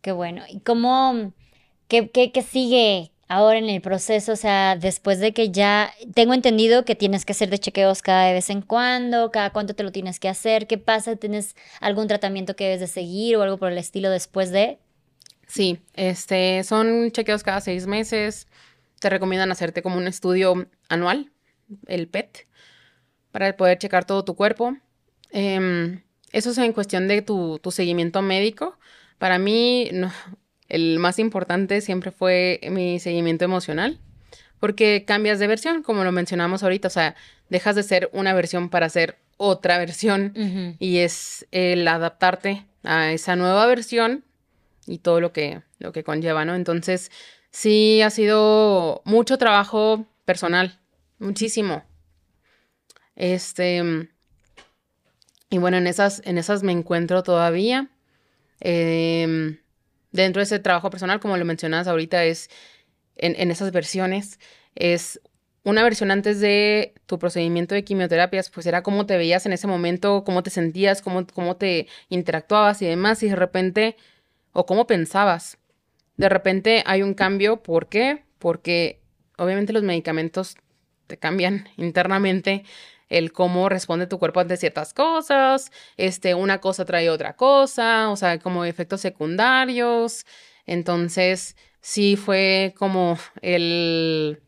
Qué 0.00 0.12
bueno. 0.12 0.42
¿Y 0.50 0.60
cómo, 0.60 1.32
¿Qué, 1.88 2.10
qué, 2.10 2.32
qué 2.32 2.42
sigue 2.42 3.11
ahora 3.32 3.58
en 3.58 3.68
el 3.68 3.80
proceso? 3.80 4.32
O 4.32 4.36
sea, 4.36 4.76
después 4.76 5.18
de 5.18 5.32
que 5.32 5.50
ya 5.50 5.92
tengo 6.14 6.34
entendido 6.34 6.84
que 6.84 6.94
tienes 6.94 7.24
que 7.24 7.32
hacer 7.32 7.48
de 7.50 7.58
chequeos 7.58 8.02
cada 8.02 8.32
vez 8.32 8.50
en 8.50 8.60
cuando, 8.60 9.30
cada 9.30 9.50
cuánto 9.50 9.74
te 9.74 9.82
lo 9.82 9.90
tienes 9.90 10.20
que 10.20 10.28
hacer, 10.28 10.66
¿qué 10.66 10.78
pasa? 10.78 11.16
¿Tienes 11.16 11.56
algún 11.80 12.08
tratamiento 12.08 12.54
que 12.54 12.64
debes 12.64 12.80
de 12.80 12.86
seguir 12.86 13.36
o 13.36 13.42
algo 13.42 13.56
por 13.56 13.72
el 13.72 13.78
estilo 13.78 14.10
después 14.10 14.50
de? 14.50 14.78
Sí, 15.46 15.78
este, 15.94 16.62
son 16.64 17.10
chequeos 17.10 17.42
cada 17.42 17.60
seis 17.60 17.86
meses. 17.86 18.46
Te 19.00 19.08
recomiendan 19.08 19.50
hacerte 19.50 19.82
como 19.82 19.96
un 19.96 20.06
estudio 20.06 20.68
anual, 20.88 21.32
el 21.86 22.08
PET, 22.08 22.46
para 23.32 23.56
poder 23.56 23.78
checar 23.78 24.04
todo 24.04 24.24
tu 24.24 24.36
cuerpo. 24.36 24.76
Em, 25.30 26.02
eso 26.32 26.50
es 26.50 26.58
en 26.58 26.72
cuestión 26.72 27.08
de 27.08 27.22
tu, 27.22 27.58
tu 27.60 27.70
seguimiento 27.70 28.20
médico. 28.22 28.78
Para 29.18 29.38
mí, 29.38 29.88
no, 29.92 30.12
el 30.72 30.98
más 30.98 31.18
importante 31.18 31.82
siempre 31.82 32.10
fue 32.10 32.58
mi 32.70 32.98
seguimiento 32.98 33.44
emocional, 33.44 34.00
porque 34.58 35.04
cambias 35.06 35.38
de 35.38 35.46
versión, 35.46 35.82
como 35.82 36.02
lo 36.02 36.12
mencionamos 36.12 36.62
ahorita, 36.62 36.88
o 36.88 36.90
sea, 36.90 37.14
dejas 37.50 37.76
de 37.76 37.82
ser 37.82 38.08
una 38.14 38.32
versión 38.32 38.70
para 38.70 38.88
ser 38.88 39.18
otra 39.36 39.76
versión 39.76 40.76
y 40.78 40.98
es 40.98 41.46
el 41.50 41.86
adaptarte 41.86 42.64
a 42.84 43.12
esa 43.12 43.36
nueva 43.36 43.66
versión 43.66 44.24
y 44.86 44.98
todo 44.98 45.20
lo 45.20 45.32
que, 45.32 45.60
lo 45.78 45.92
que 45.92 46.04
conlleva, 46.04 46.46
¿no? 46.46 46.54
Entonces, 46.54 47.10
sí 47.50 48.00
ha 48.00 48.08
sido 48.08 49.02
mucho 49.04 49.36
trabajo 49.36 50.06
personal, 50.24 50.78
muchísimo. 51.18 51.84
Este, 53.14 54.08
y 55.50 55.58
bueno, 55.58 55.76
en 55.76 55.86
esas, 55.86 56.22
en 56.24 56.38
esas 56.38 56.62
me 56.62 56.72
encuentro 56.72 57.22
todavía. 57.22 57.90
Em, 58.60 59.58
dentro 60.12 60.40
de 60.40 60.44
ese 60.44 60.58
trabajo 60.58 60.90
personal, 60.90 61.20
como 61.20 61.36
lo 61.36 61.44
mencionas 61.44 61.88
ahorita, 61.88 62.24
es 62.24 62.50
en, 63.16 63.34
en 63.36 63.50
esas 63.50 63.72
versiones, 63.72 64.38
es 64.74 65.20
una 65.64 65.82
versión 65.82 66.10
antes 66.10 66.40
de 66.40 66.94
tu 67.06 67.18
procedimiento 67.18 67.74
de 67.74 67.84
quimioterapias, 67.84 68.50
pues 68.50 68.66
era 68.66 68.82
cómo 68.82 69.06
te 69.06 69.16
veías 69.16 69.46
en 69.46 69.52
ese 69.52 69.66
momento, 69.66 70.24
cómo 70.24 70.42
te 70.42 70.50
sentías, 70.50 71.02
cómo, 71.02 71.26
cómo 71.26 71.56
te 71.56 71.86
interactuabas 72.08 72.82
y 72.82 72.86
demás, 72.86 73.22
y 73.22 73.28
de 73.28 73.36
repente, 73.36 73.96
o 74.52 74.66
cómo 74.66 74.86
pensabas. 74.86 75.58
De 76.16 76.28
repente 76.28 76.82
hay 76.86 77.02
un 77.02 77.14
cambio, 77.14 77.62
¿por 77.62 77.88
qué? 77.88 78.24
Porque 78.38 79.00
obviamente 79.38 79.72
los 79.72 79.82
medicamentos 79.82 80.56
te 81.06 81.16
cambian 81.16 81.68
internamente 81.76 82.64
el 83.12 83.32
cómo 83.32 83.68
responde 83.68 84.06
tu 84.06 84.18
cuerpo 84.18 84.40
ante 84.40 84.56
ciertas 84.56 84.94
cosas, 84.94 85.70
este, 85.98 86.34
una 86.34 86.60
cosa 86.60 86.86
trae 86.86 87.10
otra 87.10 87.36
cosa, 87.36 88.08
o 88.10 88.16
sea, 88.16 88.38
como 88.38 88.64
efectos 88.64 89.02
secundarios. 89.02 90.24
Entonces, 90.66 91.56
sí 91.80 92.16
fue 92.16 92.74
como 92.78 93.18
el 93.42 94.42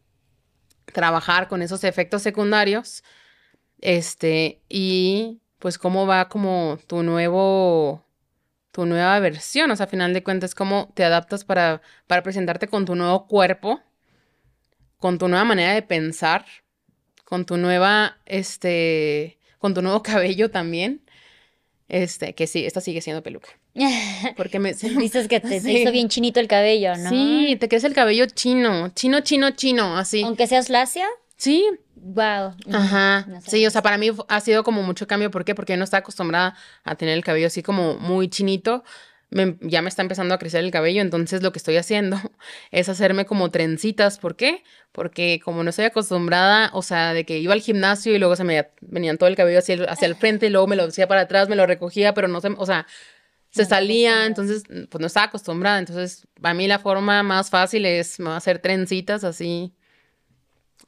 trabajar 0.92 1.48
con 1.48 1.60
esos 1.60 1.84
efectos 1.84 2.22
secundarios, 2.22 3.04
este, 3.80 4.62
y 4.68 5.42
pues 5.58 5.76
cómo 5.76 6.06
va 6.06 6.28
como 6.30 6.78
tu 6.86 7.02
nuevo, 7.02 8.02
tu 8.72 8.86
nueva 8.86 9.18
versión, 9.20 9.70
o 9.70 9.76
sea, 9.76 9.84
a 9.84 9.88
final 9.88 10.14
de 10.14 10.22
cuentas, 10.22 10.54
cómo 10.54 10.90
te 10.94 11.04
adaptas 11.04 11.44
para, 11.44 11.82
para 12.06 12.22
presentarte 12.22 12.66
con 12.68 12.86
tu 12.86 12.94
nuevo 12.94 13.26
cuerpo, 13.26 13.82
con 14.98 15.18
tu 15.18 15.28
nueva 15.28 15.44
manera 15.44 15.74
de 15.74 15.82
pensar, 15.82 16.46
con 17.24 17.44
tu 17.46 17.56
nueva, 17.56 18.18
este, 18.26 19.38
con 19.58 19.74
tu 19.74 19.82
nuevo 19.82 20.02
cabello 20.02 20.50
también, 20.50 21.02
este, 21.88 22.34
que 22.34 22.46
sí, 22.46 22.64
esta 22.64 22.80
sigue 22.80 23.00
siendo 23.00 23.22
peluca, 23.22 23.48
porque 24.36 24.58
me... 24.58 24.72
Dices 24.98 25.28
que 25.28 25.40
te, 25.40 25.60
te 25.60 25.72
hizo 25.72 25.92
bien 25.92 26.08
chinito 26.08 26.40
el 26.40 26.48
cabello, 26.48 26.96
¿no? 26.96 27.10
Sí, 27.10 27.56
te 27.58 27.68
crece 27.68 27.86
el 27.86 27.94
cabello 27.94 28.26
chino, 28.26 28.90
chino, 28.90 29.20
chino, 29.20 29.50
chino, 29.50 29.96
así. 29.96 30.22
Aunque 30.22 30.46
seas 30.46 30.68
lacia, 30.68 31.06
Sí, 31.36 31.68
wow. 31.96 32.54
Ajá. 32.72 33.26
No 33.28 33.40
sé. 33.40 33.50
Sí, 33.50 33.66
o 33.66 33.70
sea, 33.70 33.82
para 33.82 33.98
mí 33.98 34.10
ha 34.28 34.40
sido 34.40 34.64
como 34.64 34.82
mucho 34.82 35.06
cambio. 35.06 35.30
¿Por 35.30 35.44
qué? 35.44 35.54
Porque 35.54 35.72
yo 35.72 35.76
no 35.76 35.84
estaba 35.84 36.00
acostumbrada 36.00 36.56
a 36.84 36.94
tener 36.94 37.14
el 37.14 37.24
cabello 37.24 37.48
así 37.48 37.62
como 37.62 37.98
muy 37.98 38.28
chinito. 38.28 38.84
Me- 39.34 39.56
ya 39.60 39.82
me 39.82 39.88
está 39.88 40.02
empezando 40.02 40.34
a 40.34 40.38
crecer 40.38 40.64
el 40.64 40.70
cabello, 40.70 41.02
entonces 41.02 41.42
lo 41.42 41.50
que 41.52 41.58
estoy 41.58 41.76
haciendo 41.76 42.16
es 42.70 42.88
hacerme 42.88 43.26
como 43.26 43.50
trencitas. 43.50 44.18
¿Por 44.18 44.36
qué? 44.36 44.62
Porque 44.92 45.40
como 45.44 45.64
no 45.64 45.70
estoy 45.70 45.86
acostumbrada, 45.86 46.70
o 46.72 46.82
sea, 46.82 47.12
de 47.14 47.24
que 47.26 47.38
iba 47.38 47.52
al 47.52 47.60
gimnasio 47.60 48.14
y 48.14 48.18
luego 48.18 48.36
se 48.36 48.44
me 48.44 48.68
venían 48.80 49.18
todo 49.18 49.28
el 49.28 49.36
cabello 49.36 49.58
hacia 49.58 49.74
el, 49.74 49.88
hacia 49.88 50.06
el 50.06 50.14
frente 50.16 50.46
y 50.46 50.50
luego 50.50 50.66
me 50.68 50.76
lo 50.76 50.84
hacía 50.84 51.08
para 51.08 51.22
atrás, 51.22 51.48
me 51.48 51.56
lo 51.56 51.66
recogía, 51.66 52.14
pero 52.14 52.28
no 52.28 52.40
se, 52.40 52.48
o 52.48 52.66
sea, 52.66 52.86
se 53.50 53.64
salía, 53.64 54.26
entonces 54.26 54.64
pues 54.90 55.00
no 55.00 55.06
estaba 55.08 55.26
acostumbrada. 55.26 55.78
Entonces, 55.80 56.26
para 56.40 56.54
mí 56.54 56.66
la 56.68 56.78
forma 56.80 57.22
más 57.22 57.50
fácil 57.50 57.86
es 57.86 58.18
me 58.20 58.26
voy 58.26 58.34
a 58.34 58.38
hacer 58.38 58.58
trencitas 58.60 59.24
así, 59.24 59.72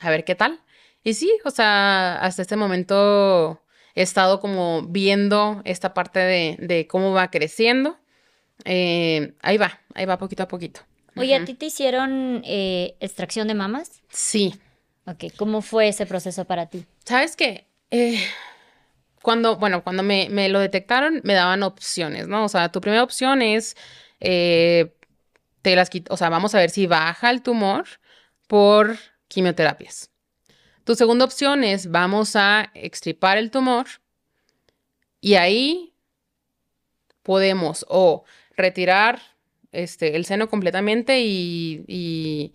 a 0.00 0.10
ver 0.10 0.24
qué 0.24 0.34
tal. 0.34 0.60
Y 1.02 1.14
sí, 1.14 1.32
o 1.44 1.50
sea, 1.50 2.16
hasta 2.20 2.42
este 2.42 2.56
momento 2.56 3.62
he 3.94 4.02
estado 4.02 4.40
como 4.40 4.82
viendo 4.88 5.62
esta 5.64 5.94
parte 5.94 6.18
de, 6.20 6.56
de 6.60 6.86
cómo 6.86 7.12
va 7.12 7.30
creciendo. 7.30 7.98
Eh, 8.64 9.34
ahí 9.42 9.56
va, 9.58 9.80
ahí 9.94 10.06
va 10.06 10.18
poquito 10.18 10.42
a 10.42 10.48
poquito. 10.48 10.80
Oye, 11.16 11.34
¿a 11.34 11.44
ti 11.44 11.54
te 11.54 11.66
hicieron 11.66 12.42
eh, 12.44 12.96
extracción 13.00 13.48
de 13.48 13.54
mamas? 13.54 14.02
Sí, 14.10 14.54
Ok, 15.08 15.24
¿cómo 15.36 15.62
fue 15.62 15.88
ese 15.88 16.04
proceso 16.04 16.44
para 16.46 16.66
ti? 16.66 16.84
¿sabes 17.04 17.36
qué? 17.36 17.68
Eh, 17.92 18.20
cuando, 19.22 19.56
bueno, 19.56 19.84
cuando 19.84 20.02
me, 20.02 20.28
me 20.30 20.48
lo 20.48 20.58
detectaron, 20.58 21.20
me 21.22 21.34
daban 21.34 21.62
opciones, 21.62 22.26
¿no? 22.26 22.44
O 22.44 22.48
sea, 22.48 22.72
tu 22.72 22.80
primera 22.80 23.04
opción 23.04 23.40
es, 23.40 23.76
eh, 24.18 24.96
te 25.62 25.76
las 25.76 25.92
quit- 25.92 26.08
o 26.10 26.16
sea, 26.16 26.28
vamos 26.28 26.54
a 26.54 26.58
ver 26.58 26.70
si 26.70 26.86
baja 26.88 27.30
el 27.30 27.42
tumor 27.42 27.84
por 28.48 28.96
quimioterapias. 29.28 30.10
Tu 30.82 30.96
segunda 30.96 31.24
opción 31.24 31.62
es, 31.62 31.88
vamos 31.90 32.34
a 32.34 32.70
extirpar 32.74 33.38
el 33.38 33.52
tumor 33.52 33.86
y 35.20 35.34
ahí 35.34 35.94
podemos 37.22 37.84
o 37.88 38.24
retirar 38.56 39.20
este, 39.72 40.16
el 40.16 40.24
seno 40.24 40.48
completamente 40.48 41.20
y, 41.20 41.84
y 41.86 42.52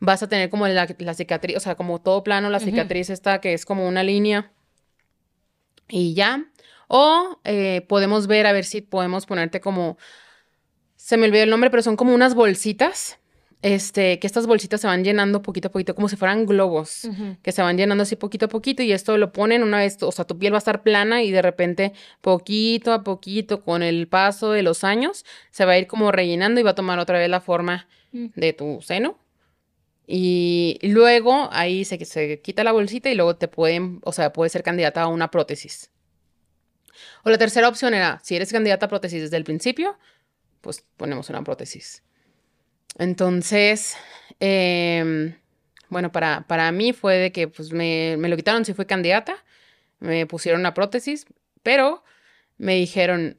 vas 0.00 0.22
a 0.22 0.28
tener 0.28 0.50
como 0.50 0.66
la, 0.68 0.86
la 0.98 1.14
cicatriz, 1.14 1.56
o 1.56 1.60
sea, 1.60 1.74
como 1.74 2.00
todo 2.00 2.22
plano, 2.22 2.50
la 2.50 2.60
cicatriz 2.60 3.10
esta 3.10 3.40
que 3.40 3.52
es 3.52 3.64
como 3.64 3.86
una 3.86 4.02
línea 4.02 4.52
y 5.88 6.14
ya. 6.14 6.44
O 6.88 7.38
eh, 7.44 7.82
podemos 7.88 8.26
ver 8.26 8.46
a 8.46 8.52
ver 8.52 8.64
si 8.64 8.80
podemos 8.80 9.26
ponerte 9.26 9.60
como, 9.60 9.98
se 10.96 11.16
me 11.16 11.26
olvidó 11.26 11.44
el 11.44 11.50
nombre, 11.50 11.70
pero 11.70 11.82
son 11.82 11.96
como 11.96 12.14
unas 12.14 12.34
bolsitas, 12.34 13.18
este, 13.62 14.18
que 14.20 14.26
estas 14.26 14.46
bolsitas 14.46 14.80
se 14.80 14.86
van 14.86 15.02
llenando 15.02 15.42
poquito 15.42 15.68
a 15.68 15.70
poquito, 15.72 15.94
como 15.94 16.08
si 16.08 16.16
fueran 16.16 16.46
globos 16.46 17.08
que 17.42 17.52
se 17.52 17.60
van 17.62 17.76
llenando 17.76 18.02
así 18.02 18.14
poquito 18.16 18.46
a 18.46 18.48
poquito 18.48 18.82
y 18.82 18.92
esto 18.92 19.18
lo 19.18 19.32
ponen 19.32 19.62
una 19.62 19.78
vez, 19.78 20.00
o 20.02 20.12
sea, 20.12 20.24
tu 20.24 20.38
piel 20.38 20.52
va 20.52 20.58
a 20.58 20.64
estar 20.64 20.82
plana 20.82 21.22
y 21.22 21.30
de 21.32 21.42
repente 21.42 21.92
poquito 22.20 22.92
a 22.92 23.02
poquito 23.02 23.62
con 23.64 23.82
el 23.82 24.06
paso 24.08 24.52
de 24.52 24.62
los 24.62 24.84
años 24.84 25.24
se 25.50 25.64
va 25.64 25.72
a 25.72 25.78
ir 25.78 25.86
como 25.88 26.12
rellenando 26.12 26.60
y 26.60 26.62
va 26.62 26.70
a 26.70 26.74
tomar 26.76 26.98
otra 26.98 27.18
vez 27.18 27.28
la 27.28 27.40
forma 27.40 27.86
Mm. 28.12 28.28
de 28.36 28.52
tu 28.54 28.80
seno. 28.80 29.18
Y 30.06 30.78
luego 30.82 31.50
ahí 31.52 31.84
se, 31.84 32.02
se 32.06 32.40
quita 32.40 32.64
la 32.64 32.72
bolsita 32.72 33.10
y 33.10 33.14
luego 33.14 33.36
te 33.36 33.48
pueden, 33.48 34.00
o 34.04 34.12
sea, 34.12 34.32
puedes 34.32 34.52
ser 34.52 34.62
candidata 34.62 35.02
a 35.02 35.08
una 35.08 35.30
prótesis. 35.30 35.90
O 37.24 37.30
la 37.30 37.36
tercera 37.36 37.68
opción 37.68 37.92
era, 37.92 38.18
si 38.22 38.34
eres 38.34 38.50
candidata 38.50 38.86
a 38.86 38.88
prótesis 38.88 39.20
desde 39.20 39.36
el 39.36 39.44
principio, 39.44 39.98
pues 40.62 40.84
ponemos 40.96 41.28
una 41.28 41.44
prótesis. 41.44 42.02
Entonces, 42.98 43.96
em, 44.40 45.34
bueno, 45.88 46.12
para, 46.12 46.44
para 46.46 46.70
mí 46.72 46.92
fue 46.92 47.16
de 47.16 47.32
que 47.32 47.48
pues 47.48 47.72
me, 47.72 48.16
me 48.18 48.28
lo 48.28 48.36
quitaron 48.36 48.64
si 48.64 48.74
fui 48.74 48.84
candidata, 48.86 49.44
me 50.00 50.26
pusieron 50.26 50.60
una 50.60 50.74
prótesis, 50.74 51.26
pero 51.62 52.04
me 52.56 52.74
dijeron, 52.74 53.38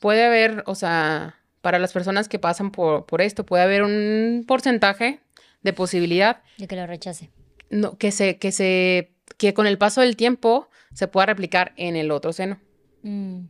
puede 0.00 0.24
haber, 0.24 0.62
o 0.66 0.74
sea, 0.74 1.36
para 1.60 1.78
las 1.78 1.92
personas 1.92 2.28
que 2.28 2.38
pasan 2.38 2.70
por, 2.70 3.06
por 3.06 3.20
esto, 3.20 3.46
puede 3.46 3.62
haber 3.62 3.82
un 3.82 4.44
porcentaje 4.46 5.20
de 5.62 5.72
posibilidad 5.72 6.42
De 6.56 6.68
que 6.68 6.76
lo 6.76 6.86
rechace. 6.86 7.30
no, 7.70 7.98
que 7.98 8.12
se, 8.12 8.38
que 8.38 8.52
se, 8.52 9.12
que 9.36 9.54
con 9.54 9.66
el 9.66 9.78
paso 9.78 10.00
del 10.00 10.16
tiempo 10.16 10.68
se 10.92 11.08
pueda 11.08 11.26
replicar 11.26 11.72
en 11.76 11.96
el 11.96 12.10
otro 12.10 12.32
seno. 12.32 12.60
Mm. 13.02 13.46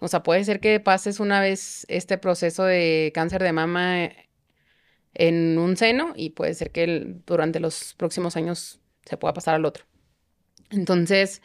O 0.00 0.08
sea, 0.08 0.22
puede 0.22 0.44
ser 0.44 0.60
que 0.60 0.78
pases 0.78 1.18
una 1.18 1.40
vez 1.40 1.84
este 1.88 2.18
proceso 2.18 2.64
de 2.64 3.10
cáncer 3.14 3.42
de 3.42 3.52
mama 3.52 4.04
eh, 4.04 4.27
en 5.18 5.58
un 5.58 5.76
seno 5.76 6.14
y 6.16 6.30
puede 6.30 6.54
ser 6.54 6.70
que 6.70 7.16
durante 7.26 7.60
los 7.60 7.94
próximos 7.98 8.36
años 8.36 8.80
se 9.04 9.16
pueda 9.18 9.34
pasar 9.34 9.54
al 9.56 9.64
otro. 9.66 9.84
Entonces, 10.70 11.42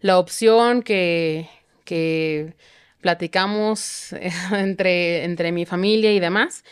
la 0.00 0.18
opción 0.18 0.82
que, 0.82 1.48
que 1.84 2.54
platicamos 3.00 4.12
entre, 4.52 5.24
entre 5.24 5.52
mi 5.52 5.66
familia 5.66 6.12
y 6.12 6.20
demás 6.20 6.64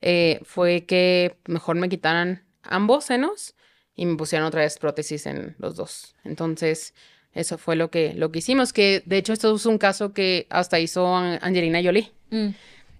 eh, 0.00 0.40
fue 0.42 0.84
que 0.86 1.36
mejor 1.46 1.76
me 1.76 1.88
quitaran 1.88 2.44
ambos 2.62 3.04
senos 3.04 3.54
y 3.96 4.06
me 4.06 4.16
pusieran 4.16 4.46
otra 4.46 4.60
vez 4.60 4.78
prótesis 4.78 5.26
en 5.26 5.56
los 5.58 5.74
dos. 5.76 6.14
Entonces, 6.24 6.94
eso 7.32 7.58
fue 7.58 7.74
lo 7.76 7.90
que, 7.90 8.14
lo 8.14 8.30
que 8.30 8.38
hicimos, 8.38 8.72
que 8.72 9.02
de 9.06 9.18
hecho 9.18 9.32
esto 9.32 9.54
es 9.54 9.66
un 9.66 9.78
caso 9.78 10.12
que 10.12 10.46
hasta 10.50 10.78
hizo 10.78 11.16
An- 11.16 11.38
Angelina 11.42 11.80
Jolie. 11.82 12.12
Mm. 12.30 12.48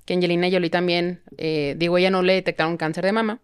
Que 0.09 0.15
Angelina 0.15 0.49
Jolie 0.51 0.71
también, 0.71 1.21
eh, 1.37 1.75
digo, 1.77 1.99
ella 1.99 2.11
no 2.11 2.23
le 2.23 2.33
detectaron 2.33 2.79
cáncer 2.79 3.05
de 3.05 3.13
mama, 3.13 3.41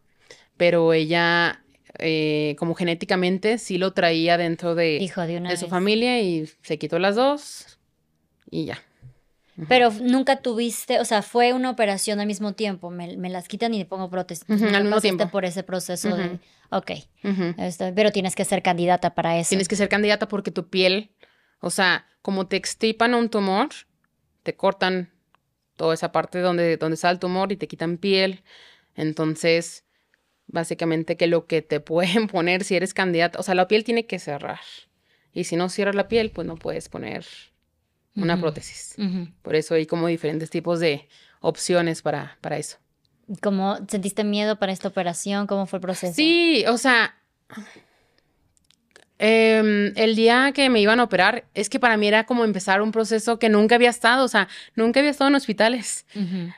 pero 0.56 0.94
ella, 0.94 1.62
eh, 1.98 2.56
como 2.58 2.74
genéticamente, 2.74 3.58
sí 3.58 3.76
lo 3.76 3.92
traía 3.92 4.38
dentro 4.38 4.74
de, 4.74 4.96
Hijo 4.96 5.20
de 5.26 5.36
una 5.36 5.50
de 5.50 5.58
su 5.58 5.68
familia 5.68 6.22
y 6.22 6.48
se 6.62 6.78
quitó 6.78 6.98
las 6.98 7.16
dos 7.16 7.78
y 8.50 8.64
ya. 8.64 8.78
Pero 9.68 9.90
nunca 10.00 10.36
tuviste, 10.36 11.00
o 11.00 11.04
sea, 11.04 11.20
fue 11.20 11.52
una 11.52 11.68
operación 11.70 12.18
al 12.18 12.26
mismo 12.26 12.54
tiempo. 12.54 12.88
Me, 12.90 13.14
me 13.18 13.28
las 13.28 13.46
quitan 13.46 13.72
y 13.74 13.78
le 13.78 13.84
pongo 13.84 14.08
prótesis. 14.08 14.44
Ujú, 14.48 14.64
Nunca 14.64 14.78
al 14.78 14.84
mismo 14.84 15.00
tiempo. 15.02 15.28
por 15.28 15.44
ese 15.44 15.62
proceso 15.62 16.16
de. 16.16 16.24
Ujú. 16.26 16.38
Ok. 16.70 16.90
Ujú. 17.24 17.54
esto- 17.58 17.92
pero 17.94 18.10
tienes 18.10 18.34
que 18.34 18.44
ser 18.46 18.62
candidata 18.62 19.14
para 19.14 19.38
eso. 19.38 19.50
Tienes 19.50 19.68
que 19.68 19.76
ser 19.76 19.88
candidata 19.90 20.26
porque 20.28 20.50
tu 20.50 20.70
piel, 20.70 21.10
o 21.60 21.68
sea, 21.70 22.06
como 22.22 22.46
te 22.48 22.56
extirpan 22.56 23.14
un 23.14 23.28
tumor, 23.28 23.68
te 24.42 24.56
cortan 24.56 25.10
toda 25.76 25.94
esa 25.94 26.12
parte 26.12 26.40
donde, 26.40 26.76
donde 26.76 26.94
está 26.94 27.10
el 27.10 27.18
tumor 27.18 27.52
y 27.52 27.56
te 27.56 27.68
quitan 27.68 27.98
piel. 27.98 28.42
Entonces, 28.94 29.84
básicamente 30.46 31.16
que 31.16 31.26
lo 31.26 31.46
que 31.46 31.62
te 31.62 31.80
pueden 31.92 32.28
poner 32.28 32.64
si 32.64 32.76
eres 32.76 32.94
candidata, 32.94 33.38
o 33.38 33.42
sea, 33.42 33.54
la 33.54 33.68
piel 33.68 33.84
tiene 33.84 34.06
que 34.06 34.18
cerrar. 34.18 34.60
Y 35.32 35.44
si 35.44 35.56
no 35.56 35.68
cierras 35.68 35.94
la 35.94 36.08
piel, 36.08 36.30
pues 36.30 36.46
no 36.46 36.56
puedes 36.56 36.88
poner 36.88 37.26
una 38.14 38.40
prótesis. 38.40 38.94
Por 39.42 39.56
eso 39.56 39.74
hay 39.74 39.86
como 39.86 40.06
diferentes 40.06 40.48
tipos 40.48 40.78
de 40.78 41.08
opciones 41.40 42.02
para, 42.02 42.38
para 42.40 42.58
eso. 42.58 42.78
¿Cómo 43.42 43.78
sentiste 43.88 44.22
miedo 44.22 44.58
para 44.60 44.70
esta 44.70 44.86
operación? 44.86 45.48
¿Cómo 45.48 45.66
fue 45.66 45.78
el 45.78 45.80
proceso? 45.80 46.14
Sí, 46.14 46.64
o 46.68 46.78
sea, 46.78 47.16
em, 49.18 49.92
el 49.96 50.16
día 50.16 50.52
que 50.52 50.68
me 50.70 50.80
iban 50.80 51.00
a 51.00 51.04
operar, 51.04 51.44
es 51.54 51.68
que 51.68 51.78
para 51.78 51.96
mí 51.96 52.08
era 52.08 52.24
como 52.24 52.44
empezar 52.44 52.82
un 52.82 52.92
proceso 52.92 53.38
que 53.38 53.48
nunca 53.48 53.76
había 53.76 53.90
estado, 53.90 54.24
o 54.24 54.28
sea, 54.28 54.48
nunca 54.74 55.00
había 55.00 55.10
estado 55.10 55.28
en 55.28 55.36
hospitales. 55.36 56.06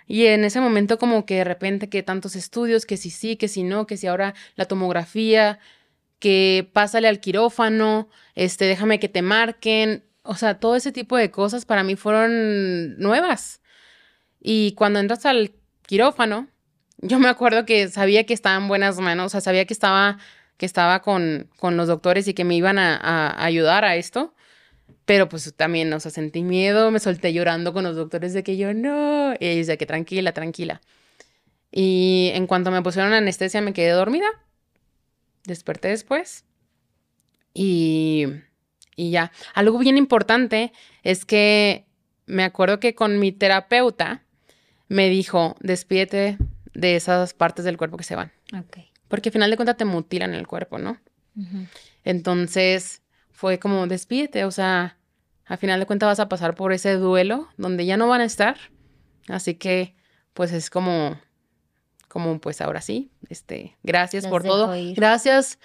Y 0.07 0.27
en 0.27 0.45
ese 0.45 0.61
momento 0.61 0.99
como 0.99 1.27
que 1.27 1.37
de 1.37 1.45
repente 1.45 1.89
que 1.89 2.03
tantos 2.03 2.37
estudios, 2.37 2.87
que 2.87 2.97
si 2.97 3.11
sí, 3.11 3.37
que 3.37 3.49
si 3.49 3.63
no, 3.63 3.87
que 3.87 3.97
si 3.97 4.07
ahora 4.07 4.35
la 4.55 4.67
tomografía, 4.67 5.59
que 6.19 6.69
pásale 6.73 7.09
al 7.09 7.21
quirófano, 7.21 8.09
este, 8.35 8.65
déjame 8.65 8.99
que 8.99 9.09
te 9.09 9.23
marquen, 9.23 10.05
o 10.23 10.35
sea, 10.35 10.59
todo 10.59 10.77
ese 10.77 10.93
tipo 10.93 11.17
de 11.17 11.31
cosas 11.31 11.65
para 11.65 11.85
mí 11.85 11.97
fueron 11.97 12.99
nuevas. 12.99 13.61
Y 14.41 14.73
cuando 14.73 14.99
entras 14.99 15.27
al 15.27 15.53
quirófano, 15.87 16.49
yo 16.99 17.19
me 17.19 17.29
acuerdo 17.29 17.65
que 17.65 17.89
sabía 17.89 18.25
que 18.25 18.35
estaba 18.35 18.57
en 18.57 18.69
buenas 18.69 18.99
manos, 18.99 19.27
o 19.27 19.29
sea, 19.31 19.41
sabía 19.41 19.65
que 19.67 19.75
estaba, 19.75 20.19
que 20.57 20.67
estaba 20.67 21.03
con, 21.03 21.51
con 21.59 21.77
los 21.77 21.89
doctores 21.89 22.29
y 22.29 22.35
que 22.35 22.45
me 22.45 22.57
iban 22.57 22.79
a, 22.79 23.45
ayudar 23.45 23.85
a 23.85 23.97
esto. 23.97 24.35
Pero 25.05 25.29
pues 25.29 25.55
también, 25.55 25.93
o 25.93 26.01
sea, 26.01 26.11
sentí 26.11 26.43
miedo, 26.43 26.91
me 26.91 26.99
solté 26.99 27.33
llorando 27.33 27.73
con 27.73 27.85
los 27.85 27.97
doctores 27.97 28.33
de 28.33 28.43
que 28.43 28.57
yo 28.57 28.75
no. 28.75 29.35
Y 29.35 29.47
ellos 29.47 29.67
de 29.67 29.79
que 29.79 29.87
tranquila, 29.87 30.33
tranquila. 30.33 30.81
Y 31.71 32.31
en 32.35 32.47
cuanto 32.47 32.71
me 32.71 32.83
pusieron 32.83 33.13
anestesia 33.13 33.61
me 33.61 33.73
quedé 33.73 33.91
dormida. 33.91 34.27
Desperté 35.45 35.89
después. 35.89 36.45
Y, 37.55 38.27
y 38.97 39.11
ya. 39.11 39.31
Algo 39.55 39.79
bien 39.79 39.97
importante 39.97 40.73
es 41.03 41.25
que 41.25 41.87
me 42.27 42.43
acuerdo 42.43 42.81
que 42.81 42.95
con 42.95 43.19
mi 43.19 43.31
terapeuta 43.31 44.25
me 44.89 45.09
dijo, 45.09 45.57
despídete 45.61 46.39
de 46.75 46.97
esas 46.97 47.35
partes 47.35 47.65
del 47.65 47.77
cuerpo 47.77 47.97
que 47.97 48.05
se 48.05 48.17
van. 48.17 48.33
Ok. 48.53 48.96
Porque 49.09 49.29
al 49.29 49.33
final 49.33 49.51
de 49.51 49.57
cuentas 49.57 49.77
te 49.77 49.85
mutilan 49.85 50.35
el 50.35 50.47
cuerpo, 50.47 50.79
¿no? 50.79 50.99
Entonces 52.05 53.03
fue 53.31 53.59
como, 53.59 53.87
despídete, 53.87 54.45
o 54.45 54.51
sea, 54.51 54.97
al 55.45 55.59
final 55.59 55.79
de 55.79 55.87
cuentas 55.87 56.09
vas 56.09 56.21
a 56.21 56.29
pasar 56.29 56.55
por 56.55 56.73
ese 56.73 56.95
duelo 56.95 57.49
donde 57.57 57.87
ya 57.87 57.97
no 57.97 58.09
van 58.09 58.21
a 58.21 58.25
estar. 58.25 58.57
Así 59.29 59.55
que, 59.55 59.95
pues 60.33 60.53
es 60.53 60.71
como, 60.71 61.19
como 62.09 62.41
pues 62.41 62.61
ahora 62.61 62.81
sí, 62.81 63.11
este, 63.29 63.77
gracias 63.83 64.27
por 64.27 64.43
todo. 64.43 64.75
ir. 64.75 64.97
Gracias. 64.97 65.59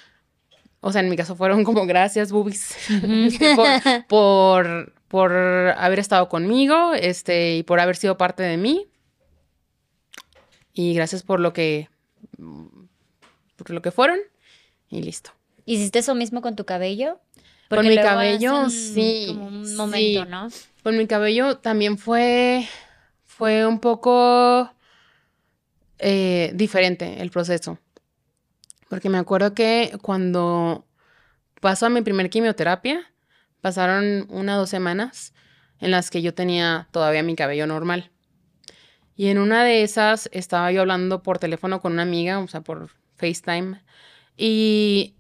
O 0.82 0.92
sea, 0.92 1.02
en 1.02 1.10
mi 1.10 1.16
caso 1.16 1.36
fueron 1.36 1.64
como 1.64 1.86
gracias, 1.86 2.32
boobies, 2.32 2.76
Ujú. 2.90 3.30
por, 3.56 3.68
por, 4.08 4.94
por 5.08 5.32
haber 5.78 6.00
estado 6.00 6.28
conmigo, 6.28 6.94
este, 6.94 7.56
y 7.58 7.64
por 7.64 7.80
haber 7.80 7.96
sido 7.96 8.18
parte 8.18 8.44
de 8.44 8.58
mí. 8.58 8.88
Y 10.74 10.94
gracias 10.94 11.24
por 11.24 11.40
lo 11.40 11.54
que, 11.54 11.90
por 13.64 13.76
lo 13.76 13.82
que 13.82 13.92
fueron. 13.92 14.18
Y 14.90 15.02
listo. 15.02 15.32
¿Hiciste 15.66 16.00
eso 16.00 16.16
mismo 16.16 16.42
con 16.42 16.56
tu 16.56 16.66
cabello? 16.66 17.20
Con 17.70 17.88
mi 17.88 17.96
cabello, 17.96 18.70
sí, 18.70 19.28
Como 19.30 19.48
un 19.48 19.66
sí. 19.66 19.76
momento, 19.76 20.26
¿no? 20.26 20.50
Con 20.84 20.98
mi 20.98 21.08
cabello 21.08 21.58
también 21.58 21.98
fue, 21.98 22.68
fue 23.24 23.66
un 23.66 23.80
poco 23.80 24.70
eh, 26.00 26.52
diferente 26.54 27.22
el 27.22 27.30
proceso. 27.32 27.80
Porque 28.90 29.10
me 29.10 29.20
acuerdo 29.20 29.54
que 29.54 29.98
cuando 30.02 30.86
pasó 31.62 31.86
a 31.86 31.90
mi 31.90 32.02
primer 32.02 32.30
quimioterapia, 32.30 33.10
pasaron 33.62 34.26
una 34.30 34.56
o 34.58 34.60
dos 34.60 34.70
semanas 34.70 35.34
en 35.80 35.92
las 35.92 36.10
que 36.10 36.22
yo 36.22 36.34
tenía 36.34 36.90
todavía 36.92 37.24
mi 37.24 37.36
cabello 37.36 37.68
normal. 37.68 38.12
Y 39.16 39.28
en 39.28 39.38
una 39.38 39.64
de 39.64 39.84
esas 39.84 40.30
estaba 40.34 40.72
yo 40.72 40.82
hablando 40.82 41.24
por 41.24 41.38
teléfono 41.40 41.80
con 41.80 41.94
una 41.94 42.02
amiga, 42.02 42.40
o 42.40 42.48
sea, 42.48 42.62
por 42.62 42.90
FaceTime. 43.22 43.82
Y 44.36 45.16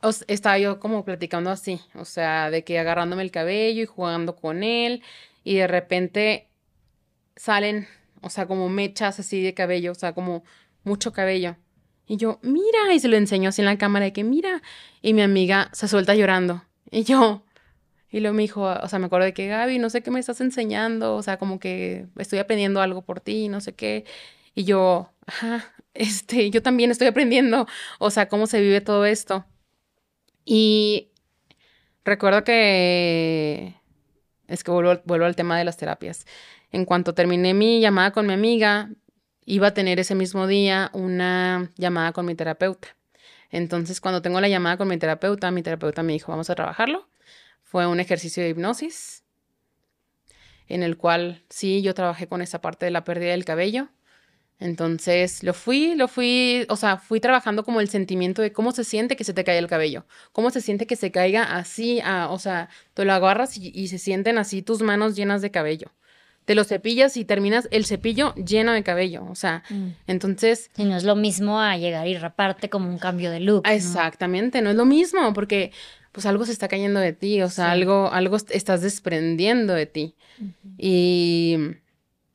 o 0.00 0.10
estaba 0.28 0.58
yo 0.58 0.78
como 0.80 1.04
platicando 1.04 1.50
así, 1.50 1.80
o 1.94 2.04
sea, 2.04 2.50
de 2.50 2.64
que 2.64 2.78
agarrándome 2.78 3.22
el 3.22 3.30
cabello 3.30 3.82
y 3.82 3.86
jugando 3.86 4.36
con 4.36 4.62
él. 4.62 5.02
Y 5.44 5.56
de 5.56 5.66
repente 5.66 6.48
salen, 7.36 7.88
o 8.20 8.30
sea, 8.30 8.46
como 8.46 8.68
mechas 8.68 9.18
así 9.20 9.42
de 9.42 9.54
cabello, 9.54 9.92
o 9.92 9.94
sea, 9.94 10.12
como 10.14 10.44
mucho 10.84 11.12
cabello. 11.12 11.56
Y 12.06 12.16
yo, 12.16 12.38
mira, 12.42 12.92
y 12.94 13.00
se 13.00 13.08
lo 13.08 13.16
enseño 13.16 13.48
así 13.48 13.62
en 13.62 13.66
la 13.66 13.78
cámara 13.78 14.04
de 14.06 14.12
que 14.12 14.24
mira. 14.24 14.62
Y 15.00 15.14
mi 15.14 15.22
amiga 15.22 15.70
se 15.72 15.88
suelta 15.88 16.14
llorando. 16.14 16.64
Y 16.90 17.04
yo, 17.04 17.44
y 18.10 18.20
luego 18.20 18.34
me 18.36 18.42
dijo, 18.42 18.62
o 18.62 18.88
sea, 18.88 18.98
me 18.98 19.06
acuerdo 19.06 19.24
de 19.24 19.34
que 19.34 19.48
Gaby, 19.48 19.78
no 19.78 19.88
sé 19.88 20.02
qué 20.02 20.10
me 20.10 20.20
estás 20.20 20.40
enseñando, 20.42 21.16
o 21.16 21.22
sea, 21.22 21.38
como 21.38 21.58
que 21.58 22.06
estoy 22.18 22.38
aprendiendo 22.40 22.82
algo 22.82 23.02
por 23.02 23.20
ti, 23.20 23.48
no 23.48 23.60
sé 23.60 23.74
qué. 23.74 24.04
Y 24.54 24.64
yo, 24.64 25.10
ajá, 25.26 25.64
este, 25.94 26.50
yo 26.50 26.62
también 26.62 26.90
estoy 26.90 27.08
aprendiendo, 27.08 27.66
o 27.98 28.10
sea, 28.10 28.28
cómo 28.28 28.46
se 28.46 28.60
vive 28.60 28.80
todo 28.80 29.04
esto. 29.04 29.44
Y 30.44 31.12
recuerdo 32.04 32.44
que 32.44 33.74
es 34.48 34.64
que 34.64 34.70
vuelvo, 34.70 35.00
vuelvo 35.04 35.26
al 35.26 35.36
tema 35.36 35.58
de 35.58 35.64
las 35.64 35.76
terapias. 35.76 36.26
En 36.70 36.84
cuanto 36.84 37.14
terminé 37.14 37.54
mi 37.54 37.80
llamada 37.80 38.12
con 38.12 38.26
mi 38.26 38.32
amiga, 38.32 38.90
iba 39.44 39.68
a 39.68 39.74
tener 39.74 40.00
ese 40.00 40.14
mismo 40.14 40.46
día 40.46 40.90
una 40.94 41.72
llamada 41.76 42.12
con 42.12 42.26
mi 42.26 42.34
terapeuta. 42.34 42.96
Entonces, 43.50 44.00
cuando 44.00 44.22
tengo 44.22 44.40
la 44.40 44.48
llamada 44.48 44.78
con 44.78 44.88
mi 44.88 44.96
terapeuta, 44.96 45.50
mi 45.50 45.62
terapeuta 45.62 46.02
me 46.02 46.14
dijo, 46.14 46.32
vamos 46.32 46.48
a 46.48 46.54
trabajarlo. 46.54 47.08
Fue 47.62 47.86
un 47.86 48.00
ejercicio 48.00 48.42
de 48.42 48.50
hipnosis 48.50 49.22
en 50.68 50.82
el 50.82 50.96
cual 50.96 51.44
sí, 51.50 51.82
yo 51.82 51.92
trabajé 51.92 52.28
con 52.28 52.40
esa 52.40 52.62
parte 52.62 52.86
de 52.86 52.90
la 52.90 53.04
pérdida 53.04 53.32
del 53.32 53.44
cabello. 53.44 53.88
Entonces, 54.62 55.42
lo 55.42 55.54
fui, 55.54 55.94
lo 55.96 56.08
fui, 56.08 56.64
o 56.68 56.76
sea, 56.76 56.96
fui 56.96 57.20
trabajando 57.20 57.64
como 57.64 57.80
el 57.80 57.88
sentimiento 57.88 58.42
de 58.42 58.52
cómo 58.52 58.72
se 58.72 58.84
siente 58.84 59.16
que 59.16 59.24
se 59.24 59.34
te 59.34 59.44
cae 59.44 59.58
el 59.58 59.66
cabello, 59.66 60.04
cómo 60.32 60.50
se 60.50 60.60
siente 60.60 60.86
que 60.86 60.96
se 60.96 61.10
caiga 61.10 61.42
así, 61.56 62.00
ah, 62.04 62.28
o 62.30 62.38
sea, 62.38 62.68
tú 62.94 63.04
lo 63.04 63.12
agarras 63.12 63.56
y, 63.58 63.72
y 63.74 63.88
se 63.88 63.98
sienten 63.98 64.38
así 64.38 64.62
tus 64.62 64.82
manos 64.82 65.16
llenas 65.16 65.42
de 65.42 65.50
cabello. 65.50 65.90
Te 66.44 66.54
lo 66.56 66.64
cepillas 66.64 67.16
y 67.16 67.24
terminas 67.24 67.68
el 67.70 67.84
cepillo 67.86 68.34
lleno 68.34 68.72
de 68.72 68.82
cabello, 68.82 69.24
o 69.30 69.34
sea, 69.36 69.62
Mm. 69.70 69.88
entonces 70.08 70.70
Sí, 70.74 70.84
no 70.84 70.96
es 70.96 71.04
lo 71.04 71.14
mismo 71.14 71.60
a 71.60 71.76
llegar 71.76 72.06
y 72.08 72.16
raparte 72.18 72.68
como 72.68 72.88
un 72.88 72.98
cambio 72.98 73.30
de 73.30 73.38
look. 73.40 73.62
Exactamente, 73.68 74.60
no 74.62 74.70
es 74.70 74.76
lo 74.76 74.84
mismo, 74.84 75.32
porque 75.34 75.70
pues 76.10 76.26
algo 76.26 76.44
se 76.44 76.52
está 76.52 76.68
cayendo 76.68 76.98
de 77.00 77.12
ti, 77.12 77.42
o 77.42 77.48
sea, 77.48 77.66
Sí. 77.66 77.70
algo, 77.72 78.10
algo 78.12 78.36
est- 78.36 78.50
estás 78.50 78.80
desprendiendo 78.82 79.72
de 79.72 79.86
ti. 79.86 80.14
Y, 80.76 81.56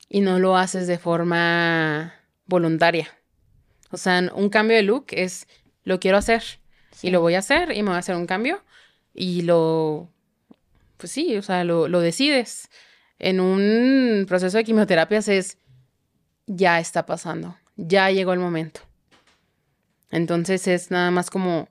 y 0.10 0.22
no 0.22 0.40
lo 0.40 0.56
haces 0.58 0.88
de 0.88 0.98
forma 0.98 2.14
voluntaria. 2.48 3.08
O 3.92 3.98
sea, 3.98 4.30
un 4.34 4.50
cambio 4.50 4.76
de 4.78 4.84
look 4.84 5.08
es 5.12 5.48
lo 5.84 6.00
quiero 6.00 6.18
hacer 6.18 6.44
Sí. 6.92 7.08
y 7.08 7.12
lo 7.12 7.22
voy 7.22 7.36
a 7.36 7.40
hacer 7.40 7.72
y 7.72 7.84
me 7.84 7.90
voy 7.90 7.96
a 7.96 8.00
hacer 8.00 8.16
un 8.16 8.26
cambio 8.26 8.64
y 9.14 9.44
lo, 9.44 10.10
pues 10.98 11.12
sí, 11.12 11.38
o 11.38 11.42
sea, 11.42 11.64
lo, 11.64 11.88
lo 11.88 12.00
decides. 12.00 12.70
En 13.20 13.40
un 13.40 14.26
proceso 14.28 14.58
de 14.58 14.64
quimioterapias 14.64 15.28
es, 15.28 15.58
ya 16.48 16.80
está 16.80 17.06
pasando, 17.06 17.58
ya 17.76 18.10
llegó 18.12 18.34
el 18.34 18.40
momento. 18.40 18.82
Entonces 20.12 20.68
es 20.68 20.92
nada 20.92 21.12
más 21.12 21.30
como, 21.30 21.68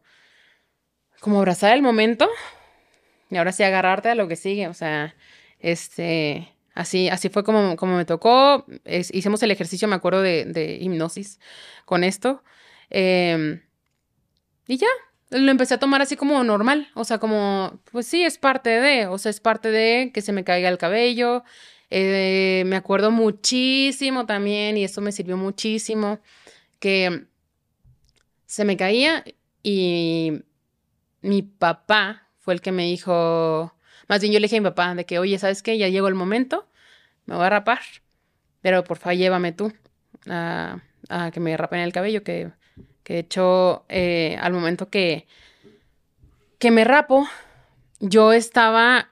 como 1.20 1.38
abrazar 1.38 1.74
el 1.74 1.82
momento 1.82 2.28
y 3.30 3.36
ahora 3.36 3.52
sí 3.52 3.62
agarrarte 3.62 4.10
a 4.10 4.14
lo 4.14 4.28
que 4.28 4.36
sigue. 4.36 4.68
O 4.68 4.74
sea, 4.74 5.14
este, 5.60 6.52
así, 6.76 7.08
así 7.08 7.28
fue 7.28 7.42
como, 7.42 7.76
como 7.76 7.96
me 7.96 8.04
tocó. 8.04 8.64
Hicimos 8.84 9.42
el 9.42 9.50
ejercicio, 9.50 9.88
me 9.88 9.96
acuerdo, 9.96 10.22
de, 10.22 10.78
hipnosis 10.80 11.40
con 11.84 12.04
esto. 12.04 12.44
Em, 12.90 13.62
y 14.68 14.76
ya, 14.76 14.86
lo 15.30 15.50
empecé 15.50 15.74
a 15.74 15.78
tomar 15.78 16.02
así 16.02 16.16
como 16.16 16.44
normal. 16.44 16.88
O 16.94 17.04
sea, 17.04 17.18
como, 17.18 17.80
pues 17.90 18.06
sí, 18.06 18.22
es 18.22 18.38
parte 18.38 18.70
de, 18.70 19.06
o 19.06 19.18
sea, 19.18 19.30
es 19.30 19.40
parte 19.40 19.70
de 19.70 20.12
que 20.14 20.22
se 20.22 20.32
me 20.32 20.44
caiga 20.44 20.68
el 20.68 20.78
cabello. 20.78 21.42
Eh, 21.90 22.64
me 22.66 22.76
acuerdo 22.76 23.10
muchísimo 23.10 24.26
también, 24.26 24.76
y 24.76 24.84
esto 24.84 25.00
me 25.00 25.12
sirvió 25.12 25.36
muchísimo, 25.36 26.20
que 26.78 27.26
se 28.46 28.64
me 28.64 28.76
caía 28.76 29.24
y 29.62 30.42
mi 31.22 31.42
papá 31.42 32.28
fue 32.38 32.54
el 32.54 32.60
que 32.60 32.72
me 32.72 32.84
dijo, 32.84 33.72
más 34.08 34.20
bien 34.20 34.32
yo 34.32 34.40
le 34.40 34.44
dije 34.44 34.56
a 34.56 34.60
mi 34.60 34.64
papá 34.64 34.94
de 34.94 35.04
que, 35.04 35.18
oye, 35.18 35.38
¿sabes 35.38 35.62
qué? 35.62 35.78
Ya 35.78 35.88
llegó 35.88 36.08
el 36.08 36.14
momento, 36.14 36.68
me 37.26 37.34
voy 37.34 37.44
a 37.44 37.50
rapar, 37.50 37.80
pero 38.60 38.84
por 38.84 38.98
favor 38.98 39.16
llévame 39.16 39.52
tú 39.52 39.72
a, 40.28 40.80
que 41.32 41.40
me 41.40 41.56
rapen 41.56 41.80
el 41.80 41.92
cabello, 41.92 42.22
que, 42.22 42.50
que 43.02 43.14
de 43.14 43.18
hecho 43.20 43.84
eh, 43.88 44.38
al 44.40 44.52
momento 44.52 44.90
que, 44.90 45.26
que 46.58 46.70
me 46.70 46.84
rapo, 46.84 47.28
yo 48.00 48.32
estaba, 48.32 49.10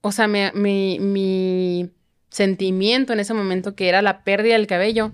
o 0.00 0.12
sea, 0.12 0.28
mi, 0.28 0.98
mi 1.00 1.90
sentimiento 2.30 3.12
en 3.12 3.20
ese 3.20 3.34
momento 3.34 3.74
que 3.74 3.88
era 3.88 4.02
la 4.02 4.24
pérdida 4.24 4.54
del 4.54 4.66
cabello, 4.66 5.12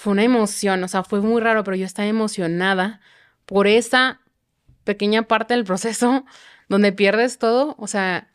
fue 0.00 0.12
una 0.12 0.24
emoción, 0.24 0.82
o 0.82 0.88
sea, 0.88 1.02
fue 1.04 1.20
muy 1.20 1.42
raro, 1.42 1.62
pero 1.62 1.76
yo 1.76 1.84
estaba 1.84 2.08
emocionada 2.08 3.00
por 3.44 3.66
esa 3.66 4.20
pequeña 4.84 5.22
parte 5.22 5.52
del 5.52 5.64
proceso 5.64 6.24
donde 6.70 6.92
pierdes 6.92 7.38
todo, 7.38 7.74
o 7.78 7.88
sea, 7.88 8.30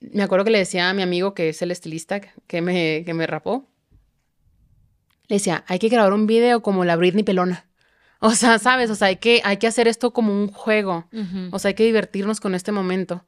me 0.00 0.24
acuerdo 0.24 0.44
que 0.44 0.50
le 0.50 0.58
decía 0.58 0.90
a 0.90 0.94
mi 0.94 1.02
amigo 1.02 1.32
que 1.32 1.48
es 1.48 1.62
el 1.62 1.70
estilista 1.70 2.20
que 2.20 2.60
me, 2.60 3.04
que 3.06 3.14
me 3.14 3.26
rapó, 3.26 3.68
le 5.28 5.36
decía, 5.36 5.64
hay 5.68 5.78
que 5.78 5.88
grabar 5.88 6.12
un 6.12 6.26
video 6.26 6.60
como 6.60 6.84
la 6.84 6.96
Britney 6.96 7.22
Pelona. 7.22 7.66
O 8.20 8.32
sea, 8.32 8.58
sabes, 8.58 8.90
o 8.90 8.96
sea, 8.96 9.08
hay 9.08 9.16
que, 9.16 9.40
hay 9.44 9.58
que 9.58 9.68
hacer 9.68 9.86
esto 9.86 10.12
como 10.12 10.32
un 10.32 10.48
juego. 10.48 11.06
O 11.52 11.60
sea, 11.60 11.68
hay 11.68 11.74
que 11.74 11.84
divertirnos 11.84 12.40
con 12.40 12.56
este 12.56 12.72
momento. 12.72 13.24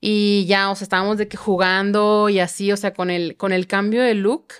Y 0.00 0.46
ya, 0.46 0.70
o 0.70 0.76
sea, 0.76 0.84
estábamos 0.84 1.18
de 1.18 1.26
que 1.26 1.36
jugando 1.36 2.28
y 2.28 2.38
así, 2.38 2.70
o 2.70 2.76
sea, 2.76 2.94
con 2.94 3.10
el, 3.10 3.36
con 3.36 3.52
el 3.52 3.66
cambio 3.66 4.00
de 4.00 4.14
look. 4.14 4.52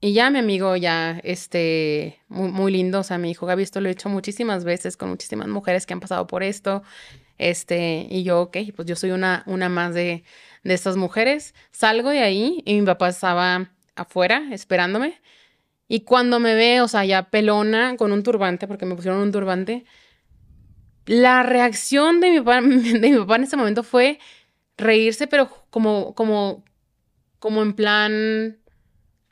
Y 0.00 0.12
ya 0.12 0.30
mi 0.30 0.38
amigo 0.38 0.76
ya, 0.76 1.20
este, 1.24 2.20
muy, 2.28 2.52
muy 2.52 2.70
lindo, 2.70 3.00
o 3.00 3.02
sea, 3.02 3.18
mi 3.18 3.32
hijo 3.32 3.46
Gaby, 3.46 3.64
esto 3.64 3.80
lo 3.80 3.88
he 3.88 3.92
hecho 3.92 4.08
muchísimas 4.08 4.62
veces 4.62 4.96
con 4.96 5.08
muchísimas 5.08 5.48
mujeres 5.48 5.86
que 5.86 5.94
han 5.94 5.98
pasado 5.98 6.28
por 6.28 6.44
esto. 6.44 6.84
Este, 7.38 8.06
y 8.10 8.24
yo, 8.24 8.42
ok, 8.42 8.58
pues 8.74 8.86
yo 8.86 8.96
soy 8.96 9.12
una, 9.12 9.44
una 9.46 9.68
más 9.68 9.94
de, 9.94 10.24
de 10.64 10.74
estas 10.74 10.96
mujeres. 10.96 11.54
Salgo 11.70 12.10
de 12.10 12.20
ahí 12.20 12.62
y 12.64 12.80
mi 12.80 12.86
papá 12.86 13.08
estaba 13.08 13.70
afuera 13.94 14.42
esperándome. 14.52 15.20
Y 15.88 16.00
cuando 16.00 16.38
me 16.40 16.54
ve, 16.54 16.82
o 16.82 16.88
sea, 16.88 17.04
ya 17.04 17.30
pelona 17.30 17.96
con 17.96 18.12
un 18.12 18.22
turbante, 18.22 18.68
porque 18.68 18.84
me 18.84 18.94
pusieron 18.94 19.20
un 19.20 19.32
turbante, 19.32 19.84
la 21.06 21.42
reacción 21.42 22.20
de 22.20 22.30
mi 22.30 22.38
papá, 22.40 22.60
de 22.60 23.10
mi 23.10 23.18
papá 23.18 23.36
en 23.36 23.44
ese 23.44 23.56
momento 23.56 23.82
fue 23.82 24.18
reírse, 24.76 25.26
pero 25.26 25.48
como, 25.70 26.14
como, 26.14 26.64
como 27.38 27.62
en 27.62 27.72
plan 27.72 28.58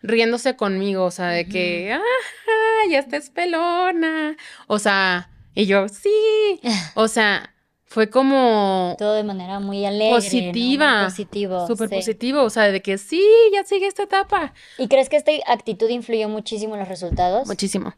riéndose 0.00 0.56
conmigo, 0.56 1.04
o 1.04 1.10
sea, 1.10 1.28
de 1.28 1.46
que, 1.46 1.92
ah, 1.92 2.88
ya 2.90 3.00
estás 3.00 3.30
pelona. 3.30 4.36
O 4.66 4.78
sea, 4.78 5.30
y 5.54 5.66
yo, 5.66 5.88
sí. 5.88 6.60
O 6.94 7.08
sea, 7.08 7.54
fue 7.86 8.10
como... 8.10 8.96
Todo 8.98 9.14
de 9.14 9.22
manera 9.22 9.60
muy 9.60 9.86
alegre. 9.86 10.14
Positiva. 10.14 11.04
positivo. 11.04 11.66
Súper 11.66 11.88
positivo, 11.88 12.42
o 12.42 12.50
sea, 12.50 12.64
de 12.64 12.82
que 12.82 12.98
sí, 12.98 13.24
ya 13.52 13.64
sigue 13.64 13.86
esta 13.86 14.02
etapa. 14.02 14.52
¿Y 14.76 14.88
crees 14.88 15.08
que 15.08 15.16
esta 15.16 15.32
actitud 15.46 15.88
influyó 15.88 16.28
muchísimo 16.28 16.74
en 16.74 16.80
los 16.80 16.88
resultados? 16.88 17.46
Muchísimo. 17.46 17.94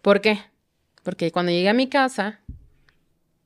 ¿Por 0.00 0.20
qué? 0.20 0.38
Porque 1.02 1.32
cuando 1.32 1.50
llegué 1.50 1.68
a 1.68 1.74
mi 1.74 1.88
casa, 1.88 2.40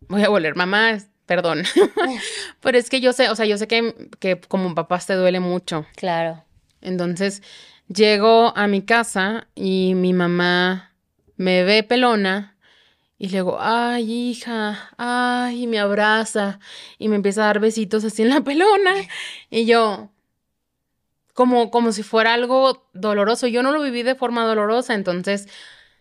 voy 0.09 0.23
a 0.23 0.29
volver, 0.29 0.55
mamá, 0.55 0.99
perdón. 1.25 1.63
Pero 2.61 2.79
es 2.79 2.91
que 2.91 3.01
yo 3.01 3.15
sé, 3.15 3.31
o 3.31 3.35
sea, 3.35 3.47
yo 3.47 3.57
sé 3.57 3.67
que, 3.67 4.11
que 4.21 4.39
como 4.39 4.75
papás 4.75 5.07
te 5.07 5.15
duele 5.15 5.41
mucho. 5.41 5.87
Claro. 5.97 6.45
Entonces, 6.83 7.43
llego 7.89 8.55
a 8.55 8.69
mi 8.69 8.83
casa 8.83 9.49
y 9.55 9.95
mi 9.95 10.13
mamá 10.13 10.93
me 11.37 11.65
ve 11.65 11.83
pelona 11.83 12.56
y 13.19 13.31
luego, 13.31 13.57
ay, 13.61 14.13
hija, 14.31 14.91
ay, 14.99 15.67
me 15.67 15.79
abraza 15.79 16.59
y 16.99 17.09
me 17.09 17.17
empieza 17.17 17.43
a 17.43 17.47
dar 17.47 17.61
besitos 17.61 18.05
así 18.05 18.23
en 18.23 18.29
la 18.29 18.43
pelona. 18.43 18.95
Y 19.49 19.65
yo, 19.65 20.11
como, 21.33 21.71
como 21.71 21.93
si 21.93 22.03
fuera 22.03 22.35
algo 22.35 22.89
doloroso. 22.93 23.47
Yo 23.47 23.63
no 23.63 23.73
lo 23.73 23.83
viví 23.83 24.03
de 24.03 24.15
forma 24.15 24.45
dolorosa, 24.45 24.95
entonces 24.95 25.49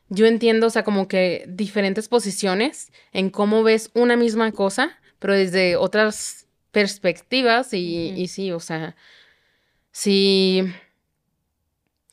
yo 0.09 0.25
entiendo, 0.25 0.67
o 0.67 0.69
sea, 0.69 0.83
como 0.83 1.07
que 1.07 1.45
diferentes 1.47 2.09
posiciones 2.09 2.91
en 3.11 3.29
cómo 3.29 3.63
ves 3.63 3.91
una 3.93 4.17
misma 4.17 4.51
cosa, 4.51 4.99
pero 5.19 5.33
desde 5.33 5.77
otras 5.77 6.47
perspectivas 6.71 7.73
y, 7.73 8.09
y 8.09 8.27
sí, 8.27 8.51
o 8.51 8.59
sea, 8.59 8.95
sí, 9.91 10.63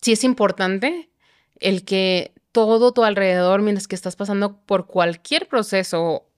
sí 0.00 0.12
es 0.12 0.24
importante 0.24 1.10
el 1.58 1.84
que 1.84 2.32
todo 2.52 2.92
tu 2.92 3.02
alrededor, 3.02 3.62
mientras 3.62 3.88
que 3.88 3.94
estás 3.94 4.14
pasando 4.14 4.58
por 4.64 4.86
cualquier 4.86 5.48
proceso 5.48 6.28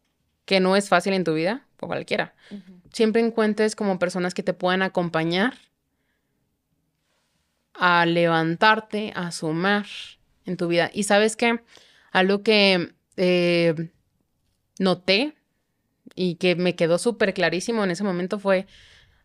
que 0.44 0.60
no 0.60 0.76
es 0.76 0.88
fácil 0.88 1.12
en 1.12 1.24
tu 1.24 1.34
vida, 1.34 1.66
o 1.80 1.86
cualquiera, 1.86 2.34
siempre 2.92 3.20
encuentres 3.20 3.76
como 3.76 3.98
personas 3.98 4.32
que 4.32 4.42
te 4.42 4.54
puedan 4.54 4.82
acompañar 4.82 5.54
a 7.74 8.06
levantarte, 8.06 9.12
a 9.16 9.32
sumar 9.32 9.86
en 10.46 10.56
tu 10.56 10.68
vida. 10.68 10.90
Y 10.94 11.02
sabes 11.02 11.36
que 11.36 11.60
algo 12.12 12.42
que 12.42 12.94
eh, 13.16 13.90
noté 14.78 15.34
y 16.14 16.36
que 16.36 16.54
me 16.54 16.76
quedó 16.76 16.98
súper 16.98 17.34
clarísimo 17.34 17.82
en 17.82 17.90
ese 17.90 18.04
momento 18.04 18.38
fue, 18.38 18.66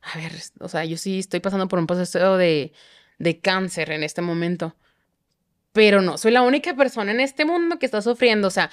a 0.02 0.18
ver, 0.18 0.32
o 0.60 0.68
sea, 0.68 0.84
yo 0.86 0.98
sí 0.98 1.20
estoy 1.20 1.40
pasando 1.40 1.68
por 1.68 1.78
un 1.78 1.86
proceso 1.86 2.38
de, 2.38 2.74
de 3.20 3.40
cáncer 3.40 3.92
en 3.92 4.04
este 4.04 4.22
momento 4.22 4.76
pero 5.80 6.02
no 6.02 6.18
soy 6.18 6.32
la 6.32 6.42
única 6.42 6.76
persona 6.76 7.14
en 7.14 7.22
este 7.22 7.46
mundo 7.46 7.80
que 7.80 7.86
está 7.86 8.02
sufriendo. 8.02 8.50
O 8.50 8.52
sea, 8.52 8.70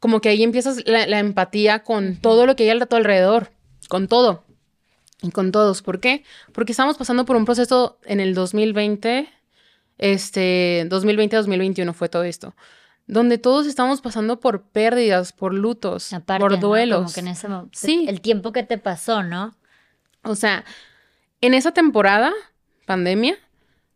como 0.00 0.22
que 0.22 0.30
ahí 0.30 0.42
empiezas 0.42 0.82
la, 0.86 1.18
empatía 1.18 1.80
con 1.80 2.16
todo 2.16 2.46
lo 2.46 2.56
que 2.56 2.62
hay 2.62 2.70
a 2.70 2.86
tu 2.86 2.96
alrededor, 2.96 3.50
con 3.90 4.08
todo 4.08 4.42
y 5.20 5.30
con 5.30 5.52
todos. 5.52 5.82
¿Por 5.82 6.00
qué? 6.00 6.24
Porque 6.52 6.72
estamos 6.72 6.96
pasando 6.96 7.26
por 7.26 7.36
un 7.36 7.44
proceso 7.44 7.98
en 8.06 8.18
el 8.18 8.32
2020, 8.32 9.28
este, 9.98 10.88
2020-2021 10.88 11.92
fue 11.92 12.08
todo 12.08 12.22
esto, 12.22 12.54
donde 13.06 13.36
todos 13.36 13.66
estamos 13.66 14.00
pasando 14.00 14.40
por 14.40 14.62
pérdidas, 14.62 15.34
por 15.34 15.52
lutos, 15.52 16.12
por 16.24 16.58
duelos. 16.58 17.00
Como 17.00 17.12
que 17.12 17.20
en 17.20 17.28
ese 17.28 17.48
momento, 17.48 17.78
sí. 17.78 18.06
el 18.08 18.22
tiempo 18.22 18.52
que 18.52 18.62
te 18.62 18.78
pasó, 18.78 19.22
¿no? 19.22 19.54
O 20.22 20.34
sea, 20.34 20.64
en 21.42 21.52
esa 21.52 21.72
temporada, 21.72 22.32
pandemia, 22.86 23.36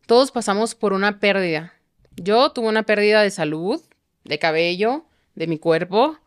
todos 0.05 0.29
pasamos 0.29 0.75
por 0.75 0.93
una 0.93 1.19
pérdida 1.19 1.73
yo 2.17 2.51
tuve 2.51 2.67
una 2.67 2.83
pérdida 2.83 3.21
de 3.21 3.29
salud, 3.29 3.81
de 4.25 4.39
cabello, 4.39 5.05
de 5.35 5.47
mi 5.47 5.57
cuerpo. 5.57 6.17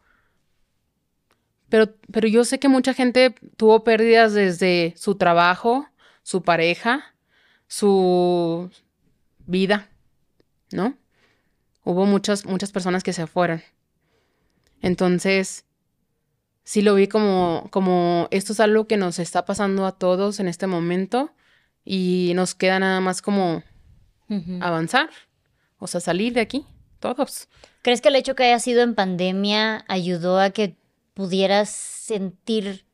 Pero, 1.68 1.94
pero 2.10 2.26
yo 2.26 2.44
sé 2.44 2.58
que 2.58 2.68
mucha 2.68 2.94
gente 2.94 3.34
tuvo 3.56 3.84
pérdidas 3.84 4.32
desde 4.32 4.94
su 4.96 5.16
trabajo, 5.16 5.86
su 6.22 6.42
pareja, 6.42 7.14
su 7.66 8.70
vida, 9.46 9.88
¿no? 10.72 10.96
Hubo 11.84 12.06
muchas, 12.06 12.44
muchas 12.46 12.72
personas 12.72 13.02
que 13.02 13.12
se 13.12 13.26
fueron. 13.26 13.62
Entonces, 14.80 15.64
sí 16.64 16.82
lo 16.82 16.94
vi 16.94 17.08
como, 17.08 17.68
como 17.70 18.28
esto 18.30 18.52
es 18.52 18.60
algo 18.60 18.86
que 18.86 18.96
nos 18.96 19.18
está 19.18 19.44
pasando 19.44 19.86
a 19.86 19.98
todos 19.98 20.40
en 20.40 20.48
este 20.48 20.66
momento 20.66 21.32
y 21.84 22.32
nos 22.34 22.54
queda 22.54 22.78
nada 22.78 23.00
más 23.00 23.22
como 23.22 23.62
avanzar. 24.60 25.10
O 25.80 25.88
sea, 25.88 26.00
salir 26.00 26.32
de 26.34 26.42
aquí, 26.42 26.64
todos. 27.00 27.48
¿Crees 27.82 28.00
que 28.00 28.08
el 28.08 28.16
hecho 28.16 28.36
que 28.36 28.44
haya 28.44 28.60
sido 28.60 28.82
en 28.82 28.94
pandemia 28.94 29.84
ayudó 29.88 30.38
a 30.38 30.50
que 30.50 30.76
pudieras 31.14 31.70
sentir 31.70 32.84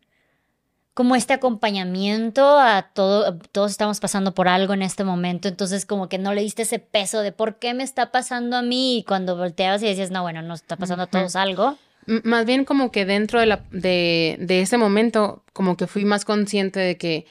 como 0.94 1.14
este 1.14 1.34
acompañamiento 1.34 2.58
a 2.58 2.90
todo, 2.94 3.36
todos 3.52 3.70
estamos 3.70 4.00
pasando 4.00 4.32
por 4.32 4.48
algo 4.48 4.72
en 4.72 4.80
este 4.80 5.04
momento, 5.04 5.46
entonces 5.46 5.84
como 5.84 6.08
que 6.08 6.16
no 6.16 6.32
le 6.32 6.40
diste 6.40 6.62
ese 6.62 6.78
peso 6.78 7.20
de 7.20 7.32
por 7.32 7.58
qué 7.58 7.74
me 7.74 7.84
está 7.84 8.10
pasando 8.10 8.56
a 8.56 8.62
mí 8.62 8.98
y 8.98 9.02
cuando 9.02 9.36
volteabas 9.36 9.82
y 9.82 9.86
decías, 9.86 10.10
no, 10.10 10.22
bueno, 10.22 10.40
nos 10.40 10.62
está 10.62 10.76
pasando 10.76 11.02
a 11.02 11.06
todos 11.06 11.36
algo. 11.36 11.76
más 12.06 12.46
bien 12.46 12.64
como 12.64 12.90
que 12.90 13.04
dentro 13.04 13.40
de, 13.40 13.46
la, 13.46 13.66
de, 13.70 14.38
de, 14.40 14.62
ese 14.62 14.78
momento, 14.78 15.44
como 15.52 15.76
que 15.76 15.86
fui 15.86 16.06
más 16.06 16.24
consciente 16.24 16.80
de 16.80 16.96
que 16.96 17.26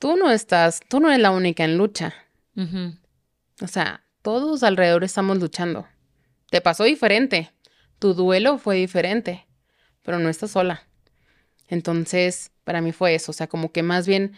tú 0.00 0.16
no 0.16 0.32
estás, 0.32 0.80
tú 0.88 0.98
no 0.98 1.08
eres 1.08 1.20
la 1.20 1.30
única 1.30 1.64
en 1.64 1.78
lucha. 1.78 2.14
O 3.62 3.68
sea, 3.68 4.03
todos 4.24 4.62
alrededor 4.62 5.04
estamos 5.04 5.38
luchando. 5.38 5.86
Te 6.50 6.62
pasó 6.62 6.84
diferente. 6.84 7.52
Tu 7.98 8.14
duelo 8.14 8.56
fue 8.56 8.76
diferente, 8.76 9.46
pero 10.02 10.18
no 10.18 10.30
estás 10.30 10.52
sola. 10.52 10.82
Entonces, 11.68 12.50
para 12.64 12.80
mí 12.80 12.92
fue 12.92 13.14
eso. 13.14 13.32
O 13.32 13.34
sea, 13.34 13.48
como 13.48 13.70
que 13.70 13.82
más 13.82 14.06
bien, 14.06 14.32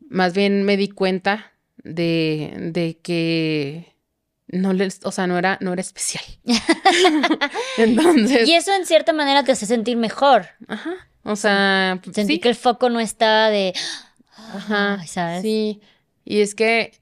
más 0.00 0.34
bien 0.34 0.64
me 0.64 0.76
di 0.76 0.88
cuenta 0.88 1.52
de, 1.76 2.52
de 2.72 2.98
que 3.00 3.94
no 4.48 4.72
les, 4.72 4.98
o 5.04 5.12
sea, 5.12 5.28
no 5.28 5.38
era, 5.38 5.58
no 5.60 5.72
era 5.72 5.80
especial. 5.80 6.24
Entonces. 7.78 8.48
Y 8.48 8.54
eso 8.54 8.74
en 8.74 8.84
cierta 8.84 9.12
manera 9.12 9.44
te 9.44 9.52
hace 9.52 9.66
sentir 9.66 9.96
mejor. 9.96 10.48
Ajá. 10.66 10.94
O 11.22 11.36
sea, 11.36 12.00
sentí 12.12 12.40
que 12.40 12.48
el 12.48 12.56
foco 12.56 12.90
no 12.90 12.98
estaba 12.98 13.48
de 13.50 13.74
Ajá, 14.54 15.06
¿sabes? 15.06 15.42
sí. 15.42 15.80
Y 16.24 16.40
es 16.40 16.56
que 16.56 16.98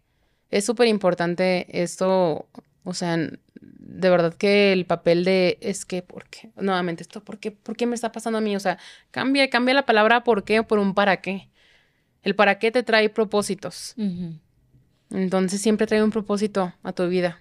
es 0.51 0.65
súper 0.65 0.89
importante 0.89 1.67
esto, 1.83 2.47
o 2.85 2.95
sea, 2.95 3.17
de 3.17 4.11
verdad 4.11 4.35
que 4.35 4.73
el 4.73 4.87
papel 4.87 5.25
de 5.25 5.59
es 5.61 5.85
que, 5.85 6.03
¿por 6.03 6.29
qué? 6.29 6.51
Nuevamente, 6.57 7.03
esto, 7.03 7.23
¿por 7.23 7.39
qué? 7.39 7.51
¿Por 7.51 7.77
qué 7.77 7.87
me 7.87 7.95
está 7.95 8.13
pasando 8.13 8.39
a 8.39 8.43
mí? 8.43 8.55
O 8.57 8.61
sea, 8.61 8.79
cambia, 9.11 9.49
cambia 9.49 9.75
la 9.75 9.87
palabra 9.87 10.25
por 10.25 10.45
qué 10.45 10.63
por 10.63 10.79
un 10.79 10.95
para 10.95 11.21
qué. 11.21 11.49
El 12.23 12.35
para 12.35 12.59
qué 12.59 12.71
te 12.71 12.83
trae 12.83 13.09
propósitos. 13.09 13.95
Entonces 15.11 15.61
siempre 15.61 15.87
trae 15.87 16.03
un 16.03 16.11
propósito 16.11 16.75
a 16.83 16.93
tu 16.93 17.07
vida. 17.09 17.41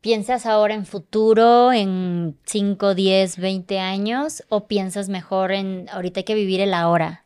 ¿Piensas 0.00 0.46
ahora 0.46 0.74
en 0.74 0.86
futuro, 0.86 1.72
en 1.72 2.38
5, 2.44 2.94
10, 2.94 3.38
20 3.38 3.80
años? 3.80 4.44
¿O 4.48 4.66
piensas 4.66 5.08
mejor 5.08 5.52
en 5.52 5.88
ahorita 5.90 6.20
hay 6.20 6.24
que 6.24 6.34
vivir 6.34 6.60
el 6.60 6.72
ahora? 6.72 7.24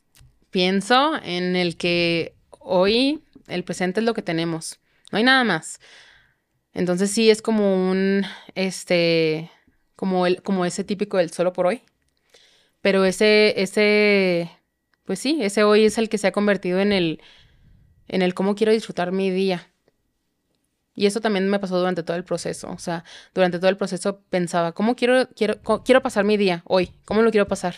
Pienso 0.51 1.13
en 1.23 1.55
el 1.55 1.77
que 1.77 2.35
hoy 2.59 3.23
el 3.55 3.65
presente 3.65 4.01
es 4.01 4.07
lo 4.07 4.15
que 4.15 4.23
tenemos. 4.23 4.81
No 5.11 5.19
hay 5.19 5.25
nada 5.25 5.45
más. 5.45 5.79
Entonces 6.75 7.11
sí 7.11 7.31
es 7.31 7.43
como 7.43 7.91
un, 7.91 8.25
este, 8.55 9.51
como 9.97 10.27
el, 10.27 10.43
como 10.43 10.65
ese 10.65 10.85
típico 10.85 11.19
del 11.19 11.31
solo 11.31 11.53
por 11.53 11.67
hoy. 11.67 11.83
Pero 12.81 13.05
ese, 13.05 13.61
ese, 13.61 14.51
pues 15.05 15.19
sí, 15.19 15.39
ese 15.43 15.65
hoy 15.65 15.85
es 15.85 15.99
el 15.99 16.09
que 16.09 16.19
se 16.19 16.27
ha 16.27 16.33
convertido 16.33 16.81
en 16.81 16.93
el, 16.93 17.21
en 18.09 18.23
el 18.23 18.35
cómo 18.35 18.55
quiero 18.55 18.73
disfrutar 18.73 19.13
mi 19.13 19.31
día. 19.31 19.69
Y 20.95 21.07
eso 21.07 21.21
también 21.21 21.49
me 21.49 21.59
pasó 21.59 21.79
durante 21.79 22.03
todo 22.03 22.17
el 22.17 22.25
proceso. 22.25 22.71
O 22.71 22.79
sea, 22.79 23.05
durante 23.35 23.59
todo 23.59 23.71
el 23.71 23.77
proceso 23.77 24.21
pensaba, 24.31 24.73
¿cómo 24.73 24.97
quiero, 24.97 25.29
quiero, 25.31 25.61
quiero 25.85 26.03
pasar 26.03 26.25
mi 26.25 26.37
día 26.37 26.63
hoy? 26.67 26.91
¿Cómo 27.05 27.23
lo 27.23 27.31
quiero 27.31 27.49
pasar? 27.49 27.75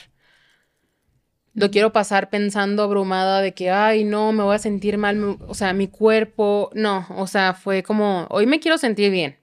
Lo 1.54 1.70
quiero 1.70 1.92
pasar 1.92 2.30
pensando 2.30 2.82
abrumada 2.82 3.40
de 3.40 3.54
que, 3.54 3.70
ay, 3.70 4.02
no, 4.02 4.32
me 4.32 4.42
voy 4.42 4.56
a 4.56 4.58
sentir 4.58 4.98
mal, 4.98 5.38
o 5.46 5.54
sea, 5.54 5.72
mi 5.72 5.86
cuerpo, 5.86 6.70
no, 6.74 7.06
o 7.10 7.28
sea, 7.28 7.54
fue 7.54 7.84
como, 7.84 8.26
hoy 8.30 8.46
me 8.46 8.58
quiero 8.58 8.76
sentir 8.76 9.12
bien. 9.12 9.38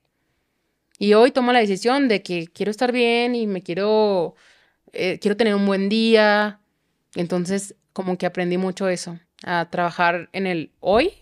Y 0.99 1.13
hoy 1.13 1.31
tomo 1.31 1.51
la 1.53 1.59
decisión 1.59 2.07
de 2.07 2.21
que 2.21 2.47
quiero 2.47 2.69
estar 2.69 2.91
bien 2.91 3.33
y 3.33 3.47
me 3.47 3.63
quiero, 3.63 4.35
eh, 4.93 5.17
quiero 5.19 5.35
tener 5.35 5.55
un 5.55 5.65
buen 5.65 5.89
día. 5.89 6.59
Entonces, 7.15 7.75
como 7.93 8.17
que 8.17 8.25
aprendí 8.25 8.57
mucho 8.57 8.87
eso, 8.87 9.17
a 9.43 9.69
trabajar 9.71 10.29
en 10.33 10.45
el 10.45 10.71
hoy. 10.79 11.13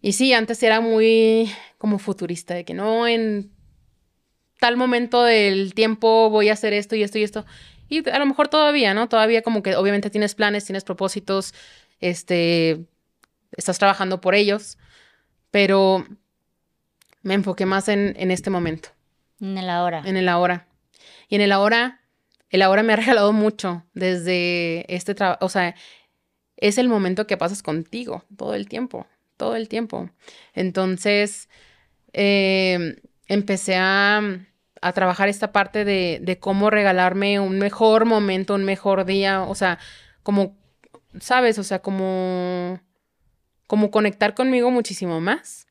Y 0.00 0.12
sí, 0.12 0.32
antes 0.32 0.62
era 0.62 0.80
muy 0.80 1.50
como 1.76 1.98
futurista, 1.98 2.54
de 2.54 2.64
que 2.64 2.74
no, 2.74 3.06
en 3.06 3.50
tal 4.60 4.76
momento 4.76 5.22
del 5.22 5.74
tiempo 5.74 6.30
voy 6.30 6.48
a 6.48 6.54
hacer 6.54 6.72
esto 6.72 6.96
y 6.96 7.02
esto 7.02 7.18
y 7.18 7.22
esto. 7.22 7.44
Y 7.90 8.08
a 8.08 8.18
lo 8.18 8.24
mejor 8.24 8.48
todavía, 8.48 8.94
¿no? 8.94 9.08
Todavía 9.08 9.42
como 9.42 9.62
que 9.62 9.76
obviamente 9.76 10.08
tienes 10.08 10.34
planes, 10.34 10.64
tienes 10.64 10.84
propósitos, 10.84 11.52
este, 12.00 12.86
estás 13.56 13.78
trabajando 13.78 14.20
por 14.22 14.34
ellos, 14.34 14.78
pero 15.50 16.06
me 17.22 17.34
enfoqué 17.34 17.66
más 17.66 17.88
en, 17.88 18.14
en 18.16 18.30
este 18.30 18.48
momento, 18.48 18.90
En 19.40 19.58
el 19.58 19.68
ahora. 19.68 20.02
en 20.06 20.16
el 20.16 20.28
ahora. 20.28 20.68
Y 21.28 21.34
en 21.34 21.40
el 21.42 21.52
ahora, 21.52 22.00
el 22.48 22.62
ahora 22.62 22.82
me 22.82 22.92
ha 22.92 22.96
regalado 23.04 23.32
mucho 23.32 23.84
desde 23.92 24.86
este 24.94 25.14
trabajo, 25.14 25.44
o 25.44 25.48
sea, 25.48 25.74
es 26.56 26.78
el 26.78 26.88
momento 26.88 27.26
que 27.26 27.36
pasas 27.36 27.62
contigo 27.62 28.24
todo 28.36 28.54
el 28.54 28.68
tiempo, 28.68 29.06
todo 29.36 29.56
el 29.56 29.68
tiempo. 29.68 30.10
Entonces, 30.54 31.48
eh, 32.12 33.00
empecé 33.26 33.76
a, 33.76 34.20
a 34.80 34.92
trabajar 34.92 35.28
esta 35.28 35.52
parte 35.52 35.84
de, 35.84 36.20
de 36.22 36.38
cómo 36.38 36.70
regalarme 36.70 37.40
un 37.40 37.58
mejor 37.58 38.04
momento, 38.06 38.54
un 38.54 38.64
mejor 38.64 39.04
día, 39.04 39.42
o 39.42 39.54
sea, 39.54 39.78
como, 40.22 40.56
¿sabes? 41.20 41.58
O 41.58 41.64
sea, 41.64 41.80
como, 41.80 42.80
como 43.66 43.90
conectar 43.90 44.34
conmigo 44.34 44.70
muchísimo 44.70 45.20
más. 45.20 45.66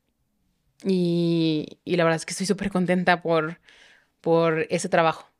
Y, 0.84 1.78
y 1.84 1.96
la 1.96 2.04
verdad 2.04 2.16
es 2.16 2.26
que 2.26 2.32
estoy 2.32 2.46
súper 2.46 2.70
contenta 2.70 3.20
por, 3.20 3.60
por 4.20 4.66
ese 4.70 4.88
trabajo. 4.88 5.30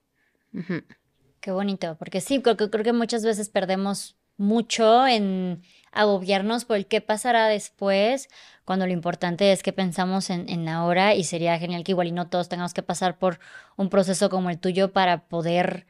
Qué 1.40 1.50
bonito, 1.52 1.96
porque 1.98 2.20
sí, 2.20 2.42
creo, 2.42 2.56
creo 2.56 2.84
que 2.84 2.92
muchas 2.92 3.24
veces 3.24 3.48
perdemos 3.48 4.18
mucho 4.36 5.06
en 5.06 5.62
agobiarnos 5.92 6.64
por 6.64 6.76
el 6.76 6.86
qué 6.86 7.00
pasará 7.00 7.48
después, 7.48 8.28
cuando 8.64 8.86
lo 8.86 8.92
importante 8.92 9.52
es 9.52 9.62
que 9.62 9.72
pensamos 9.72 10.30
en, 10.30 10.48
en 10.48 10.68
ahora 10.68 11.14
y 11.14 11.24
sería 11.24 11.58
genial 11.58 11.84
que 11.84 11.92
igual 11.92 12.08
y 12.08 12.12
no 12.12 12.28
todos 12.28 12.48
tengamos 12.48 12.74
que 12.74 12.82
pasar 12.82 13.18
por 13.18 13.40
un 13.76 13.88
proceso 13.88 14.30
como 14.30 14.50
el 14.50 14.58
tuyo 14.58 14.92
para 14.92 15.24
poder, 15.24 15.86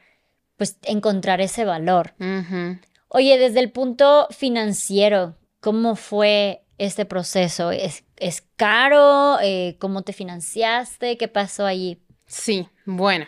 pues, 0.57 0.79
encontrar 0.83 1.41
ese 1.41 1.65
valor. 1.65 2.15
Oye, 3.09 3.39
desde 3.39 3.61
el 3.61 3.71
punto 3.71 4.29
financiero, 4.31 5.37
¿cómo 5.61 5.97
fue 5.97 6.63
este 6.79 7.05
proceso? 7.05 7.71
¿Es, 7.71 8.05
es 8.17 8.43
caro? 8.57 9.39
Eh, 9.43 9.77
¿cómo 9.79 10.03
te 10.03 10.13
financiaste? 10.13 11.19
¿Qué 11.19 11.29
pasó 11.29 11.67
allí? 11.67 12.01
Sí, 12.27 12.69
bueno. 12.87 13.27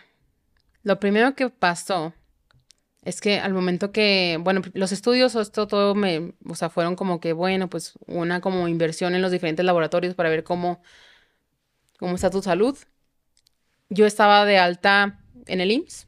Lo 0.85 0.99
primero 0.99 1.35
que 1.35 1.51
pasó 1.51 2.14
es 3.05 3.20
que 3.20 3.40
al 3.40 3.53
momento 3.53 3.90
que, 3.90 4.38
bueno, 4.40 4.62
los 4.74 4.92
estudios, 4.92 5.34
esto 5.34 5.66
todo 5.66 5.94
me, 5.94 6.34
o 6.48 6.55
sea, 6.55 6.70
fueron 6.70 6.94
como 6.94 7.18
que, 7.20 7.32
bueno, 7.32 7.68
pues 7.68 7.94
una 8.07 8.40
como 8.40 8.68
inversión 8.68 9.14
en 9.14 9.22
los 9.22 9.32
diferentes 9.32 9.64
laboratorios 9.64 10.14
para 10.14 10.30
ver 10.30 10.44
cómo, 10.44 10.80
cómo 11.98 12.14
está 12.14 12.30
tu 12.30 12.42
salud. 12.42 12.78
Yo 13.88 14.07
estaba 14.07 14.44
de 14.44 14.59
alta 14.59 15.20
en 15.46 15.61
el 15.61 15.72
IMSS, 15.72 16.07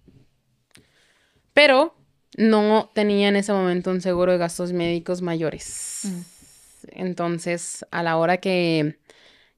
pero 1.52 1.96
no 2.36 2.90
tenía 2.94 3.28
en 3.28 3.36
ese 3.36 3.52
momento 3.52 3.90
un 3.90 4.00
seguro 4.00 4.32
de 4.32 4.38
gastos 4.38 4.72
médicos 4.72 5.20
mayores. 5.20 6.02
Mm. 6.04 6.20
Entonces, 6.92 7.84
a 7.90 8.04
la 8.04 8.16
hora 8.16 8.36
que, 8.38 8.98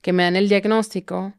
que 0.00 0.12
me 0.14 0.22
dan 0.22 0.36
el 0.36 0.48
diagnóstico, 0.48 1.34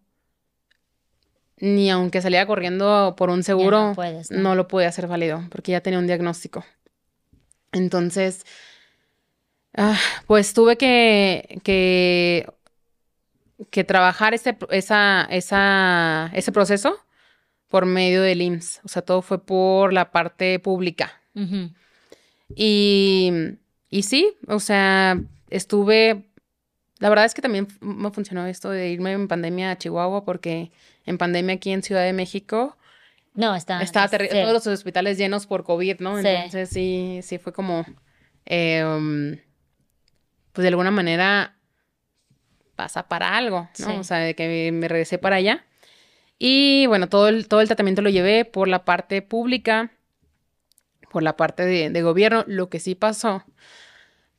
ni 1.60 1.89
aunque 1.89 2.22
saliera 2.22 2.45
corriendo 2.45 3.16
por 3.18 3.30
un 3.30 3.43
seguro, 3.43 3.89
no 3.89 3.95
puedes, 3.95 4.32
¿no? 4.32 4.39
no 4.39 4.55
lo 4.55 4.68
pude 4.68 4.86
hacer 4.86 5.08
válido, 5.08 5.43
porque 5.49 5.72
ya 5.72 5.82
tenía 5.82 5.99
un 5.99 6.08
diagnóstico. 6.08 6.64
Entonces, 7.72 8.45
ah, 9.76 9.99
pues 10.28 10.53
tuve 10.53 10.78
que, 10.78 11.60
que, 11.64 12.47
que 13.70 13.84
trabajar 13.84 14.34
ese, 14.34 14.58
esa, 14.70 15.28
esa, 15.30 16.32
ese 16.34 16.51
proceso 16.51 16.97
por 17.68 17.86
medio 17.86 18.22
del 18.22 18.41
IMSS. 18.41 18.82
O 18.84 18.88
sea, 18.88 19.01
todo 19.01 19.22
fue 19.22 19.43
por 19.43 19.93
la 19.93 20.12
parte 20.12 20.60
pública. 20.60 21.22
Y, 22.55 23.32
y 23.91 24.03
sí, 24.03 24.34
o 24.47 24.60
sea, 24.60 25.22
estuve, 25.51 26.26
la 26.97 27.10
verdad 27.10 27.26
es 27.26 27.36
que 27.36 27.43
también 27.43 27.68
me 27.80 28.10
funcionó 28.10 28.47
esto 28.47 28.72
de 28.72 28.89
irme 28.89 29.12
en 29.12 29.28
pandemia 29.28 29.72
a 29.72 29.78
Chihuahua, 29.78 30.26
porque 30.26 30.72
en 31.08 31.18
pandemia 31.18 31.55
aquí 31.55 31.72
en 31.72 31.82
Ciudad 31.82 32.03
de 32.03 32.14
México 32.14 32.78
No, 33.34 33.55
está. 33.55 33.82
estaba 33.82 34.08
sí. 34.08 34.18
todos 34.30 34.53
los 34.53 34.68
hospitales 34.68 35.18
llenos 35.18 35.47
por 35.47 35.64
COVID, 35.64 35.99
¿no? 35.99 36.22
Sí. 36.22 36.28
Entonces 36.28 36.70
sí, 36.70 37.20
sí 37.24 37.39
fue 37.39 37.51
como, 37.53 37.86
eh, 38.45 38.84
um, 38.86 39.36
pues 40.53 40.64
de 40.64 40.68
alguna 40.68 40.91
manera 40.91 41.55
pasa 42.76 43.08
para 43.08 43.36
algo, 43.36 43.70
¿no? 43.80 43.86
Sí. 43.86 43.91
O 43.99 44.03
sea, 44.03 44.20
de 44.20 44.36
que 44.36 44.72
me 44.72 44.88
regresé 44.88 45.18
para 45.18 45.38
allá. 45.38 45.66
Y 46.38 46.86
bueno, 46.86 47.10
todo 47.10 47.28
el, 47.30 47.47
todo 47.47 47.62
el 47.62 47.68
tratamiento 47.68 48.03
lo 48.03 48.10
llevé 48.10 48.45
por 48.45 48.68
la 48.68 48.86
parte 48.86 49.24
pública, 49.24 49.91
por 51.12 51.24
la 51.24 51.36
parte 51.36 51.66
de, 51.66 51.89
de 51.89 52.01
gobierno. 52.03 52.43
Lo 52.47 52.70
que 52.70 52.80
sí 52.80 52.93
pasó, 52.93 53.43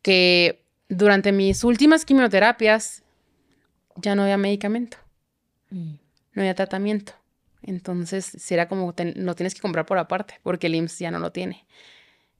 que 0.02 0.64
durante 0.88 1.32
mis 1.32 1.64
últimas 1.64 2.04
quimioterapias 2.04 3.02
ya 3.96 4.14
no 4.14 4.22
había 4.22 4.36
medicamento 4.36 4.98
Mm. 5.70 5.96
No 6.38 6.44
había 6.44 6.54
tratamiento. 6.54 7.12
Entonces, 7.62 8.24
si 8.26 8.54
era 8.54 8.68
como, 8.68 8.92
ten- 8.94 9.14
lo 9.26 9.34
tienes 9.34 9.54
que 9.54 9.60
comprar 9.60 9.86
por 9.86 9.98
aparte, 9.98 10.40
porque 10.42 10.68
el 10.68 10.76
IMSS 10.76 10.98
ya 11.04 11.10
no 11.10 11.18
lo 11.18 11.32
tiene. 11.32 11.66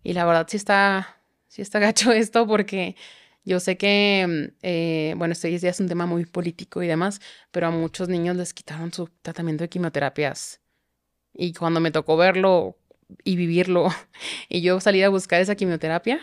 Y 0.03 0.13
la 0.15 0.25
verdad 0.25 0.47
sí 0.49 0.57
está, 0.57 1.21
sí 1.49 1.63
está 1.63 1.79
gacho 1.81 2.13
esto, 2.13 2.47
porque 2.47 2.97
yo 3.45 3.61
sé 3.61 3.77
que, 3.77 4.27
mm, 4.29 4.57
eh, 4.63 5.15
bueno, 5.17 5.33
esto 5.33 5.49
ya 5.49 5.71
es 5.71 5.81
un 5.81 5.89
tema 5.89 6.07
muy 6.07 6.25
político 6.27 6.83
y 6.83 6.87
demás, 6.87 7.21
pero 7.51 7.69
a 7.69 7.71
muchos 7.71 8.09
niños 8.09 8.37
les 8.37 8.55
quitaron 8.55 8.93
su 8.93 9.09
tratamiento 9.23 9.65
de 9.65 9.69
quimioterapias. 9.69 10.61
Y 11.35 11.53
cuando 11.55 11.81
me 11.81 11.91
tocó 11.93 12.17
verlo 12.17 12.77
y 13.25 13.37
vivirlo, 13.37 13.89
y 14.49 14.63
yo 14.63 14.81
salir 14.81 15.05
a 15.05 15.09
buscar 15.11 15.41
esa 15.41 15.57
quimioterapia, 15.57 16.21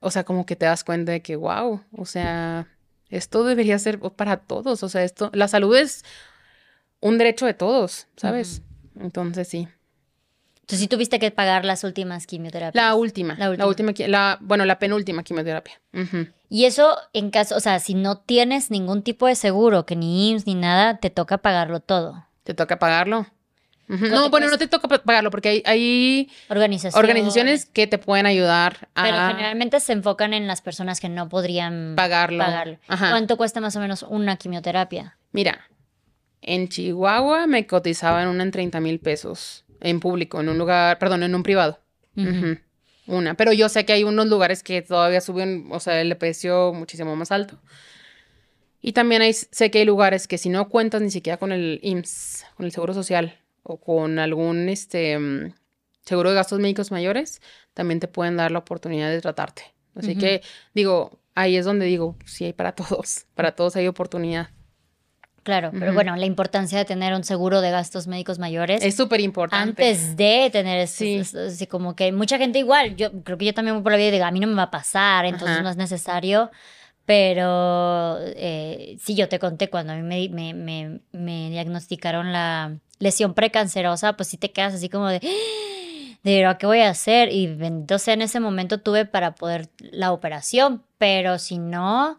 o 0.00 0.10
sea, 0.10 0.24
como 0.24 0.46
que 0.46 0.56
te 0.56 0.66
das 0.66 0.84
cuenta 0.84 1.12
de 1.12 1.22
que, 1.22 1.36
wow, 1.36 1.82
o 1.92 2.06
sea, 2.06 2.68
esto 3.08 3.44
debería 3.44 3.78
ser 3.78 3.98
para 4.00 4.38
todos, 4.38 4.82
o 4.82 4.88
sea, 4.88 5.04
esto, 5.04 5.30
la 5.34 5.48
salud 5.48 5.76
es 5.76 6.04
un 7.00 7.18
derecho 7.18 7.46
de 7.46 7.54
todos, 7.54 8.06
¿sabes? 8.16 8.62
Entonces 8.98 9.48
sí. 9.48 9.68
Entonces 10.60 10.80
sí 10.80 10.88
tuviste 10.88 11.18
que 11.18 11.30
pagar 11.32 11.64
las 11.64 11.82
últimas 11.82 12.26
quimioterapias. 12.26 12.74
La 12.84 12.94
última, 12.94 13.34
La 13.34 13.48
la 13.48 13.66
última. 13.66 13.92
la, 14.06 14.38
bueno, 14.40 14.64
la 14.64 14.78
penúltima 14.78 15.24
quimioterapia. 15.24 15.80
Y 16.48 16.64
eso 16.66 16.96
en 17.12 17.30
caso, 17.30 17.56
o 17.56 17.60
sea, 17.60 17.80
si 17.80 17.94
no 17.94 18.18
tienes 18.18 18.70
ningún 18.70 19.02
tipo 19.02 19.26
de 19.26 19.34
seguro, 19.34 19.84
que 19.84 19.96
ni 19.96 20.30
IMSS 20.30 20.46
ni 20.46 20.54
nada, 20.54 20.98
te 20.98 21.10
toca 21.10 21.38
pagarlo 21.38 21.80
todo. 21.80 22.24
Te 22.44 22.54
toca 22.54 22.78
pagarlo. 22.78 23.26
No, 23.88 24.30
bueno, 24.30 24.48
no 24.48 24.56
te 24.56 24.68
toca 24.68 24.86
pagarlo 24.86 25.32
porque 25.32 25.48
hay, 25.48 25.62
hay 25.66 26.30
organizaciones. 26.48 26.94
organizaciones 26.96 27.66
que 27.66 27.88
te 27.88 27.98
pueden 27.98 28.24
ayudar 28.26 28.88
a... 28.94 29.02
Pero 29.02 29.16
generalmente 29.26 29.80
se 29.80 29.92
enfocan 29.92 30.32
en 30.32 30.46
las 30.46 30.62
personas 30.62 31.00
que 31.00 31.08
no 31.08 31.28
podrían 31.28 31.94
pagarlo. 31.96 32.44
¿Cuánto 32.86 33.36
cuesta 33.36 33.60
más 33.60 33.74
o 33.74 33.80
menos 33.80 34.04
una 34.04 34.36
quimioterapia? 34.36 35.16
Mira, 35.32 35.68
en 36.54 36.68
Chihuahua 36.68 37.46
me 37.46 37.66
cotizaban 37.66 38.26
una 38.26 38.42
en 38.42 38.50
30 38.50 38.80
mil 38.80 38.98
pesos 38.98 39.64
en 39.80 40.00
público, 40.00 40.40
en 40.40 40.48
un 40.48 40.58
lugar, 40.58 40.98
perdón, 40.98 41.22
en 41.22 41.34
un 41.34 41.44
privado. 41.44 41.78
Una, 43.06 43.34
pero 43.34 43.52
yo 43.52 43.68
sé 43.68 43.84
que 43.84 43.92
hay 43.92 44.04
unos 44.04 44.26
lugares 44.26 44.62
que 44.62 44.82
todavía 44.82 45.20
suben, 45.20 45.68
o 45.70 45.78
sea, 45.78 46.00
el 46.00 46.16
precio 46.16 46.72
muchísimo 46.72 47.14
más 47.14 47.30
alto. 47.30 47.60
Y 48.82 48.92
también 48.92 49.22
hay, 49.22 49.32
sé 49.32 49.70
que 49.70 49.78
hay 49.78 49.84
lugares 49.84 50.26
que 50.26 50.38
si 50.38 50.48
no 50.48 50.68
cuentas 50.68 51.02
ni 51.02 51.10
siquiera 51.10 51.36
con 51.36 51.52
el 51.52 51.78
IMSS, 51.82 52.46
con 52.56 52.66
el 52.66 52.72
Seguro 52.72 52.94
Social 52.94 53.38
o 53.62 53.78
con 53.78 54.18
algún 54.18 54.68
este, 54.68 55.18
mm, 55.18 55.54
seguro 56.04 56.30
de 56.30 56.34
gastos 56.34 56.58
médicos 56.58 56.90
mayores, 56.90 57.40
también 57.74 58.00
te 58.00 58.08
pueden 58.08 58.36
dar 58.36 58.50
la 58.50 58.58
oportunidad 58.58 59.10
de 59.10 59.20
tratarte. 59.20 59.62
Así 59.94 60.16
que 60.16 60.42
digo, 60.74 61.20
ahí 61.34 61.56
es 61.56 61.64
donde 61.64 61.86
digo, 61.86 62.16
sí 62.24 62.44
hay 62.44 62.52
para 62.52 62.72
todos, 62.74 63.26
para 63.34 63.54
todos 63.54 63.76
hay 63.76 63.86
oportunidad. 63.86 64.50
Claro, 65.42 65.70
pero 65.72 65.94
bueno, 65.94 66.14
la 66.16 66.26
importancia 66.26 66.76
de 66.76 66.84
tener 66.84 67.14
un 67.14 67.24
seguro 67.24 67.62
de 67.62 67.70
gastos 67.70 68.06
médicos 68.06 68.38
mayores. 68.38 68.82
Es 68.82 68.94
súper 68.94 69.20
importante. 69.20 69.82
Antes 69.82 70.16
de 70.16 70.50
tener 70.52 70.86
sí. 70.86 71.22
como 71.68 71.96
que 71.96 72.12
mucha 72.12 72.36
gente 72.36 72.58
igual, 72.58 72.94
yo 72.96 73.10
creo 73.22 73.38
que 73.38 73.46
yo 73.46 73.54
también 73.54 73.76
voy 73.76 73.82
por 73.82 73.92
la 73.92 73.98
vida 73.98 74.08
y 74.08 74.12
digo, 74.12 74.26
a 74.26 74.30
mí 74.30 74.40
no 74.40 74.46
me 74.46 74.54
va 74.54 74.64
a 74.64 74.70
pasar, 74.70 75.24
entonces 75.24 75.62
no 75.62 75.70
es 75.70 75.76
necesario. 75.76 76.50
Pero 77.06 78.18
eh, 78.20 78.96
sí, 79.00 79.14
yo 79.14 79.28
te 79.28 79.38
conté 79.38 79.68
cuando 79.68 79.94
a 79.94 79.96
mí 79.96 80.28
me, 80.28 80.54
me, 80.54 81.00
me, 81.10 81.50
diagnosticaron 81.50 82.32
la 82.32 82.76
lesión 82.98 83.34
precancerosa, 83.34 84.12
pues 84.12 84.28
sí 84.28 84.36
te 84.36 84.52
quedas 84.52 84.74
así 84.74 84.88
como 84.88 85.08
de, 85.08 85.20
de 86.22 86.44
¿a 86.44 86.58
qué 86.58 86.66
voy 86.66 86.80
a 86.80 86.90
hacer? 86.90 87.32
Y 87.32 87.44
entonces 87.44 88.08
en 88.08 88.22
ese 88.22 88.40
momento 88.40 88.78
tuve 88.78 89.06
para 89.06 89.34
poder 89.34 89.68
la 89.78 90.12
operación, 90.12 90.82
pero 90.98 91.38
si 91.38 91.58
no, 91.58 92.18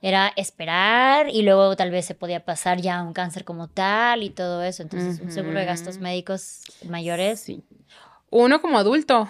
era 0.00 0.32
esperar 0.36 1.28
y 1.28 1.42
luego 1.42 1.76
tal 1.76 1.90
vez 1.90 2.06
se 2.06 2.14
podía 2.14 2.44
pasar 2.44 2.80
ya 2.80 3.02
un 3.02 3.12
cáncer 3.12 3.44
como 3.44 3.68
tal 3.68 4.22
y 4.22 4.30
todo 4.30 4.62
eso. 4.62 4.82
Entonces, 4.82 5.20
un 5.20 5.30
seguro 5.30 5.58
de 5.58 5.64
gastos 5.64 5.98
médicos 5.98 6.62
mayores. 6.88 7.40
Sí. 7.40 7.62
Uno 8.30 8.62
como 8.62 8.78
adulto, 8.78 9.28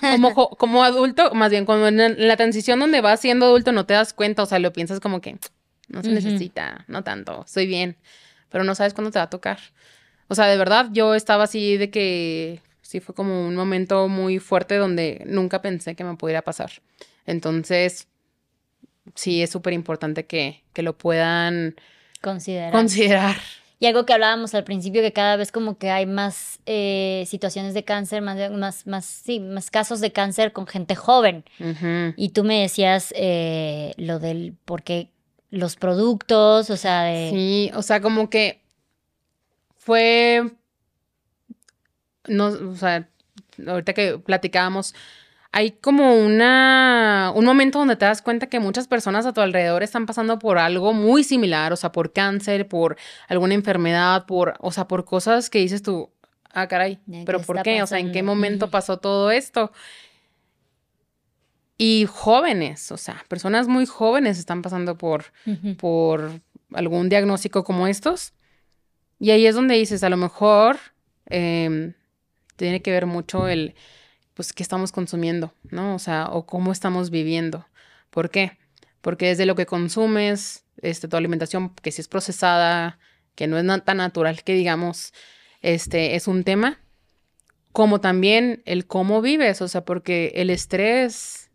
Como, 0.00 0.34
como 0.56 0.84
adulto, 0.84 1.34
más 1.34 1.50
bien, 1.50 1.66
como 1.66 1.88
en 1.88 2.28
la 2.28 2.36
transición 2.36 2.78
donde 2.78 3.00
vas 3.00 3.20
siendo 3.20 3.46
adulto 3.46 3.72
no 3.72 3.84
te 3.86 3.94
das 3.94 4.12
cuenta, 4.12 4.42
o 4.42 4.46
sea, 4.46 4.58
lo 4.58 4.72
piensas 4.72 5.00
como 5.00 5.20
que 5.20 5.38
no 5.88 6.02
se 6.02 6.10
necesita, 6.10 6.84
no 6.86 7.02
tanto, 7.02 7.42
estoy 7.44 7.66
bien, 7.66 7.96
pero 8.48 8.62
no 8.62 8.74
sabes 8.74 8.94
cuándo 8.94 9.10
te 9.10 9.18
va 9.18 9.24
a 9.24 9.30
tocar. 9.30 9.58
O 10.28 10.36
sea, 10.36 10.46
de 10.46 10.56
verdad, 10.56 10.90
yo 10.92 11.16
estaba 11.16 11.44
así 11.44 11.76
de 11.76 11.90
que 11.90 12.60
sí 12.90 12.98
fue 12.98 13.14
como 13.14 13.46
un 13.46 13.54
momento 13.54 14.08
muy 14.08 14.40
fuerte 14.40 14.74
donde 14.74 15.22
nunca 15.24 15.62
pensé 15.62 15.94
que 15.94 16.02
me 16.02 16.16
pudiera 16.16 16.42
pasar. 16.42 16.72
Entonces, 17.24 18.08
sí, 19.14 19.42
es 19.42 19.50
súper 19.50 19.74
importante 19.74 20.26
que, 20.26 20.64
que 20.72 20.82
lo 20.82 20.98
puedan 20.98 21.76
considerar. 22.20 22.72
considerar. 22.72 23.36
Y 23.78 23.86
algo 23.86 24.04
que 24.04 24.12
hablábamos 24.12 24.54
al 24.56 24.64
principio, 24.64 25.02
que 25.02 25.12
cada 25.12 25.36
vez 25.36 25.52
como 25.52 25.78
que 25.78 25.90
hay 25.90 26.04
más 26.04 26.58
eh, 26.66 27.24
situaciones 27.28 27.74
de 27.74 27.84
cáncer, 27.84 28.22
más, 28.22 28.50
más, 28.50 28.86
más, 28.88 29.04
sí, 29.04 29.38
más 29.38 29.70
casos 29.70 30.00
de 30.00 30.10
cáncer 30.10 30.52
con 30.52 30.66
gente 30.66 30.96
joven. 30.96 31.44
Y 32.16 32.30
tú 32.30 32.42
me 32.42 32.60
decías 32.60 33.14
eh, 33.16 33.94
lo 33.98 34.18
del, 34.18 34.56
porque 34.64 35.12
los 35.50 35.76
productos, 35.76 36.70
o 36.70 36.76
sea, 36.76 37.04
de... 37.04 37.30
Sí, 37.30 37.70
o 37.72 37.82
sea, 37.82 38.00
como 38.00 38.28
que 38.30 38.60
fue, 39.78 40.50
no, 42.26 42.46
o 42.46 42.76
sea, 42.76 43.08
ahorita 43.66 43.92
que 43.92 44.18
platicábamos, 44.18 44.94
hay 45.52 45.72
como 45.72 46.14
una, 46.14 47.32
un 47.34 47.44
momento 47.44 47.80
donde 47.80 47.96
te 47.96 48.04
das 48.04 48.22
cuenta 48.22 48.46
que 48.48 48.60
muchas 48.60 48.86
personas 48.86 49.26
a 49.26 49.32
tu 49.32 49.40
alrededor 49.40 49.82
están 49.82 50.06
pasando 50.06 50.38
por 50.38 50.58
algo 50.58 50.92
muy 50.92 51.24
similar, 51.24 51.72
o 51.72 51.76
sea, 51.76 51.90
por 51.90 52.12
cáncer, 52.12 52.68
por 52.68 52.96
alguna 53.28 53.54
enfermedad, 53.54 54.26
por, 54.26 54.54
o 54.60 54.70
sea, 54.70 54.86
por 54.86 55.04
cosas 55.04 55.50
que 55.50 55.58
dices 55.58 55.82
tú, 55.82 56.10
ah, 56.52 56.68
caray, 56.68 57.00
pero 57.26 57.40
¿por 57.40 57.62
qué? 57.62 57.82
O 57.82 57.86
sea, 57.86 57.98
¿en 57.98 58.12
qué 58.12 58.22
momento 58.22 58.70
pasó 58.70 58.98
todo 58.98 59.30
esto? 59.32 59.72
Y 61.76 62.06
jóvenes, 62.08 62.92
o 62.92 62.96
sea, 62.96 63.24
personas 63.26 63.66
muy 63.66 63.86
jóvenes 63.86 64.38
están 64.38 64.62
pasando 64.62 64.98
por, 64.98 65.24
por 65.78 66.40
algún 66.74 67.08
diagnóstico 67.08 67.64
como 67.64 67.86
estos. 67.86 68.34
Y 69.18 69.30
ahí 69.30 69.46
es 69.46 69.54
donde 69.54 69.74
dices, 69.74 70.04
a 70.04 70.10
lo 70.10 70.16
mejor 70.16 70.78
em, 71.26 71.94
tiene 72.64 72.82
que 72.82 72.90
ver 72.90 73.06
mucho 73.06 73.48
el 73.48 73.74
pues, 74.34 74.52
qué 74.52 74.62
estamos 74.62 74.92
consumiendo, 74.92 75.54
¿no? 75.70 75.94
O 75.94 75.98
sea, 75.98 76.28
o 76.30 76.46
cómo 76.46 76.72
estamos 76.72 77.10
viviendo. 77.10 77.66
¿Por 78.10 78.30
qué? 78.30 78.58
Porque 79.00 79.28
desde 79.28 79.46
lo 79.46 79.54
que 79.54 79.66
consumes, 79.66 80.64
este, 80.82 81.08
tu 81.08 81.16
alimentación, 81.16 81.74
que 81.74 81.90
si 81.90 82.00
es 82.00 82.08
procesada, 82.08 82.98
que 83.34 83.46
no 83.46 83.58
es 83.58 83.84
tan 83.84 83.96
natural 83.96 84.42
que 84.42 84.54
digamos, 84.54 85.12
este, 85.62 86.16
es 86.16 86.28
un 86.28 86.44
tema, 86.44 86.80
como 87.72 88.00
también 88.00 88.62
el 88.66 88.86
cómo 88.86 89.22
vives, 89.22 89.62
o 89.62 89.68
sea, 89.68 89.84
porque 89.84 90.32
el 90.34 90.50
estrés 90.50 91.50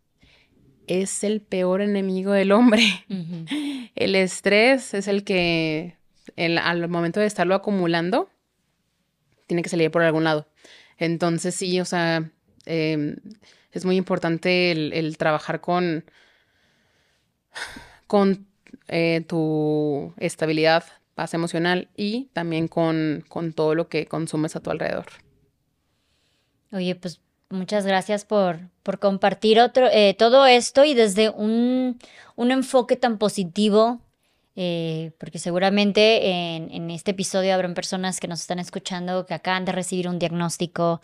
es 0.86 1.24
el 1.24 1.40
peor 1.40 1.80
enemigo 1.82 2.32
del 2.32 2.52
hombre. 2.52 2.84
El 3.94 4.14
estrés 4.14 4.92
es 4.92 5.08
el 5.08 5.24
que 5.24 5.96
al 6.36 6.88
momento 6.88 7.18
de 7.18 7.26
estarlo 7.26 7.54
acumulando, 7.54 8.28
tiene 9.46 9.62
que 9.62 9.70
salir 9.70 9.90
por 9.90 10.02
algún 10.02 10.24
lado. 10.24 10.46
Entonces 10.98 11.54
sí, 11.54 11.80
o 11.80 11.84
sea, 11.84 12.30
Em, 12.66 13.16
es 13.70 13.84
muy 13.84 13.96
importante 13.96 14.72
el, 14.72 15.16
trabajar 15.16 15.60
con, 15.60 16.04
con 18.06 18.46
eh, 18.88 19.24
tu 19.26 20.12
estabilidad, 20.18 20.84
paz 21.14 21.32
emocional 21.32 21.88
y 21.96 22.26
también 22.32 22.68
con, 22.68 23.24
con 23.28 23.52
todo 23.52 23.74
lo 23.74 23.88
que 23.88 24.06
consumes 24.06 24.56
a 24.56 24.60
tu 24.60 24.70
alrededor. 24.70 25.06
Oye, 26.72 26.96
pues 26.96 27.20
muchas 27.48 27.86
gracias 27.86 28.24
por, 28.24 28.58
por 28.82 28.98
compartir 28.98 29.60
otro, 29.60 29.86
eh, 29.90 30.14
todo 30.18 30.46
esto 30.46 30.84
y 30.84 30.94
desde 30.94 31.30
un, 31.30 31.98
un 32.34 32.50
enfoque 32.50 32.96
tan 32.96 33.18
positivo 33.18 34.00
eh, 34.58 35.12
porque 35.18 35.38
seguramente 35.38 36.56
en, 36.56 36.90
este 36.90 37.10
episodio 37.10 37.52
habrán 37.52 37.74
personas 37.74 38.20
que 38.20 38.26
nos 38.26 38.40
están 38.40 38.58
escuchando 38.58 39.26
que 39.26 39.34
acaban 39.34 39.66
de 39.66 39.72
recibir 39.72 40.08
un 40.08 40.18
diagnóstico, 40.18 41.02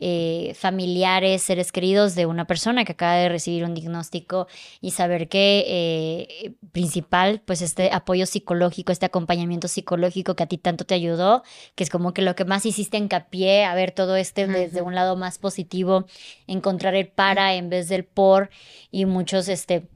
eh, 0.00 0.54
familiares, 0.58 1.42
seres 1.42 1.70
queridos 1.70 2.14
de 2.14 2.24
una 2.24 2.46
persona 2.46 2.86
que 2.86 2.92
acaba 2.92 3.16
de 3.16 3.28
recibir 3.28 3.64
un 3.64 3.74
diagnóstico 3.74 4.46
y 4.80 4.92
saber 4.92 5.28
que 5.28 5.64
eh, 5.68 6.54
principal, 6.72 7.42
pues 7.44 7.60
este 7.60 7.90
apoyo 7.92 8.24
psicológico, 8.24 8.90
este 8.90 9.04
acompañamiento 9.04 9.68
psicológico 9.68 10.34
que 10.34 10.44
a 10.44 10.46
ti 10.46 10.56
tanto 10.56 10.86
te 10.86 10.94
ayudó, 10.94 11.42
que 11.74 11.84
es 11.84 11.90
como 11.90 12.14
que 12.14 12.22
lo 12.22 12.34
que 12.34 12.46
más 12.46 12.64
hiciste 12.64 12.96
hincapié 12.96 13.64
a 13.64 13.74
ver 13.74 13.92
todo 13.92 14.16
este 14.16 14.46
desde 14.46 14.80
un 14.80 14.94
lado 14.94 15.14
más 15.16 15.36
positivo, 15.36 16.06
encontrar 16.46 16.94
el 16.94 17.08
para 17.08 17.54
en 17.54 17.68
vez 17.68 17.88
del 17.88 18.04
por 18.04 18.48
y 18.90 19.04
muchos, 19.04 19.48
este, 19.48 19.88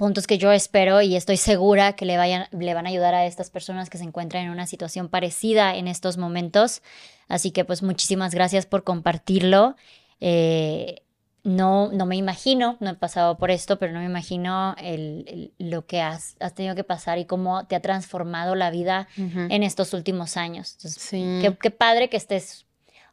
puntos 0.00 0.26
que 0.26 0.38
yo 0.38 0.50
espero 0.50 1.02
y 1.02 1.14
estoy 1.14 1.36
segura 1.36 1.92
que 1.92 2.06
le, 2.06 2.16
vayan, 2.16 2.46
le 2.52 2.72
van 2.72 2.86
a 2.86 2.88
ayudar 2.88 3.14
a 3.14 3.26
estas 3.26 3.50
personas 3.50 3.90
que 3.90 3.98
se 3.98 4.04
encuentran 4.04 4.44
en 4.44 4.50
una 4.50 4.66
situación 4.66 5.10
parecida 5.10 5.76
en 5.76 5.88
estos 5.88 6.16
momentos. 6.16 6.80
Así 7.28 7.50
que 7.50 7.66
pues 7.66 7.82
muchísimas 7.82 8.34
gracias 8.34 8.64
por 8.64 8.82
compartirlo. 8.82 9.76
Eh, 10.18 11.02
no, 11.44 11.92
no 11.92 12.06
me 12.06 12.16
imagino, 12.16 12.78
no 12.80 12.88
he 12.88 12.94
pasado 12.94 13.36
por 13.36 13.50
esto, 13.50 13.78
pero 13.78 13.92
no 13.92 13.98
me 13.98 14.06
imagino 14.06 14.74
el, 14.78 15.52
lo 15.58 15.84
que 15.84 16.00
has, 16.00 16.34
has, 16.40 16.54
tenido 16.54 16.74
que 16.74 16.84
pasar 16.84 17.18
y 17.18 17.26
cómo 17.26 17.66
te 17.66 17.76
ha 17.76 17.80
transformado 17.80 18.54
la 18.54 18.70
vida 18.70 19.06
en 19.16 19.62
estos 19.62 19.92
últimos 19.92 20.38
años. 20.38 20.76
sí. 20.78 21.40
qué, 21.42 21.54
qué, 21.60 21.70
padre 21.70 22.08
que 22.08 22.16
estés 22.16 22.64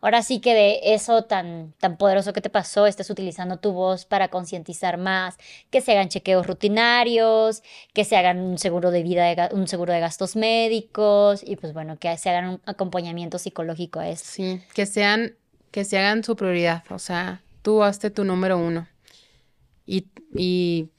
ahora 0.01 0.21
sí 0.21 0.39
que 0.39 0.53
de 0.53 0.79
eso 0.93 1.23
tan, 1.23 1.73
tan 1.79 1.97
poderoso 1.97 2.33
que 2.33 2.41
te 2.41 2.49
pasó, 2.49 2.85
estés 2.85 3.09
utilizando 3.09 3.57
tu 3.57 3.71
voz 3.71 4.05
para 4.05 4.29
concientizar 4.29 4.97
más, 4.97 5.37
que 5.69 5.81
se 5.81 5.91
hagan 5.91 6.09
chequeos 6.09 6.45
rutinarios, 6.47 7.63
que 7.93 8.03
se 8.03 8.15
hagan 8.15 8.39
un 8.39 8.57
seguro 8.57 8.91
de 8.91 9.03
vida, 9.03 9.49
un 9.51 9.67
seguro 9.67 9.93
de 9.93 9.99
gastos 9.99 10.35
médicos 10.35 11.43
y 11.43 11.55
pues 11.55 11.73
bueno, 11.73 11.97
que 11.97 12.15
se 12.17 12.29
hagan 12.29 12.49
un 12.49 12.61
acompañamiento 12.65 13.39
psicológico 13.39 13.99
a 13.99 14.09
eso. 14.09 14.25
Sí, 14.25 14.61
que 14.73 14.85
sean, 14.85 15.35
que 15.71 15.83
se 15.83 15.97
hagan 15.97 16.23
su 16.23 16.35
prioridad, 16.35 16.83
o 16.89 16.99
sea, 16.99 17.41
tú 17.61 17.83
hazte 17.83 18.09
tu 18.09 18.23
número 18.23 18.57
uno 18.57 18.87
y, 19.85 20.07
y 20.33 20.89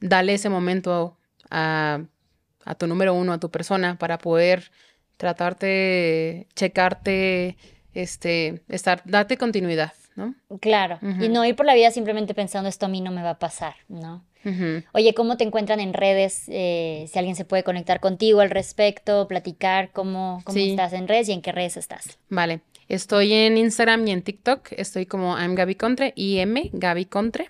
dale 0.00 0.34
ese 0.34 0.48
momento 0.48 1.16
a, 1.50 2.02
a 2.64 2.74
tu 2.74 2.86
número 2.86 3.14
uno, 3.14 3.32
a 3.32 3.38
tu 3.38 3.50
persona, 3.50 3.96
para 3.98 4.18
poder 4.18 4.70
tratarte, 5.16 6.48
checarte, 6.54 7.56
este, 7.94 8.62
estar, 8.68 9.02
date 9.04 9.36
continuidad, 9.36 9.92
¿no? 10.16 10.34
Claro, 10.60 10.98
y 11.20 11.28
no 11.28 11.44
ir 11.44 11.56
por 11.56 11.66
la 11.66 11.74
vida 11.74 11.90
simplemente 11.90 12.34
pensando 12.34 12.68
esto 12.68 12.86
a 12.86 12.88
mí 12.88 13.00
no 13.00 13.10
me 13.10 13.22
va 13.22 13.30
a 13.30 13.38
pasar, 13.38 13.74
¿no? 13.88 14.24
Oye, 14.92 15.14
¿cómo 15.14 15.36
te 15.36 15.44
encuentran 15.44 15.78
en 15.78 15.94
redes? 15.94 16.44
Eh, 16.48 17.06
si 17.08 17.18
alguien 17.18 17.36
se 17.36 17.44
puede 17.44 17.62
conectar 17.62 18.00
contigo 18.00 18.40
al 18.40 18.50
respecto, 18.50 19.28
platicar 19.28 19.90
cómo, 19.92 20.42
cómo 20.44 20.58
estás 20.58 20.92
en 20.94 21.06
redes 21.06 21.28
y 21.28 21.32
en 21.32 21.42
qué 21.42 21.52
redes 21.52 21.76
estás. 21.76 22.18
Vale. 22.28 22.60
Estoy 22.88 23.32
en 23.32 23.56
Instagram 23.56 24.06
y 24.08 24.10
en 24.10 24.22
TikTok. 24.22 24.72
Estoy 24.72 25.06
como 25.06 25.38
I'm 25.38 25.54
Gaby 25.54 25.76
Contre, 25.76 26.12
IM 26.16 26.70
Gaby 26.72 27.06
Contre. 27.06 27.48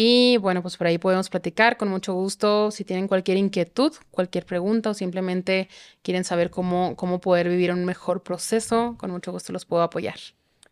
Y 0.00 0.36
bueno, 0.36 0.62
pues 0.62 0.76
por 0.76 0.86
ahí 0.86 0.96
podemos 0.96 1.28
platicar 1.28 1.76
con 1.76 1.88
mucho 1.88 2.14
gusto. 2.14 2.70
Si 2.70 2.84
tienen 2.84 3.08
cualquier 3.08 3.36
inquietud, 3.36 3.92
cualquier 4.12 4.46
pregunta 4.46 4.90
o 4.90 4.94
simplemente 4.94 5.68
quieren 6.02 6.22
saber 6.22 6.50
cómo, 6.50 6.94
cómo 6.94 7.20
poder 7.20 7.48
vivir 7.48 7.72
un 7.72 7.84
mejor 7.84 8.22
proceso, 8.22 8.94
con 8.96 9.10
mucho 9.10 9.32
gusto 9.32 9.52
los 9.52 9.64
puedo 9.64 9.82
apoyar. 9.82 10.14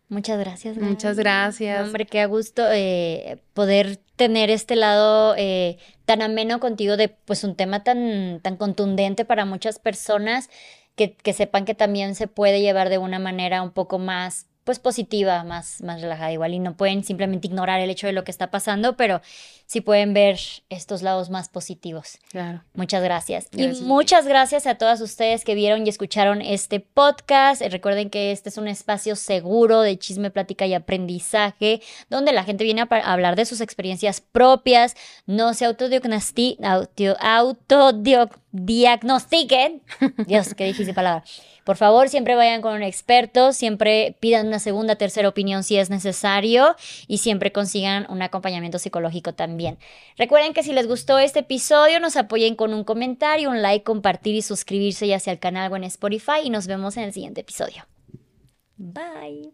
Muchas 0.09 0.39
gracias. 0.39 0.77
Muchas 0.77 1.17
gracias. 1.17 1.89
Hombre, 1.89 2.07
qué 2.07 2.21
a 2.21 2.27
gusto 2.27 2.63
eh, 2.71 3.43
poder 3.53 3.97
tener 4.15 4.49
este 4.49 4.77
lado 4.77 5.35
eh, 5.37 5.79
tan 6.05 6.23
ameno 6.23 6.61
contigo 6.61 6.97
de 6.97 7.09
pues 7.09 7.43
un 7.43 7.57
tema 7.57 7.83
tan, 7.83 8.39
tan 8.45 8.57
contundente 8.57 9.25
para 9.25 9.45
muchas 9.45 9.81
personas 9.81 10.51
que, 10.95 11.17
que 11.17 11.33
sepan 11.33 11.65
que 11.65 11.75
también 11.75 12.15
se 12.15 12.29
puede 12.29 12.61
llevar 12.61 12.91
de 12.91 12.99
una 12.99 13.19
manera 13.19 13.63
un 13.63 13.73
poco 13.73 13.99
más 13.99 14.47
pues 14.67 14.81
positiva, 14.81 15.45
más, 15.45 15.81
más 15.81 16.01
relajada 16.03 16.33
igual 16.33 16.53
y 16.53 16.59
no 16.59 16.77
pueden 16.77 17.05
simplemente 17.05 17.47
ignorar 17.47 17.81
el 17.81 17.89
hecho 17.89 18.09
de 18.09 18.13
lo 18.13 18.25
que 18.25 18.33
está 18.33 18.51
pasando, 18.51 18.97
pero 18.97 19.23
sí 19.67 19.81
pueden 19.81 20.15
ver 20.15 20.39
estos 20.71 21.03
lados 21.03 21.29
más 21.31 21.49
positivos. 21.49 22.19
Claro. 22.31 22.63
Muchas 22.75 23.03
gracias. 23.03 23.49
y 23.53 23.67
muchas 23.83 24.27
gracias 24.27 24.67
a 24.67 24.77
todas 24.77 25.01
ustedes 25.01 25.45
que 25.45 25.55
vieron 25.55 25.87
y 25.87 25.91
escucharon 25.91 26.41
este 26.41 26.81
podcast. 26.81 27.63
Eh, 27.63 27.69
recuerden 27.69 28.11
que 28.11 28.33
este 28.33 28.49
es 28.49 28.59
un 28.59 28.67
espacio 28.69 29.17
seguro 29.17 29.81
de 29.81 29.99
chisme, 29.99 30.31
plática 30.31 30.67
y 30.67 30.75
aprendizaje, 30.75 31.83
donde 32.09 32.33
la 32.33 32.45
gente 32.45 32.63
viene 32.65 32.83
a, 32.83 32.89
hablar 33.13 33.35
de 33.37 33.45
sus 33.45 33.61
experiencias 33.61 34.21
propias, 34.21 34.95
no 35.27 35.55
se 35.55 35.65
autodiagnostiquen, 35.65 36.65
autodiagnostiquen. 37.21 39.83
Dios, 40.27 40.55
qué 40.55 40.65
difícil 40.65 40.95
palabra 40.95 41.25
por 41.67 41.77
favor, 41.77 42.09
siempre 42.09 42.37
vayan 42.37 42.63
con 42.63 42.77
un 42.77 42.85
experto, 42.85 43.53
siempre 43.53 44.17
pidan 44.21 44.47
una 44.47 44.61
segunda, 44.61 44.95
tercera 44.95 45.29
opinión 45.29 45.65
si 45.65 45.77
es 45.77 45.91
necesario 45.91 46.77
y 47.09 47.19
siempre 47.19 47.51
consigan 47.51 48.07
un 48.09 48.23
acompañamiento 48.23 48.79
psicológico 48.79 49.35
Recuerden 50.17 50.53
que 50.53 50.63
si 50.63 50.73
les 50.73 50.87
gustó 50.87 51.19
este 51.19 51.41
episodio, 51.41 52.01
nos 52.01 52.17
apoyen 52.17 52.55
con 52.57 52.75
un 52.75 52.85
comentario, 52.85 53.51
un 53.51 53.63
like, 53.63 53.85
compartir 53.85 54.35
y 54.35 54.43
suscribirse 54.43 55.07
ya 55.07 55.19
sea 55.19 55.33
al 55.33 55.39
canal 55.39 55.73
o 55.73 55.77
en 55.77 55.85
Spotify 55.85 56.41
y 56.45 56.51
nos 56.51 56.67
vemos 56.67 56.97
en 56.97 57.05
el 57.05 57.13
siguiente 57.13 57.41
episodio. 57.41 57.87
Bye. 58.77 59.53